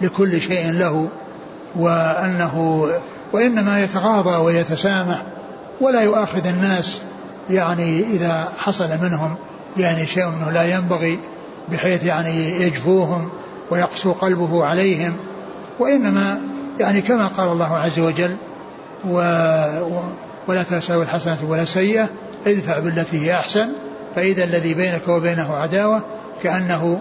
لكل 0.00 0.40
شيء 0.40 0.72
له 0.72 1.08
وأنه 1.76 2.86
وإنما 3.32 3.84
يتغاضى 3.84 4.36
ويتسامح 4.36 5.22
ولا 5.80 6.00
يؤاخذ 6.00 6.46
الناس 6.46 7.02
يعني 7.50 8.00
إذا 8.00 8.52
حصل 8.58 8.88
منهم 9.02 9.36
يعني 9.76 10.06
شيء 10.06 10.28
أنه 10.28 10.50
لا 10.50 10.74
ينبغي. 10.74 11.18
بحيث 11.68 12.04
يعني 12.04 12.62
يجفوهم 12.62 13.28
ويقسو 13.70 14.12
قلبه 14.12 14.64
عليهم 14.64 15.16
وإنما 15.78 16.40
يعني 16.80 17.00
كما 17.00 17.26
قال 17.26 17.48
الله 17.48 17.76
عز 17.76 17.98
وجل 17.98 18.36
و 19.04 19.18
ولا 20.48 20.62
تساوي 20.62 21.02
الحسنة 21.02 21.38
ولا 21.48 21.62
السيئة 21.62 22.08
ادفع 22.46 22.78
بالتي 22.78 23.26
هي 23.26 23.34
أحسن 23.34 23.68
فإذا 24.14 24.44
الذي 24.44 24.74
بينك 24.74 25.08
وبينه 25.08 25.54
عداوة 25.54 26.02
كأنه 26.42 27.00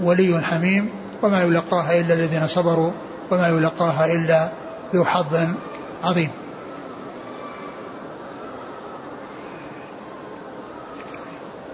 ولي 0.00 0.40
حميم 0.42 0.90
وما 1.22 1.42
يلقاها 1.42 2.00
إلا 2.00 2.14
الذين 2.14 2.46
صبروا 2.46 2.90
وما 3.30 3.48
يلقاها 3.48 4.12
إلا 4.12 4.48
ذو 4.94 5.04
حظ 5.04 5.36
عظيم. 6.04 6.30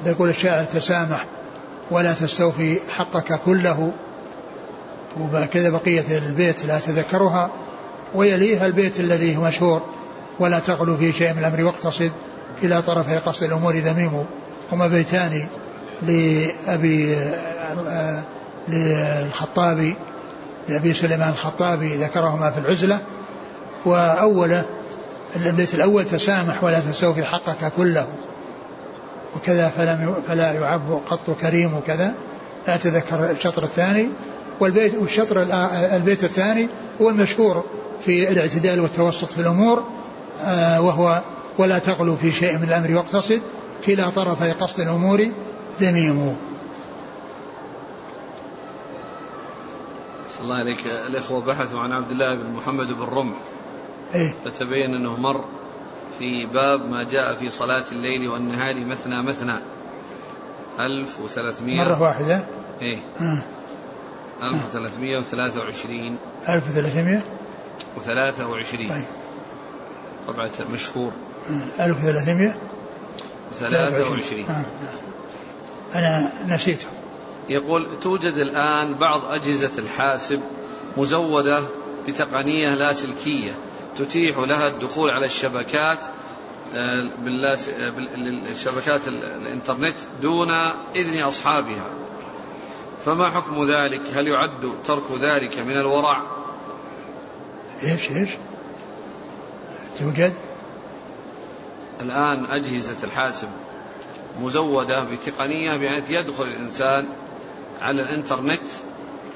يقول 0.07 0.29
الشاعر 0.29 0.65
تسامح 0.65 1.27
ولا 1.91 2.13
تستوفي 2.13 2.79
حقك 2.89 3.41
كله. 3.45 3.93
وكذا 5.21 5.71
بقية 5.71 6.19
البيت 6.19 6.65
لا 6.65 6.79
تذكرها 6.79 7.51
ويليها 8.15 8.67
البيت 8.67 9.01
الذي 9.01 9.37
هو 9.37 9.41
مشهور. 9.41 9.83
ولا 10.41 10.59
تغلو 10.59 10.97
في 10.97 11.13
شيء 11.13 11.33
من 11.33 11.39
الأمر 11.39 11.65
واقتصد 11.65 12.13
إلى 12.63 12.83
طرفي 12.83 13.17
قصد 13.17 13.43
الأمور 13.43 13.77
ذميم 13.77 14.25
هما 14.73 14.87
بيتان 14.87 15.47
لأبي 16.03 17.17
للخطابي 18.69 19.97
لأبي 20.69 20.95
سليمان 20.95 21.29
الخطابي 21.29 21.97
ذكرهما 21.97 22.51
في 22.51 22.59
العزلة. 22.59 23.01
وأوله 23.85 24.65
البيت 25.37 25.75
الأول 25.75 26.05
تسامح 26.05 26.65
ولا 26.65 26.81
تستوفي 26.81 27.25
حقك 27.25 27.73
كله. 27.77 28.07
وكذا 29.37 29.69
فلم 29.69 30.15
فلا 30.29 30.53
يعب 30.53 31.01
قط 31.11 31.31
كريم 31.41 31.75
وكذا. 31.75 32.15
لا 32.67 32.75
أتذكر 32.75 33.31
الشطر 33.31 33.63
الثاني. 33.63 34.09
والبيت 34.61 34.95
والشطر 34.95 35.43
البيت 35.97 36.25
الثاني 36.25 36.69
هو 37.01 37.09
المشهور 37.09 37.65
في 38.01 38.33
الاعتدال 38.33 38.81
والتوسط 38.81 39.33
في 39.33 39.41
الأمور 39.41 39.85
آه، 40.39 40.83
وهو 40.83 41.23
ولا 41.59 41.79
تغلو 41.79 42.17
في 42.17 42.33
شيء 42.33 42.59
من 42.59 42.65
الأمر 42.65 42.97
واقتصد 42.97 43.43
كلا 43.87 44.11
طرفي 44.11 44.53
قصد 44.53 44.81
الأمور 44.81 45.31
ذميم 45.81 46.37
الله 50.41 50.55
عليك 50.55 50.87
الإخوة. 51.07 51.41
بحثوا 51.41 51.81
عن 51.81 51.93
عبد 51.93 52.11
الله 52.11 52.37
بن 52.37 52.51
محمد 52.51 52.93
بن 52.93 53.03
رمح. 53.03 53.37
إيه؟ 54.15 54.35
فتبين 54.45 54.95
أنه 54.95 55.17
مر 55.17 55.45
في 56.19 56.47
باب 56.47 56.91
ما 56.91 57.03
جاء 57.03 57.35
في 57.35 57.51
صلاة 57.51 57.85
الليل 57.93 58.29
والنهار 58.29 58.85
مثنى 58.85 59.23
مثنى. 59.23 59.55
1300 60.81 61.85
مرة 61.85 62.03
واحدة؟ 62.03 62.45
إيه. 62.83 62.99
آه. 63.21 63.43
1323 64.43 66.17
1300 66.49 67.23
و23 67.97 68.77
طيب. 68.77 69.05
طبعة 70.27 70.51
مشهور. 70.73 71.13
1300 71.81 72.55
23 73.53 74.45
آه. 74.45 74.65
أنا 75.95 76.33
نسيته. 76.47 76.89
يقول 77.49 77.87
توجد 78.03 78.35
الآن 78.35 78.95
بعض 78.95 79.25
أجهزة 79.25 79.71
الحاسب 79.79 80.41
مزودة 80.97 81.61
بتقنية 82.09 82.75
لاسلكية 82.75 83.53
تتيح 83.97 84.39
لها 84.39 84.69
الدخول 84.69 85.11
على 85.11 85.27
الشبكات 85.27 85.99
آه، 86.75 87.09
بالشبكات 87.25 89.09
الإنترنت 89.09 89.95
دون 90.23 90.51
إذن 90.97 91.23
أصحابها. 91.23 91.87
فما 93.05 93.31
حكم 93.31 93.71
ذلك؟ 93.71 94.03
هل 94.15 94.29
يعد 94.29 94.73
ترك 94.85 95.13
ذلك 95.21 95.59
من 95.59 95.77
الورع؟ 95.77 96.23
إيش 97.83 98.11
إيش؟ 98.11 98.31
توجد؟ 99.99 100.35
الآن 102.01 102.45
أجهزة 102.45 102.97
الحاسب 103.05 103.49
مزودة 104.41 105.05
بتقنية 105.05 105.77
بحيث 105.77 106.11
يدخل 106.11 106.45
الإنسان 106.45 107.09
على 107.81 108.03
الإنترنت 108.03 108.63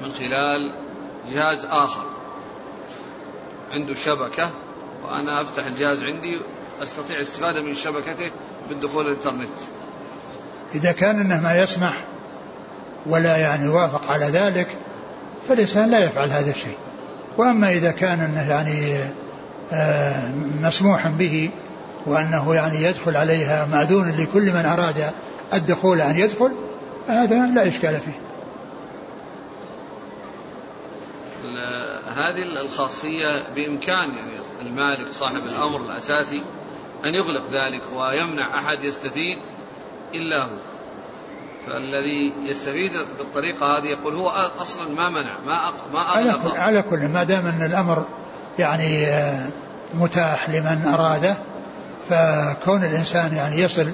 من 0.01 0.13
خلال 0.13 0.75
جهاز 1.31 1.65
آخر. 1.65 2.14
عنده 3.75 3.93
شبكة 3.93 4.49
وأنا 5.03 5.41
أفتح 5.41 5.65
الجهاز 5.65 6.03
عندي 6.03 6.41
أستطيع 6.83 7.21
استفادة 7.21 7.61
من 7.61 7.73
شبكته 7.73 8.31
بالدخول 8.69 9.07
الإنترنت. 9.07 9.57
إذا 10.75 10.91
كان 10.91 11.19
أنه 11.19 11.41
ما 11.41 11.61
يسمح 11.61 12.05
ولا 13.05 13.37
يعني 13.37 13.65
يوافق 13.65 14.11
على 14.11 14.25
ذلك 14.25 14.67
فالإنسان 15.49 15.89
لا 15.89 15.99
يفعل 15.99 16.31
هذا 16.31 16.51
الشيء. 16.51 16.77
وأما 17.37 17.71
إذا 17.71 17.91
كان 17.91 18.19
أنه 18.19 18.49
يعني 18.49 18.97
آه، 19.71 20.33
مسموح 20.61 21.07
به 21.07 21.49
وأنه 22.05 22.55
يعني 22.55 22.83
يدخل 22.83 23.17
عليها 23.17 23.65
مأذون 23.65 24.11
لكل 24.11 24.51
من 24.51 24.65
أراد 24.65 25.11
الدخول 25.53 26.01
أن 26.01 26.17
يدخل 26.17 26.51
هذا 27.07 27.47
لا 27.47 27.67
إشكال 27.67 27.97
فيه. 27.97 28.19
هذه 32.07 32.43
الخاصية 32.43 33.43
بإمكان 33.55 34.09
يعني 34.09 34.39
المالك 34.61 35.07
صاحب 35.11 35.45
الأمر 35.45 35.81
الأساسي 35.81 36.43
أن 37.05 37.15
يغلق 37.15 37.43
ذلك 37.51 37.81
ويمنع 37.95 38.59
أحد 38.59 38.83
يستفيد 38.83 39.37
إلا 40.13 40.43
هو. 40.43 40.57
فالذي 41.67 42.33
يستفيد 42.45 42.91
بالطريقة 43.17 43.77
هذه 43.77 43.85
يقول 43.85 44.15
هو 44.15 44.29
أصلا 44.59 44.89
ما 44.89 45.09
منع 45.09 45.39
ما 45.45 45.59
ما 45.93 45.99
أغلق 45.99 46.55
على 46.55 46.81
كل 46.81 47.07
ما 47.07 47.23
دام 47.23 47.45
أن 47.45 47.65
الأمر 47.65 48.05
يعني 48.59 49.05
آه، 49.05 49.49
متاح 49.93 50.49
لمن 50.49 50.93
أراده 50.93 51.35
فكون 52.09 52.83
الإنسان 52.83 53.33
يعني 53.33 53.61
يصل 53.61 53.91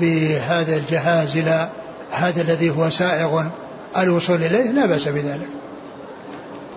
بهذا 0.00 0.76
الجهاز 0.76 1.36
إلى 1.36 1.70
هذا 2.10 2.42
الذي 2.42 2.70
هو 2.70 2.90
سائغ 2.90 3.44
الوصول 3.96 4.36
إليه 4.36 4.70
لا 4.70 4.86
بأس 4.86 5.08
بذلك. 5.08 5.59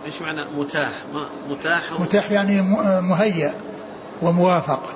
إيش 0.05 0.21
معنى 0.21 0.45
متاح؟ 0.57 0.91
متاح 1.49 1.99
متاح 1.99 2.31
يعني 2.31 2.61
مهيأ 3.01 3.53
وموافق. 4.21 4.95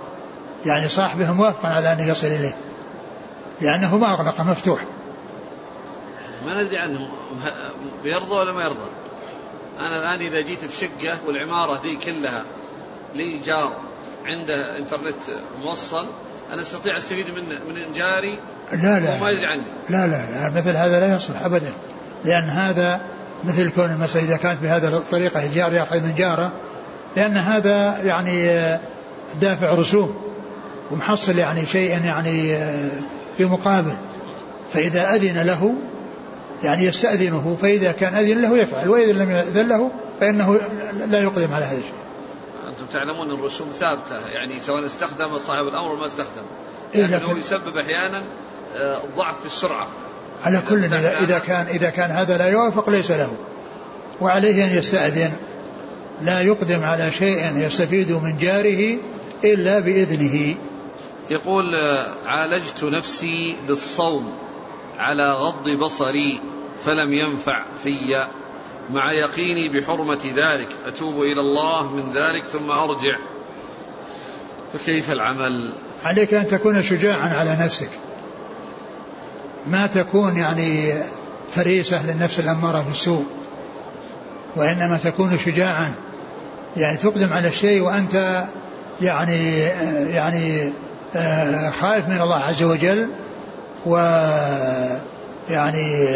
يعني 0.66 0.90
صاحبه 0.90 1.32
موافق 1.32 1.66
على 1.66 1.94
أن 1.94 2.00
يصل 2.00 2.28
إليه. 2.28 2.58
لأنه 3.62 3.98
ما 3.98 4.14
أغلق 4.14 4.42
مفتوح. 4.42 4.86
ما 6.46 6.64
ندري 6.64 6.78
عنه. 6.78 7.10
بيرضى 8.04 8.36
ولا 8.36 8.54
ما 8.54 8.64
يرضى؟ 8.64 8.90
أنا 9.80 9.96
الآن 9.96 10.28
إذا 10.28 10.42
جيت 10.42 10.66
في 10.66 10.86
شقة 10.86 11.18
والعمارة 11.28 11.82
ذي 11.84 11.96
كلها 11.96 12.44
لي 13.14 13.40
جار 13.40 13.78
عنده 14.26 14.78
إنترنت 14.78 15.24
موصل 15.64 16.08
أنا 16.52 16.62
أستطيع 16.62 16.98
أستفيد 16.98 17.30
من 17.30 17.50
من 17.50 17.94
جاري 17.94 18.40
لا 18.72 19.00
لا. 19.00 19.16
وما 19.16 19.30
يدري 19.30 19.46
عني 19.46 19.64
لا 19.90 20.08
لا 20.08 20.32
لا 20.32 20.50
مثل 20.50 20.70
هذا 20.70 21.00
لا 21.00 21.16
يصلح 21.16 21.46
أبدا. 21.46 21.74
لأن 22.26 22.50
هذا 22.50 23.02
مثل 23.44 23.72
كون 23.72 23.86
المسألة 23.86 24.24
إذا 24.24 24.38
كانت 24.38 24.62
بهذه 24.62 24.88
الطريقة 24.88 25.46
الجار 25.46 25.74
يأخذ 25.74 26.04
من 26.04 26.16
جارة 26.16 26.52
لأن 27.16 27.38
هذا 27.38 27.98
يعني 28.04 28.48
دافع 29.42 29.74
رسوم 29.74 30.16
ومحصل 30.92 31.38
يعني 31.38 31.66
شيء 31.66 32.04
يعني 32.04 32.58
في 33.38 33.46
مقابل. 33.46 33.94
فإذا 34.74 35.16
أذن 35.16 35.42
له 35.42 35.74
يعني 36.64 36.86
يستأذنه 36.86 37.58
فإذا 37.62 37.92
كان 37.92 38.16
أذن 38.16 38.42
له 38.42 38.58
يفعل 38.58 38.90
وإذا 38.90 39.14
لم 39.14 39.32
يأذن 39.32 39.70
له 39.70 39.92
فإنه 40.20 40.60
لا 41.08 41.24
يقدم 41.24 41.54
على 41.54 41.66
هذا 41.66 41.78
الشيء. 41.78 41.94
أنتم 42.68 42.86
تعلمون 42.86 43.32
الرسوم 43.32 43.68
ثابتة 43.80 44.28
يعني 44.28 44.60
سواء 44.60 44.86
استخدم 44.86 45.38
صاحب 45.38 45.64
الأمر 45.64 45.96
ما 45.96 46.06
استخدم. 46.06 46.44
إيه، 46.96 47.06
لكنه 47.06 47.18
لكن 47.18 47.40
يسبب 47.40 47.78
أحيانا 47.78 48.24
آه، 48.76 49.02
ضعف 49.18 49.40
في 49.40 49.46
السرعة. 49.46 49.88
على 50.44 50.62
كل 50.70 50.84
إذا, 50.84 51.20
إذا 51.20 51.40
كان 51.40 51.66
إذا 51.68 51.90
كان 51.90 52.12
هذا 52.12 52.38
لا 52.38 52.50
يوافق 52.50 52.90
ليس 52.90 53.12
له. 53.12 53.32
وعليه 54.22 54.66
أن 54.66 54.78
يستأذن. 54.78 55.32
لا 56.22 56.42
يقدم 56.42 56.84
على 56.84 57.12
شيء 57.12 57.58
يستفيد 57.58 58.12
من 58.12 58.38
جاره 58.38 58.98
إلا 59.44 59.80
بإذنه. 59.80 60.56
يقول 61.30 61.76
عالجت 62.26 62.84
نفسي 62.84 63.56
بالصوم 63.68 64.34
على 64.98 65.34
غض 65.34 65.70
بصري 65.70 66.42
فلم 66.86 67.14
ينفع 67.14 67.66
في. 67.84 68.26
مع 68.90 69.12
يقيني 69.12 69.70
بحرمة 69.70 70.34
ذلك. 70.36 70.68
أتوب 70.88 71.22
إلى 71.22 71.42
الله 71.42 71.94
من 71.94 72.14
ذلك 72.14 72.44
ثم 72.44 72.72
أرجع. 72.72 73.18
فكيف 74.74 75.12
العمل؟ 75.12 75.74
عليك 76.04 76.34
أن 76.34 76.48
تكون 76.48 76.84
شجاعا 76.84 77.30
على 77.30 77.58
نفسك. 77.66 77.90
ما 79.70 79.88
تكون 79.88 80.38
يعني 80.38 80.94
فريسة 81.56 82.06
للنفس 82.06 82.40
الأمارة 82.40 82.82
بالسوء 82.82 83.26
وإنما 84.56 84.98
تكون 84.98 85.38
شجاعا. 85.40 85.94
يعني 86.78 86.98
تقدم 86.98 87.34
على 87.34 87.48
الشيء 87.48 87.82
وأنت 87.82 88.44
يعني 89.02 89.60
يعني 90.10 90.74
آه، 91.16 91.70
خائف 91.70 92.10
من 92.10 92.22
الله 92.22 92.36
عز 92.36 92.64
وجل 92.64 93.10
و 93.86 93.96
يعني 95.50 96.08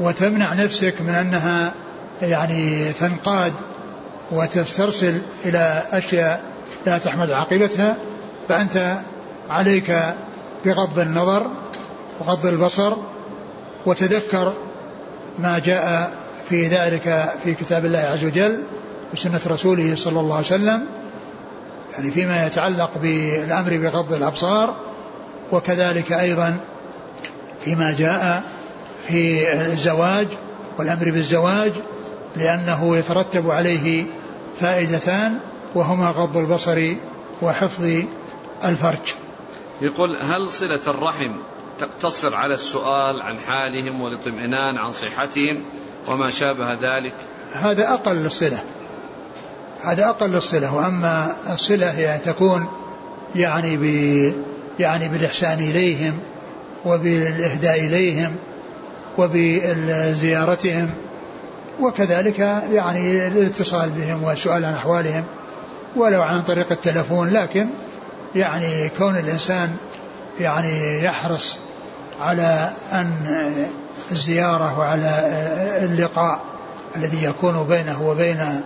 وتمنع 0.00 0.54
نفسك 0.54 0.94
من 1.00 1.14
أنها 1.14 1.72
يعني 2.22 2.92
تنقاد 2.92 3.52
وتسترسل 4.30 5.22
إلى 5.44 5.82
أشياء 5.92 6.40
لا 6.86 6.98
تحمد 6.98 7.30
عاقبتها 7.30 7.96
فأنت 8.48 8.96
عليك 9.50 9.96
بغض 10.64 10.98
النظر 10.98 11.46
وغض 12.20 12.46
البصر 12.46 12.94
وتذكر 13.86 14.52
ما 15.38 15.58
جاء 15.58 16.12
في 16.48 16.66
ذلك 16.66 17.34
في 17.44 17.54
كتاب 17.54 17.86
الله 17.86 17.98
عز 17.98 18.24
وجل 18.24 18.62
وسنة 19.12 19.40
رسوله 19.46 19.96
صلى 19.96 20.20
الله 20.20 20.36
عليه 20.36 20.46
وسلم 20.46 20.86
يعني 21.94 22.10
فيما 22.10 22.46
يتعلق 22.46 22.90
بالأمر 23.02 23.76
بغض 23.76 24.12
الأبصار 24.12 24.74
وكذلك 25.52 26.12
أيضا 26.12 26.56
فيما 27.64 27.94
جاء 27.98 28.42
في 29.08 29.52
الزواج 29.62 30.26
والأمر 30.78 31.10
بالزواج 31.10 31.72
لأنه 32.36 32.96
يترتب 32.96 33.50
عليه 33.50 34.06
فائدتان 34.60 35.38
وهما 35.74 36.10
غض 36.10 36.36
البصر 36.36 36.94
وحفظ 37.42 38.02
الفرج. 38.64 39.14
يقول 39.80 40.16
هل 40.16 40.50
صلة 40.50 40.80
الرحم 40.86 41.32
تقتصر 41.78 42.34
على 42.34 42.54
السؤال 42.54 43.22
عن 43.22 43.38
حالهم 43.38 44.00
والاطمئنان 44.00 44.78
عن 44.78 44.92
صحتهم 44.92 45.64
وما 46.08 46.30
شابه 46.30 46.72
ذلك؟ 46.72 47.14
هذا 47.52 47.94
أقل 47.94 48.26
الصلة. 48.26 48.62
هذا 49.82 50.08
أقل 50.08 50.36
الصلة. 50.36 50.74
وأما 50.74 51.36
الصلة 51.52 51.90
هي 51.90 52.18
تكون 52.18 52.68
يعني 53.34 53.76
ب 53.76 53.84
يعني 54.78 55.08
بالإحسان 55.08 55.58
إليهم 55.58 56.18
وبالإهداء 56.84 57.80
إليهم 57.80 58.36
وبزيارتهم 59.18 60.90
وكذلك 61.80 62.38
يعني 62.72 63.26
الاتصال 63.26 63.90
بهم 63.90 64.22
والسؤال 64.22 64.64
عن 64.64 64.74
أحوالهم 64.74 65.24
ولو 65.96 66.22
عن 66.22 66.42
طريق 66.42 66.66
التلفون 66.70 67.28
لكن 67.30 67.66
يعني 68.34 68.88
كون 68.98 69.16
الإنسان 69.16 69.76
يعني 70.40 71.04
يحرص 71.04 71.58
على 72.20 72.70
أن 72.92 73.26
الزيارة 74.10 74.78
وعلى 74.78 75.20
اللقاء 75.82 76.40
الذي 76.96 77.24
يكون 77.24 77.66
بينه 77.68 78.08
وبين 78.08 78.60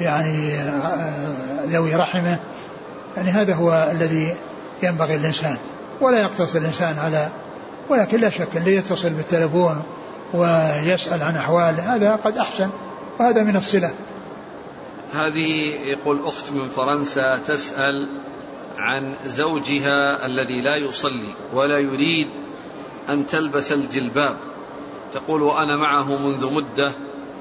يعني 0.00 0.52
ذوي 1.66 1.94
رحمه 1.94 2.38
يعني 3.16 3.30
هذا 3.30 3.54
هو 3.54 3.88
الذي 3.92 4.34
ينبغي 4.82 5.16
الإنسان 5.16 5.56
ولا 6.00 6.20
يقتصر 6.20 6.58
الإنسان 6.58 6.98
على 6.98 7.28
ولكن 7.88 8.20
لا 8.20 8.30
شك 8.30 8.56
اللي 8.56 8.76
يتصل 8.76 9.10
بالتلفون 9.10 9.82
ويسأل 10.34 11.22
عن 11.22 11.36
أحوال 11.36 11.80
هذا 11.80 12.16
قد 12.16 12.36
أحسن 12.36 12.70
وهذا 13.20 13.42
من 13.42 13.56
الصلة. 13.56 13.90
هذه 15.12 15.74
يقول 15.84 16.26
أخت 16.26 16.52
من 16.52 16.68
فرنسا 16.68 17.38
تسأل 17.46 18.08
عن 18.78 19.16
زوجها 19.26 20.26
الذي 20.26 20.60
لا 20.60 20.76
يصلي 20.76 21.34
ولا 21.52 21.78
يريد 21.78 22.28
أن 23.08 23.26
تلبس 23.26 23.72
الجلباب. 23.72 24.36
تقول 25.12 25.42
وأنا 25.42 25.76
معه 25.76 26.16
منذ 26.26 26.52
مدة 26.52 26.92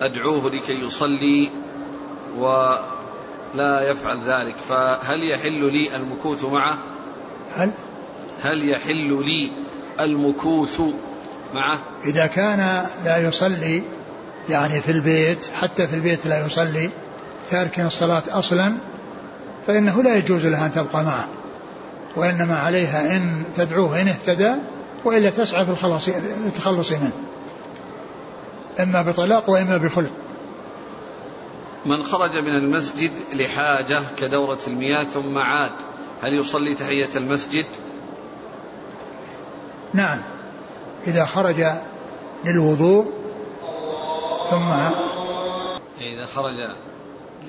أدعوه 0.01 0.51
لكي 0.51 0.73
يصلي 0.73 1.51
ولا 2.37 3.81
يفعل 3.81 4.17
ذلك. 4.25 4.55
فهل 4.69 5.31
يحل 5.31 5.71
لي 5.71 5.95
المكوث 5.95 6.43
معه؟ 6.43 6.77
هل؟ 7.53 7.71
هل 8.41 8.69
يحل 8.69 9.25
لي 9.25 9.51
المكوث 9.99 10.81
معه؟ 11.53 11.79
إذا 12.05 12.27
كان 12.27 12.87
لا 13.05 13.17
يصلي 13.27 13.83
يعني 14.49 14.81
في 14.81 14.91
البيت 14.91 15.45
حتى 15.61 15.87
في 15.87 15.95
البيت 15.95 16.25
لا 16.25 16.45
يصلي 16.45 16.89
تارك 17.49 17.79
الصلاة 17.79 18.23
أصلا 18.29 18.77
فإنه 19.67 20.03
لا 20.03 20.15
يجوز 20.15 20.45
لها 20.45 20.65
أن 20.65 20.71
تبقى 20.71 21.03
معه 21.03 21.27
وإنما 22.15 22.57
عليها 22.57 23.17
إن 23.17 23.43
تدعوه 23.55 24.01
إن 24.01 24.07
اهتدى 24.07 24.51
وإلا 25.05 25.29
تسعى 25.29 25.65
في 25.65 25.71
الخلاص 25.71 26.07
التخلص 26.45 26.91
منه. 26.91 27.11
إما 28.79 29.01
بطلاق 29.01 29.49
وإما 29.49 29.77
بخلع 29.77 30.09
من 31.85 32.03
خرج 32.03 32.37
من 32.37 32.55
المسجد 32.55 33.11
لحاجة 33.33 34.01
كدورة 34.17 34.59
المياه 34.67 35.03
ثم 35.03 35.37
عاد 35.37 35.71
هل 36.21 36.33
يصلي 36.33 36.73
تحية 36.73 37.09
المسجد؟ 37.15 37.65
نعم. 39.93 40.21
إذا 41.07 41.25
خرج 41.25 41.65
للوضوء 42.45 43.13
ثم 44.49 44.71
إذا 46.01 46.25
خرج 46.35 46.69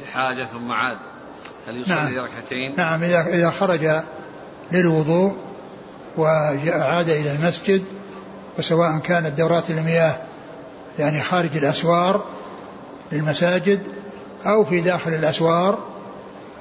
لحاجة 0.03 0.45
ثم 0.45 0.73
عاد. 0.73 0.99
هل 1.69 1.77
يصلي 1.77 1.95
نعم. 1.95 2.25
ركعتين؟ 2.25 2.75
نعم 2.77 3.03
إذا 3.05 3.51
خرج 3.51 4.03
للوضوء 4.73 5.37
وعاد 6.19 7.09
إلى 7.09 7.33
المسجد 7.33 7.85
وسواء 8.59 8.99
كانت 8.99 9.39
دورات 9.39 9.71
المياه 9.71 10.17
يعني 10.99 11.23
خارج 11.23 11.57
الأسوار 11.57 12.25
للمساجد 13.13 13.83
أو 14.47 14.65
في 14.65 14.81
داخل 14.81 15.15
الأسوار 15.15 15.79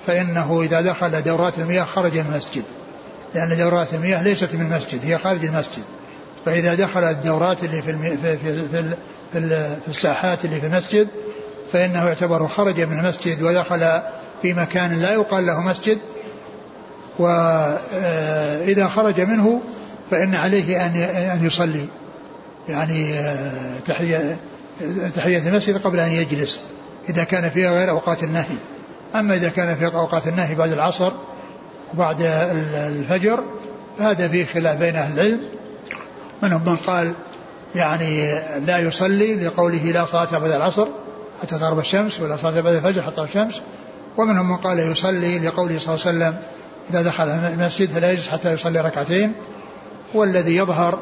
فإنه 0.07 0.61
إذا 0.61 0.81
دخل 0.81 1.23
دورات 1.23 1.59
المياه 1.59 1.83
خرج 1.83 2.13
من 2.13 2.31
المسجد 2.31 2.63
لأن 3.35 3.57
دورات 3.57 3.93
المياه 3.93 4.23
ليست 4.23 4.55
من 4.55 4.61
المسجد 4.61 5.05
هي 5.05 5.17
خارج 5.17 5.45
المسجد 5.45 5.83
فإذا 6.45 6.75
دخل 6.75 7.03
الدورات 7.03 7.63
اللي 7.63 7.81
في 7.81 7.97
في 7.97 8.17
في 8.17 8.37
في, 8.37 8.95
في, 9.33 9.75
في 9.81 9.87
الساحات 9.87 10.45
اللي 10.45 10.61
في 10.61 10.67
المسجد 10.67 11.07
فإنه 11.73 12.05
يعتبر 12.05 12.47
خرج 12.47 12.81
من 12.81 12.99
المسجد 12.99 13.43
ودخل 13.43 14.01
في 14.41 14.53
مكان 14.53 14.93
لا 14.93 15.13
يقال 15.13 15.45
له 15.45 15.61
مسجد 15.61 15.97
وإذا 17.19 18.87
خرج 18.87 19.21
منه 19.21 19.61
فإن 20.11 20.35
عليه 20.35 20.85
أن 20.85 20.95
أن 21.31 21.45
يصلي. 21.45 21.87
يعني 22.69 23.13
آه، 23.13 23.79
تحية 23.85 24.37
تحية 25.15 25.49
المسجد 25.49 25.77
قبل 25.77 25.99
أن 25.99 26.11
يجلس 26.11 26.59
إذا 27.09 27.23
كان 27.23 27.49
فيها 27.49 27.71
غير 27.71 27.89
أوقات 27.89 28.23
النهي. 28.23 28.57
أما 29.15 29.35
إذا 29.35 29.49
كان 29.49 29.75
في 29.75 29.85
أوقات 29.85 30.27
النهي 30.27 30.55
بعد 30.55 30.71
العصر 30.71 31.11
وبعد 31.93 32.21
الفجر 32.21 33.43
فهذا 33.99 34.27
فيه 34.27 34.45
خلاف 34.45 34.77
بين 34.77 34.95
أهل 34.95 35.13
العلم. 35.13 35.39
منهم 36.43 36.61
من 36.65 36.75
قال 36.75 37.15
يعني 37.75 38.31
لا 38.65 38.79
يصلي 38.79 39.35
لقوله 39.35 39.91
لا 39.91 40.05
صلاة 40.05 40.39
بعد 40.39 40.51
العصر 40.51 40.87
حتى 41.41 41.57
تغرب 41.57 41.79
الشمس 41.79 42.19
ولا 42.19 42.37
صلاة 42.37 42.61
بعد 42.61 42.73
الفجر 42.73 43.01
حتى 43.01 43.21
الشمس. 43.21 43.61
ومنهم 44.17 44.49
من 44.49 44.57
قال 44.57 44.79
يصلي 44.79 45.39
لقوله 45.39 45.79
صلى 45.79 45.95
الله 45.95 46.05
عليه 46.05 46.17
وسلم 46.17 46.41
إذا 46.89 47.01
دخل 47.01 47.29
المسجد 47.29 47.89
فلا 47.89 48.11
يجلس 48.11 48.29
حتى 48.29 48.53
يصلي 48.53 48.81
ركعتين. 48.81 49.33
والذي 50.13 50.55
يظهر 50.55 50.99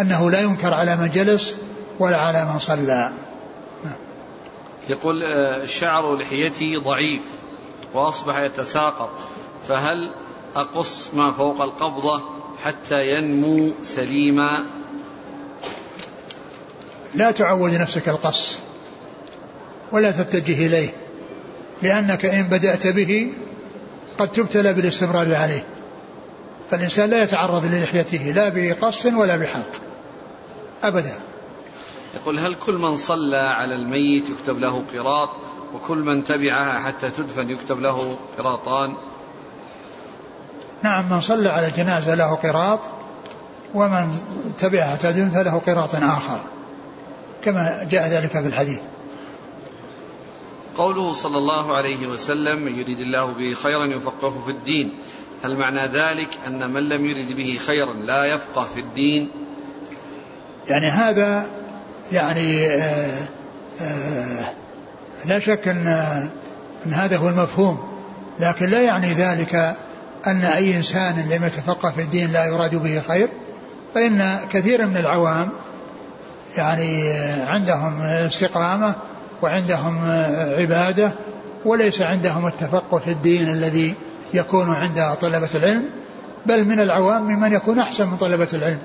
أنه 0.00 0.30
لا 0.30 0.40
ينكر 0.40 0.74
على 0.74 0.96
من 0.96 1.10
جلس 1.10 1.54
ولا 1.98 2.16
على 2.16 2.44
من 2.44 2.58
صلى. 2.58 3.12
يقول 4.88 5.22
آه، 5.22 5.66
شعر 5.66 6.16
لحيتي 6.16 6.76
ضعيف 6.76 7.22
وأصبح 7.94 8.38
يتساقط 8.38 9.10
فهل 9.68 10.14
أقص 10.56 11.14
ما 11.14 11.32
فوق 11.32 11.60
القبضة 11.60 12.22
حتى 12.62 13.08
ينمو 13.08 13.74
سليما؟ 13.82 14.66
لا 17.14 17.30
تعود 17.30 17.74
نفسك 17.74 18.08
القص 18.08 18.58
ولا 19.92 20.10
تتجه 20.10 20.66
إليه. 20.66 21.01
لأنك 21.82 22.24
إن 22.24 22.42
بدأت 22.42 22.86
به 22.86 23.32
قد 24.18 24.32
تبتلى 24.32 24.72
بالاستمرار 24.72 25.34
عليه. 25.34 25.64
فالإنسان 26.70 27.10
لا 27.10 27.22
يتعرض 27.22 27.64
للحيته 27.64 28.32
لا 28.32 28.48
بقص 28.48 29.06
ولا 29.06 29.36
بحلق 29.36 29.80
أبدا. 30.82 31.18
يقول 32.14 32.38
هل 32.38 32.54
كل 32.54 32.74
من 32.74 32.96
صلى 32.96 33.36
على 33.36 33.74
الميت 33.74 34.30
يكتب 34.30 34.58
له 34.58 34.82
قراط 34.94 35.30
وكل 35.74 35.98
من 35.98 36.24
تبعها 36.24 36.80
حتى 36.80 37.10
تدفن 37.10 37.50
يكتب 37.50 37.80
له 37.80 38.16
قراطان؟ 38.38 38.96
نعم 40.82 41.12
من 41.12 41.20
صلى 41.20 41.48
على 41.48 41.66
الجنازة 41.66 42.14
له 42.14 42.34
قراط 42.34 42.80
ومن 43.74 44.18
تبعها 44.58 44.96
تدفن 44.96 45.30
فله 45.30 45.58
قراط 45.58 45.94
آخر. 45.94 46.40
كما 47.44 47.86
جاء 47.90 48.08
ذلك 48.08 48.30
في 48.30 48.46
الحديث. 48.46 48.80
قوله 50.76 51.12
صلى 51.12 51.38
الله 51.38 51.76
عليه 51.76 52.06
وسلم 52.06 52.62
من 52.62 52.78
يريد 52.78 53.00
الله 53.00 53.26
به 53.26 53.54
خيرا 53.54 53.86
يفقهه 53.86 54.42
في 54.46 54.50
الدين 54.50 54.98
هل 55.44 55.56
معنى 55.56 55.86
ذلك 55.86 56.28
أن 56.46 56.70
من 56.70 56.88
لم 56.88 57.06
يرد 57.06 57.36
به 57.36 57.58
خيرا 57.66 57.92
لا 57.92 58.24
يفقه 58.24 58.68
في 58.74 58.80
الدين؟ 58.80 59.30
يعني 60.68 60.86
هذا 60.86 61.46
يعني 62.12 62.66
آآ 62.66 62.80
آه، 62.80 63.28
آآ 63.80 64.40
آه، 64.40 64.52
لا 65.24 65.38
شك 65.38 65.68
أن, 65.68 65.86
أن 66.86 66.92
هذا 66.92 67.16
هو 67.16 67.28
المفهوم 67.28 67.78
لكن 68.40 68.66
لا 68.66 68.80
يعني 68.80 69.12
ذلك 69.12 69.76
أن 70.26 70.44
أي 70.44 70.76
إنسان 70.76 71.28
لم 71.30 71.44
يتفقه 71.44 71.90
في 71.90 72.02
الدين 72.02 72.32
لا 72.32 72.46
يراد 72.46 72.74
به 72.74 73.02
خير 73.08 73.28
فإن 73.94 74.38
كثيرا 74.52 74.86
من 74.86 74.96
العوام 74.96 75.48
يعني 76.56 77.12
عندهم 77.48 78.00
استقامة 78.02 78.94
وعندهم 79.42 79.98
عبادة 80.58 81.12
وليس 81.64 82.02
عندهم 82.02 82.46
التفقه 82.46 82.98
في 82.98 83.10
الدين 83.10 83.48
الذي 83.48 83.94
يكون 84.34 84.70
عند 84.70 85.16
طلبة 85.20 85.48
العلم 85.54 85.84
بل 86.46 86.64
من 86.64 86.80
العوام 86.80 87.22
ممن 87.22 87.52
يكون 87.52 87.78
أحسن 87.78 88.08
من 88.08 88.16
طلبة 88.16 88.48
العلم 88.52 88.78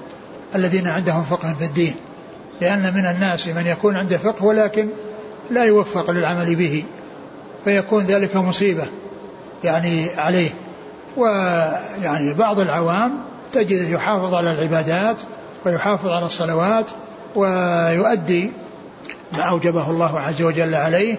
الذين 0.56 0.88
عندهم 0.88 1.24
فقه 1.24 1.56
في 1.60 1.66
الدين. 1.66 1.96
لأن 2.62 2.94
من 2.96 3.06
الناس 3.06 3.48
من 3.48 3.68
يكون 3.68 3.96
عنده 3.96 4.18
فقه 4.18 4.46
ولكن 4.46 4.90
لا 5.52 5.64
يوفق 5.64 6.12
للعمل 6.12 6.56
به 6.56 6.84
فيكون 7.66 8.04
ذلك 8.04 8.36
مصيبة 8.36 8.86
يعني 9.64 10.08
عليه. 10.18 10.50
ويعني 11.18 12.34
بعض 12.34 12.60
العوام 12.60 13.18
تجد 13.52 13.90
يحافظ 13.90 14.34
على 14.34 14.52
العبادات 14.52 15.16
ويحافظ 15.66 16.08
على 16.08 16.26
الصلوات 16.26 16.86
ويؤدي 17.36 18.52
ما 19.34 19.44
أوجبه 19.44 19.90
الله 19.90 20.20
عز 20.20 20.42
وجل 20.42 20.76
عليه 20.76 21.16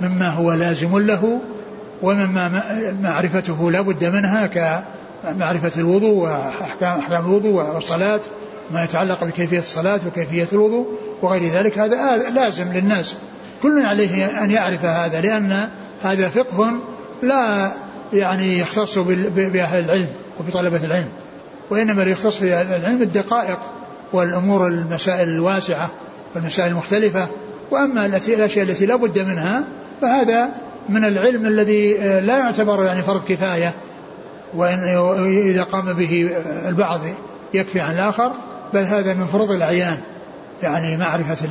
مما 0.00 0.30
هو 0.30 0.52
لازم 0.52 0.98
له 0.98 1.40
ومما 2.02 2.62
معرفته 3.02 3.70
لا 3.70 3.80
بد 3.80 4.04
منها 4.04 4.46
كمعرفة 4.46 5.80
الوضوء 5.80 6.14
وأحكام 6.14 6.98
أحكام 6.98 7.26
الوضوء 7.26 7.52
والصلاة 7.52 8.20
ما 8.70 8.84
يتعلق 8.84 9.24
بكيفية 9.24 9.58
الصلاة 9.58 10.00
وكيفية 10.06 10.48
الوضوء 10.52 10.86
وغير 11.22 11.44
ذلك. 11.52 11.78
هذا 11.78 12.30
لازم 12.30 12.72
للناس. 12.72 13.16
كل 13.62 13.86
عليه 13.86 14.44
أن 14.44 14.50
يعرف 14.50 14.84
هذا 14.84 15.20
لأن 15.20 15.68
هذا 16.02 16.28
فقه 16.28 16.72
لا 17.22 17.72
يعني 18.12 18.58
يختص 18.58 18.98
بأهل 18.98 19.84
العلم 19.84 20.08
وبطلبة 20.40 20.84
العلم 20.84 21.08
وإنما 21.70 22.02
يختص 22.02 22.40
بأهل 22.40 22.66
العلم 22.66 23.02
الدقائق 23.02 23.58
والأمور 24.12 24.66
المسائل 24.66 25.28
الواسعة. 25.28 25.90
والمسائل 26.34 26.70
المختلفة 26.70 27.28
وأما 27.70 28.06
التي 28.06 28.34
الأشياء 28.34 28.64
التي 28.64 28.86
لا 28.86 28.96
بد 28.96 29.18
منها 29.18 29.64
فهذا 30.00 30.50
من 30.88 31.04
العلم 31.04 31.46
الذي 31.46 31.98
آه، 31.98 32.20
لا 32.20 32.38
يعتبر 32.38 32.84
يعني 32.84 33.02
فرض 33.02 33.24
كفاية. 33.24 33.74
وإن 34.54 34.78
إذا 35.50 35.62
قام 35.62 35.92
به 35.92 36.30
البعض 36.68 37.00
يكفي 37.54 37.80
عن 37.80 37.94
الآخر 37.94 38.32
بل 38.74 38.80
هذا 38.80 39.14
من 39.14 39.26
فروض 39.26 39.50
الأعيان 39.50 39.98
يعني 40.62 40.96
معرفة 40.96 41.48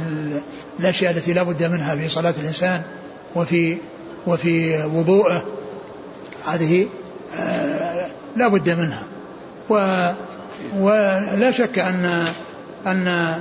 الأشياء 0.79 1.11
التي 1.11 1.33
لا 1.33 1.43
بد 1.43 1.63
منها 1.63 1.95
في 1.95 2.07
صلاة 2.07 2.33
الإنسان 2.41 2.81
وفي 3.35 3.77
وفي 4.27 4.83
وضوءه. 4.83 5.45
هذه 6.47 6.87
آه، 7.39 8.07
لا 8.35 8.47
بد 8.47 8.69
منها. 8.69 9.03
و 9.69 9.73
ولا 10.79 11.51
شك 11.51 11.79
أن 11.79 12.25
أن 12.87 13.35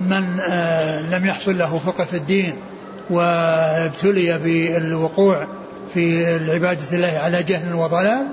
من 0.00 0.40
آه، 0.50 1.02
لم 1.18 1.26
يحصل 1.26 1.58
له 1.58 1.78
فقه 1.78 2.04
في 2.04 2.16
الدين 2.16 2.56
وابتلي 3.10 4.38
بالوقوع 4.38 5.46
في 5.94 6.36
العبادة 6.36 6.96
الله 6.96 7.18
على 7.18 7.42
جهل 7.42 7.74
وضلال 7.74 8.26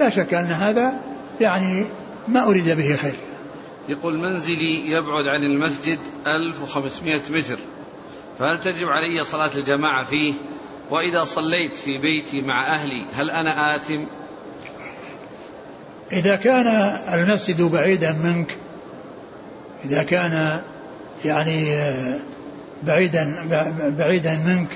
لا 0.00 0.10
شك 0.10 0.34
أن 0.34 0.46
هذا 0.46 0.94
يعني 1.40 1.84
ما 2.28 2.46
أريد 2.46 2.70
به 2.70 2.96
خير. 2.96 3.14
يقول 3.88 4.18
منزلي 4.18 4.90
يبعد 4.90 5.26
عن 5.26 5.42
المسجد 5.42 5.98
1500 6.26 7.20
متر 7.30 7.58
فهل 8.38 8.60
تجب 8.60 8.88
علي 8.88 9.24
صلاة 9.24 9.50
الجماعة 9.56 10.04
فيه؟ 10.04 10.32
وإذا 10.90 11.24
صليت 11.24 11.76
في 11.76 11.98
بيتي 11.98 12.40
مع 12.40 12.66
أهلي 12.66 13.06
هل 13.14 13.30
أنا 13.30 13.76
آثم؟ 13.76 14.04
إذا 16.12 16.36
كان 16.36 16.66
المسجد 17.14 17.62
بعيدا 17.62 18.12
منك 18.12 18.56
إذا 19.84 20.02
كان 20.02 20.62
يعني 21.24 21.76
بعيدا 22.82 23.36
بعيدا 23.98 24.40
منك 24.46 24.68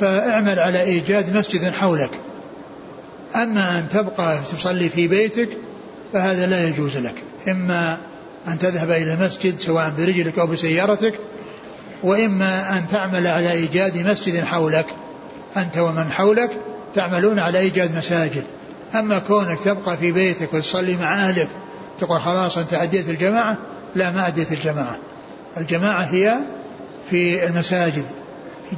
فاعمل 0.00 0.58
على 0.58 0.82
إيجاد 0.82 1.36
مسجد 1.36 1.72
حولك. 1.72 2.10
أما 3.36 3.78
أن 3.78 3.88
تبقى 3.88 4.38
تصلي 4.52 4.88
في 4.88 5.08
بيتك 5.08 5.48
فهذا 6.12 6.46
لا 6.46 6.68
يجوز 6.68 6.96
لك. 6.96 7.14
إما 7.48 7.98
أن 8.48 8.58
تذهب 8.58 8.90
إلى 8.90 9.12
المسجد 9.14 9.60
سواء 9.60 9.92
برجلك 9.98 10.38
أو 10.38 10.46
بسيارتك 10.46 11.14
وإما 12.02 12.78
أن 12.78 12.88
تعمل 12.88 13.26
على 13.26 13.52
إيجاد 13.52 14.06
مسجد 14.06 14.44
حولك. 14.44 14.86
أنت 15.56 15.78
ومن 15.78 16.12
حولك 16.12 16.50
تعملون 16.94 17.38
على 17.38 17.58
إيجاد 17.58 17.96
مساجد. 17.96 18.44
أما 18.94 19.18
كونك 19.18 19.60
تبقى 19.60 19.96
في 19.96 20.12
بيتك 20.12 20.54
وتصلي 20.54 20.96
مع 20.96 21.14
أهلك 21.14 21.48
تقول 21.98 22.20
خلاص 22.20 22.58
أنت 22.58 22.74
أديت 22.74 23.08
الجماعة؟ 23.08 23.58
لا 23.94 24.10
ما 24.10 24.26
أديت 24.26 24.52
الجماعة. 24.52 24.98
الجماعة 25.56 26.02
هي 26.02 26.38
في 27.10 27.46
المساجد 27.46 28.04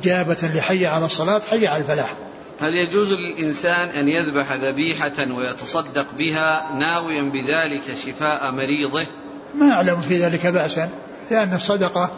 إجابة 0.00 0.50
لحي 0.54 0.86
على 0.86 1.04
الصلاة 1.04 1.40
حي 1.50 1.66
على 1.66 1.82
الفلاح. 1.82 2.14
هل 2.60 2.74
يجوز 2.74 3.08
للإنسان 3.12 3.88
أن 3.88 4.08
يذبح 4.08 4.52
ذبيحة 4.52 5.34
ويتصدق 5.36 6.06
بها 6.18 6.72
ناويا 6.72 7.22
بذلك 7.22 7.82
شفاء 8.06 8.52
مريضه؟ 8.52 9.06
ما 9.54 9.72
أعلم 9.72 10.00
في 10.00 10.18
ذلك 10.18 10.46
بأسا 10.46 10.88
لأن 11.30 11.54
الصدقة 11.54 12.10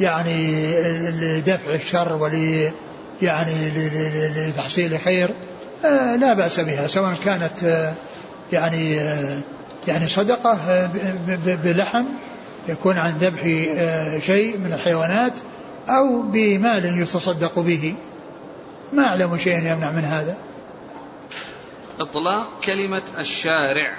يعني 0.00 0.70
لدفع 1.10 1.74
الشر 1.74 2.16
ول 2.16 2.70
يعني 3.22 3.70
لتحصيل 4.36 4.98
خير 5.00 5.30
آه، 5.84 6.16
لا 6.16 6.34
بأس 6.34 6.60
بها 6.60 6.86
سواء 6.86 7.14
كانت 7.24 7.64
آه، 7.64 7.94
يعني 8.52 9.00
آه، 9.00 9.40
يعني 9.88 10.08
صدقة 10.08 10.58
بلحم 11.64 12.04
يكون 12.68 12.98
عن 12.98 13.10
ذبح 13.10 13.42
شيء 14.26 14.58
من 14.58 14.72
الحيوانات 14.72 15.38
أو 15.88 16.22
بمال 16.22 17.02
يتصدق 17.02 17.58
به. 17.58 17.94
ما 18.92 19.06
أعلم 19.06 19.38
شيئا 19.38 19.72
يمنع 19.72 19.90
من 19.90 20.04
هذا. 20.04 20.36
إطلاق 22.00 22.46
كلمة 22.64 23.02
الشارع. 23.18 23.98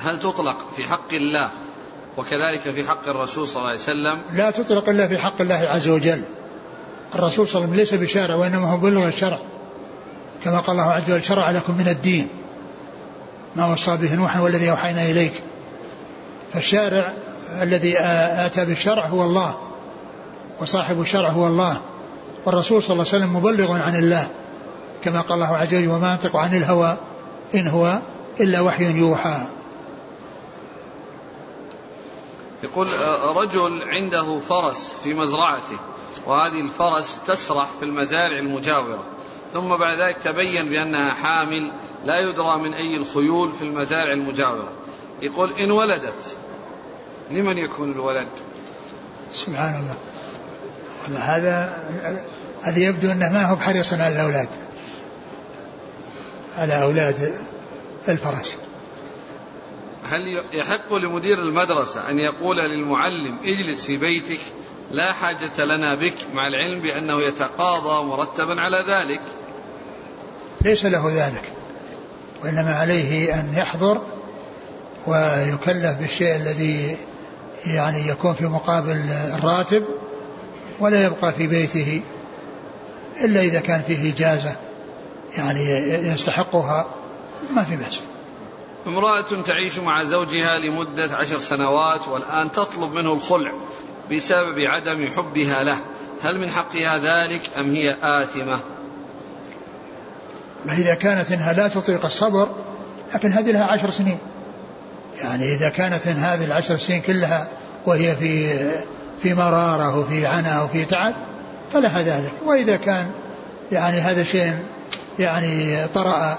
هل 0.00 0.20
تطلق 0.20 0.56
في 0.76 0.84
حق 0.84 1.12
الله 1.12 1.50
وكذلك 2.16 2.60
في 2.74 2.88
حق 2.88 3.08
الرسول 3.08 3.48
صلى 3.48 3.56
الله 3.56 3.68
عليه 3.68 3.78
وسلم؟ 3.78 4.20
لا 4.32 4.50
تطلق 4.50 4.88
إلا 4.88 5.08
في 5.08 5.18
حق 5.18 5.40
الله 5.40 5.54
عز 5.54 5.88
وجل. 5.88 6.22
الرسول 7.14 7.48
صلى 7.48 7.64
الله 7.64 7.72
عليه 7.72 7.82
وسلم 7.82 7.98
ليس 8.00 8.10
بشارع 8.10 8.34
وإنما 8.34 8.72
هو 8.72 8.76
بلغ 8.76 9.08
الشرع. 9.08 9.38
كما 10.44 10.60
قال 10.60 10.80
الله 10.80 10.92
عز 10.92 11.10
وجل 11.10 11.24
شرع 11.24 11.50
لكم 11.50 11.74
من 11.74 11.88
الدين. 11.88 12.28
ما 13.56 13.72
وصى 13.72 13.96
به 13.96 14.14
نوحا 14.14 14.40
والذي 14.40 14.70
أوحينا 14.70 15.02
إليك. 15.02 15.32
فالشارع 16.52 17.14
الذي 17.62 17.98
آتى 18.46 18.64
بالشرع 18.64 19.06
هو 19.06 19.22
الله 19.22 19.58
وصاحب 20.60 21.00
الشرع 21.00 21.28
هو 21.28 21.46
الله 21.46 21.80
والرسول 22.46 22.82
صلى 22.82 22.92
الله 22.92 23.06
عليه 23.12 23.24
وسلم 23.24 23.36
مبلغ 23.36 23.72
عن 23.72 23.96
الله 23.96 24.28
كما 25.04 25.20
قال 25.20 25.32
الله 25.32 25.56
عز 25.56 25.74
وجل 25.74 25.88
وما 25.88 26.10
ينطق 26.12 26.36
عن 26.36 26.56
الهوى 26.56 26.96
إن 27.54 27.68
هو 27.68 27.98
إلا 28.40 28.60
وحي 28.60 28.98
يوحى. 28.98 29.46
يقول 32.62 32.88
رجل 33.36 33.82
عنده 33.88 34.38
فرس 34.38 34.96
في 35.04 35.14
مزرعته 35.14 35.78
وهذه 36.26 36.60
الفرس 36.60 37.20
تسرح 37.26 37.70
في 37.78 37.84
المزارع 37.84 38.38
المجاورة 38.38 39.04
ثم 39.52 39.76
بعد 39.76 40.00
ذلك 40.00 40.16
تبين 40.16 40.68
بأنها 40.68 41.14
حامل 41.14 41.72
لا 42.04 42.20
يدرى 42.20 42.58
من 42.58 42.74
أي 42.74 42.96
الخيول 42.96 43.52
في 43.52 43.62
المزارع 43.62 44.12
المجاورة. 44.12 44.68
يقول 45.22 45.52
إن 45.52 45.70
ولدت 45.70 46.36
لمن 47.30 47.58
يكون 47.58 47.92
الولد؟ 47.92 48.28
سبحان 49.32 49.74
الله. 49.74 49.96
والله 51.04 51.36
هذا 51.36 51.78
هذا 52.62 52.78
يبدو 52.78 53.12
أنه 53.12 53.32
ما 53.32 53.44
هو 53.44 53.54
بحريص 53.54 53.92
على 53.92 54.08
الأولاد. 54.08 54.48
على 56.56 56.82
أولاد 56.82 57.34
الفرس. 58.08 58.58
هل 60.10 60.44
يحق 60.52 60.94
لمدير 60.94 61.38
المدرسة 61.38 62.10
أن 62.10 62.18
يقول 62.18 62.56
للمعلم 62.56 63.38
اجلس 63.44 63.86
في 63.86 63.96
بيتك 63.96 64.40
لا 64.90 65.12
حاجة 65.12 65.64
لنا 65.64 65.94
بك 65.94 66.14
مع 66.32 66.46
العلم 66.46 66.82
بأنه 66.82 67.22
يتقاضى 67.22 68.06
مرتبا 68.06 68.60
على 68.60 68.84
ذلك؟ 68.88 69.20
ليس 70.60 70.84
له 70.84 71.26
ذلك. 71.26 71.42
وإنما 72.42 72.74
عليه 72.74 73.34
أن 73.40 73.54
يحضر 73.54 74.02
ويكلف 75.06 75.98
بالشيء 76.00 76.36
الذي 76.36 76.96
يعني 77.66 78.08
يكون 78.08 78.34
في 78.34 78.46
مقابل 78.46 79.06
الراتب 79.34 79.84
ولا 80.80 81.04
يبقى 81.04 81.32
في 81.32 81.46
بيته 81.46 82.02
إلا 83.24 83.40
إذا 83.40 83.60
كان 83.60 83.82
فيه 83.82 84.12
إجازة 84.12 84.56
يعني 85.36 85.64
يستحقها 86.08 86.86
ما 87.54 87.64
في 87.64 87.76
بأس. 87.76 88.00
امرأة 88.86 89.42
تعيش 89.44 89.78
مع 89.78 90.04
زوجها 90.04 90.58
لمدة 90.58 91.16
عشر 91.16 91.38
سنوات 91.38 92.08
والآن 92.08 92.52
تطلب 92.52 92.92
منه 92.92 93.12
الخلع 93.12 93.52
بسبب 94.12 94.58
عدم 94.58 95.08
حبها 95.08 95.64
له. 95.64 95.78
هل 96.22 96.38
من 96.38 96.50
حقها 96.50 96.98
ذلك 96.98 97.50
أم 97.58 97.70
هي 97.70 97.96
آثمة؟ 98.02 98.58
إذا 100.72 100.94
كانت 100.94 101.32
إنها 101.32 101.52
لا 101.52 101.68
تطيق 101.68 102.04
الصبر 102.04 102.48
لكن 103.14 103.32
هذه 103.32 103.50
لها 103.50 103.64
عشر 103.64 103.90
سنين. 103.90 104.18
يعني 105.22 105.54
إذا 105.54 105.68
كانت 105.68 106.06
هذه 106.06 106.44
العشر 106.44 106.78
سنين 106.78 107.00
كلها 107.00 107.48
وهي 107.86 108.16
في 108.16 108.48
في 109.22 109.34
مرارة 109.34 109.98
وفي 109.98 110.26
عناء 110.26 110.64
وفي 110.64 110.84
تعب 110.84 111.14
فلها 111.72 112.02
ذلك. 112.02 112.32
وإذا 112.46 112.76
كان 112.76 113.10
يعني 113.72 114.00
هذا 114.00 114.24
شيء 114.24 114.52
يعني 115.18 115.86
طرأ 115.94 116.38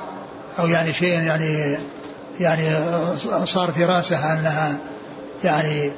أو 0.60 0.68
يعني 0.68 0.94
شيء 0.94 1.24
يعني 1.24 1.78
يعني 2.40 2.64
صار 3.46 3.72
في 3.72 3.86
راسها 3.86 4.34
أنها 4.34 4.78
يعني 5.44 5.92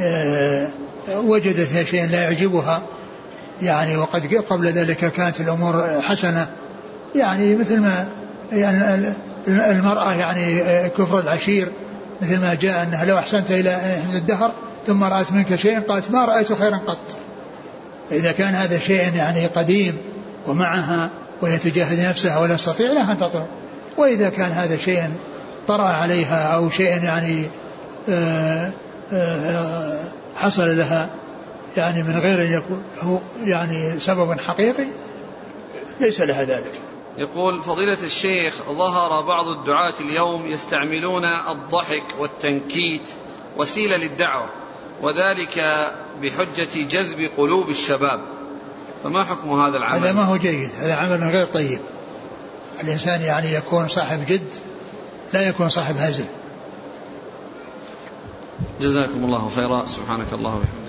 آه، 0.00 0.68
وجدت 1.14 1.86
شيء 1.86 2.06
لا 2.06 2.22
يعجبها 2.22 2.82
يعني 3.62 3.96
وقد 3.96 4.34
قبل 4.34 4.66
ذلك 4.66 5.12
كانت 5.12 5.40
الأمور 5.40 6.00
حسنة 6.02 6.46
يعني 7.14 7.54
مثل 7.54 7.80
ما 7.80 8.08
يعني 8.52 9.14
المرأة 9.48 10.12
يعني 10.14 10.62
كفر 10.88 11.18
العشير 11.18 11.72
مثل 12.24 12.40
ما 12.40 12.54
جاء 12.54 12.82
أنها 12.82 13.04
لو 13.04 13.18
أحسنت 13.18 13.50
إلى 13.50 13.98
الدهر 14.14 14.52
ثم 14.86 15.04
رأت 15.04 15.32
منك 15.32 15.56
شيئا 15.56 15.80
قالت 15.80 16.10
ما 16.10 16.24
رأيت 16.24 16.52
خيرا 16.52 16.76
قط. 16.76 16.98
إذا 18.12 18.32
كان 18.32 18.54
هذا 18.54 18.78
شيء 18.78 19.14
يعني 19.14 19.46
قديم 19.46 19.98
ومعها 20.46 21.10
وهي 21.42 21.58
تجاهد 21.58 22.08
نفسها 22.08 22.38
ولا 22.38 22.56
تستطيع 22.56 22.92
لها 22.92 23.12
أن 23.12 23.18
تطلب. 23.18 23.46
وإذا 23.98 24.28
كان 24.28 24.52
هذا 24.52 24.76
شيء 24.76 25.10
طرأ 25.68 25.86
عليها 25.86 26.54
أو 26.54 26.70
شيء 26.70 27.04
يعني 27.04 27.46
آه، 28.08 28.70
آه، 29.12 30.00
حصل 30.36 30.76
لها 30.76 31.10
يعني 31.76 32.02
من 32.02 32.18
غير 32.18 32.42
أن 32.42 32.52
يكون 32.52 32.82
هو 33.00 33.18
يعني 33.44 34.00
سبب 34.00 34.40
حقيقي 34.40 34.86
ليس 36.00 36.20
لها 36.20 36.44
ذلك. 36.44 36.72
يقول 37.18 37.62
فضيلة 37.62 37.98
الشيخ 38.02 38.54
ظهر 38.68 39.22
بعض 39.22 39.48
الدعاة 39.48 39.94
اليوم 40.00 40.46
يستعملون 40.46 41.24
الضحك 41.24 42.04
والتنكيت 42.18 43.02
وسيلة 43.56 43.96
للدعوة 43.96 44.48
وذلك 45.02 45.86
بحجة 46.22 46.82
جذب 46.88 47.30
قلوب 47.36 47.68
الشباب. 47.68 48.20
فما 49.04 49.24
حكم 49.24 49.60
هذا 49.60 49.76
العمل؟ 49.76 50.00
هذا 50.00 50.12
ما 50.12 50.24
هو 50.24 50.36
جيد 50.36 50.70
هذا 50.78 50.94
عمل 50.94 51.30
غير 51.30 51.46
طيب. 51.46 51.80
الإنسان 52.82 53.22
يعني 53.22 53.54
يكون 53.54 53.88
صاحب 53.88 54.26
جد 54.26 54.48
لا 55.34 55.48
يكون 55.48 55.68
صاحب 55.68 55.96
هزل. 55.96 56.26
جزاكم 58.80 59.24
الله 59.24 59.50
خيرا 59.56 59.86
سبحانك 59.86 60.32
الله 60.32 60.50
وبحمدك. 60.50 60.83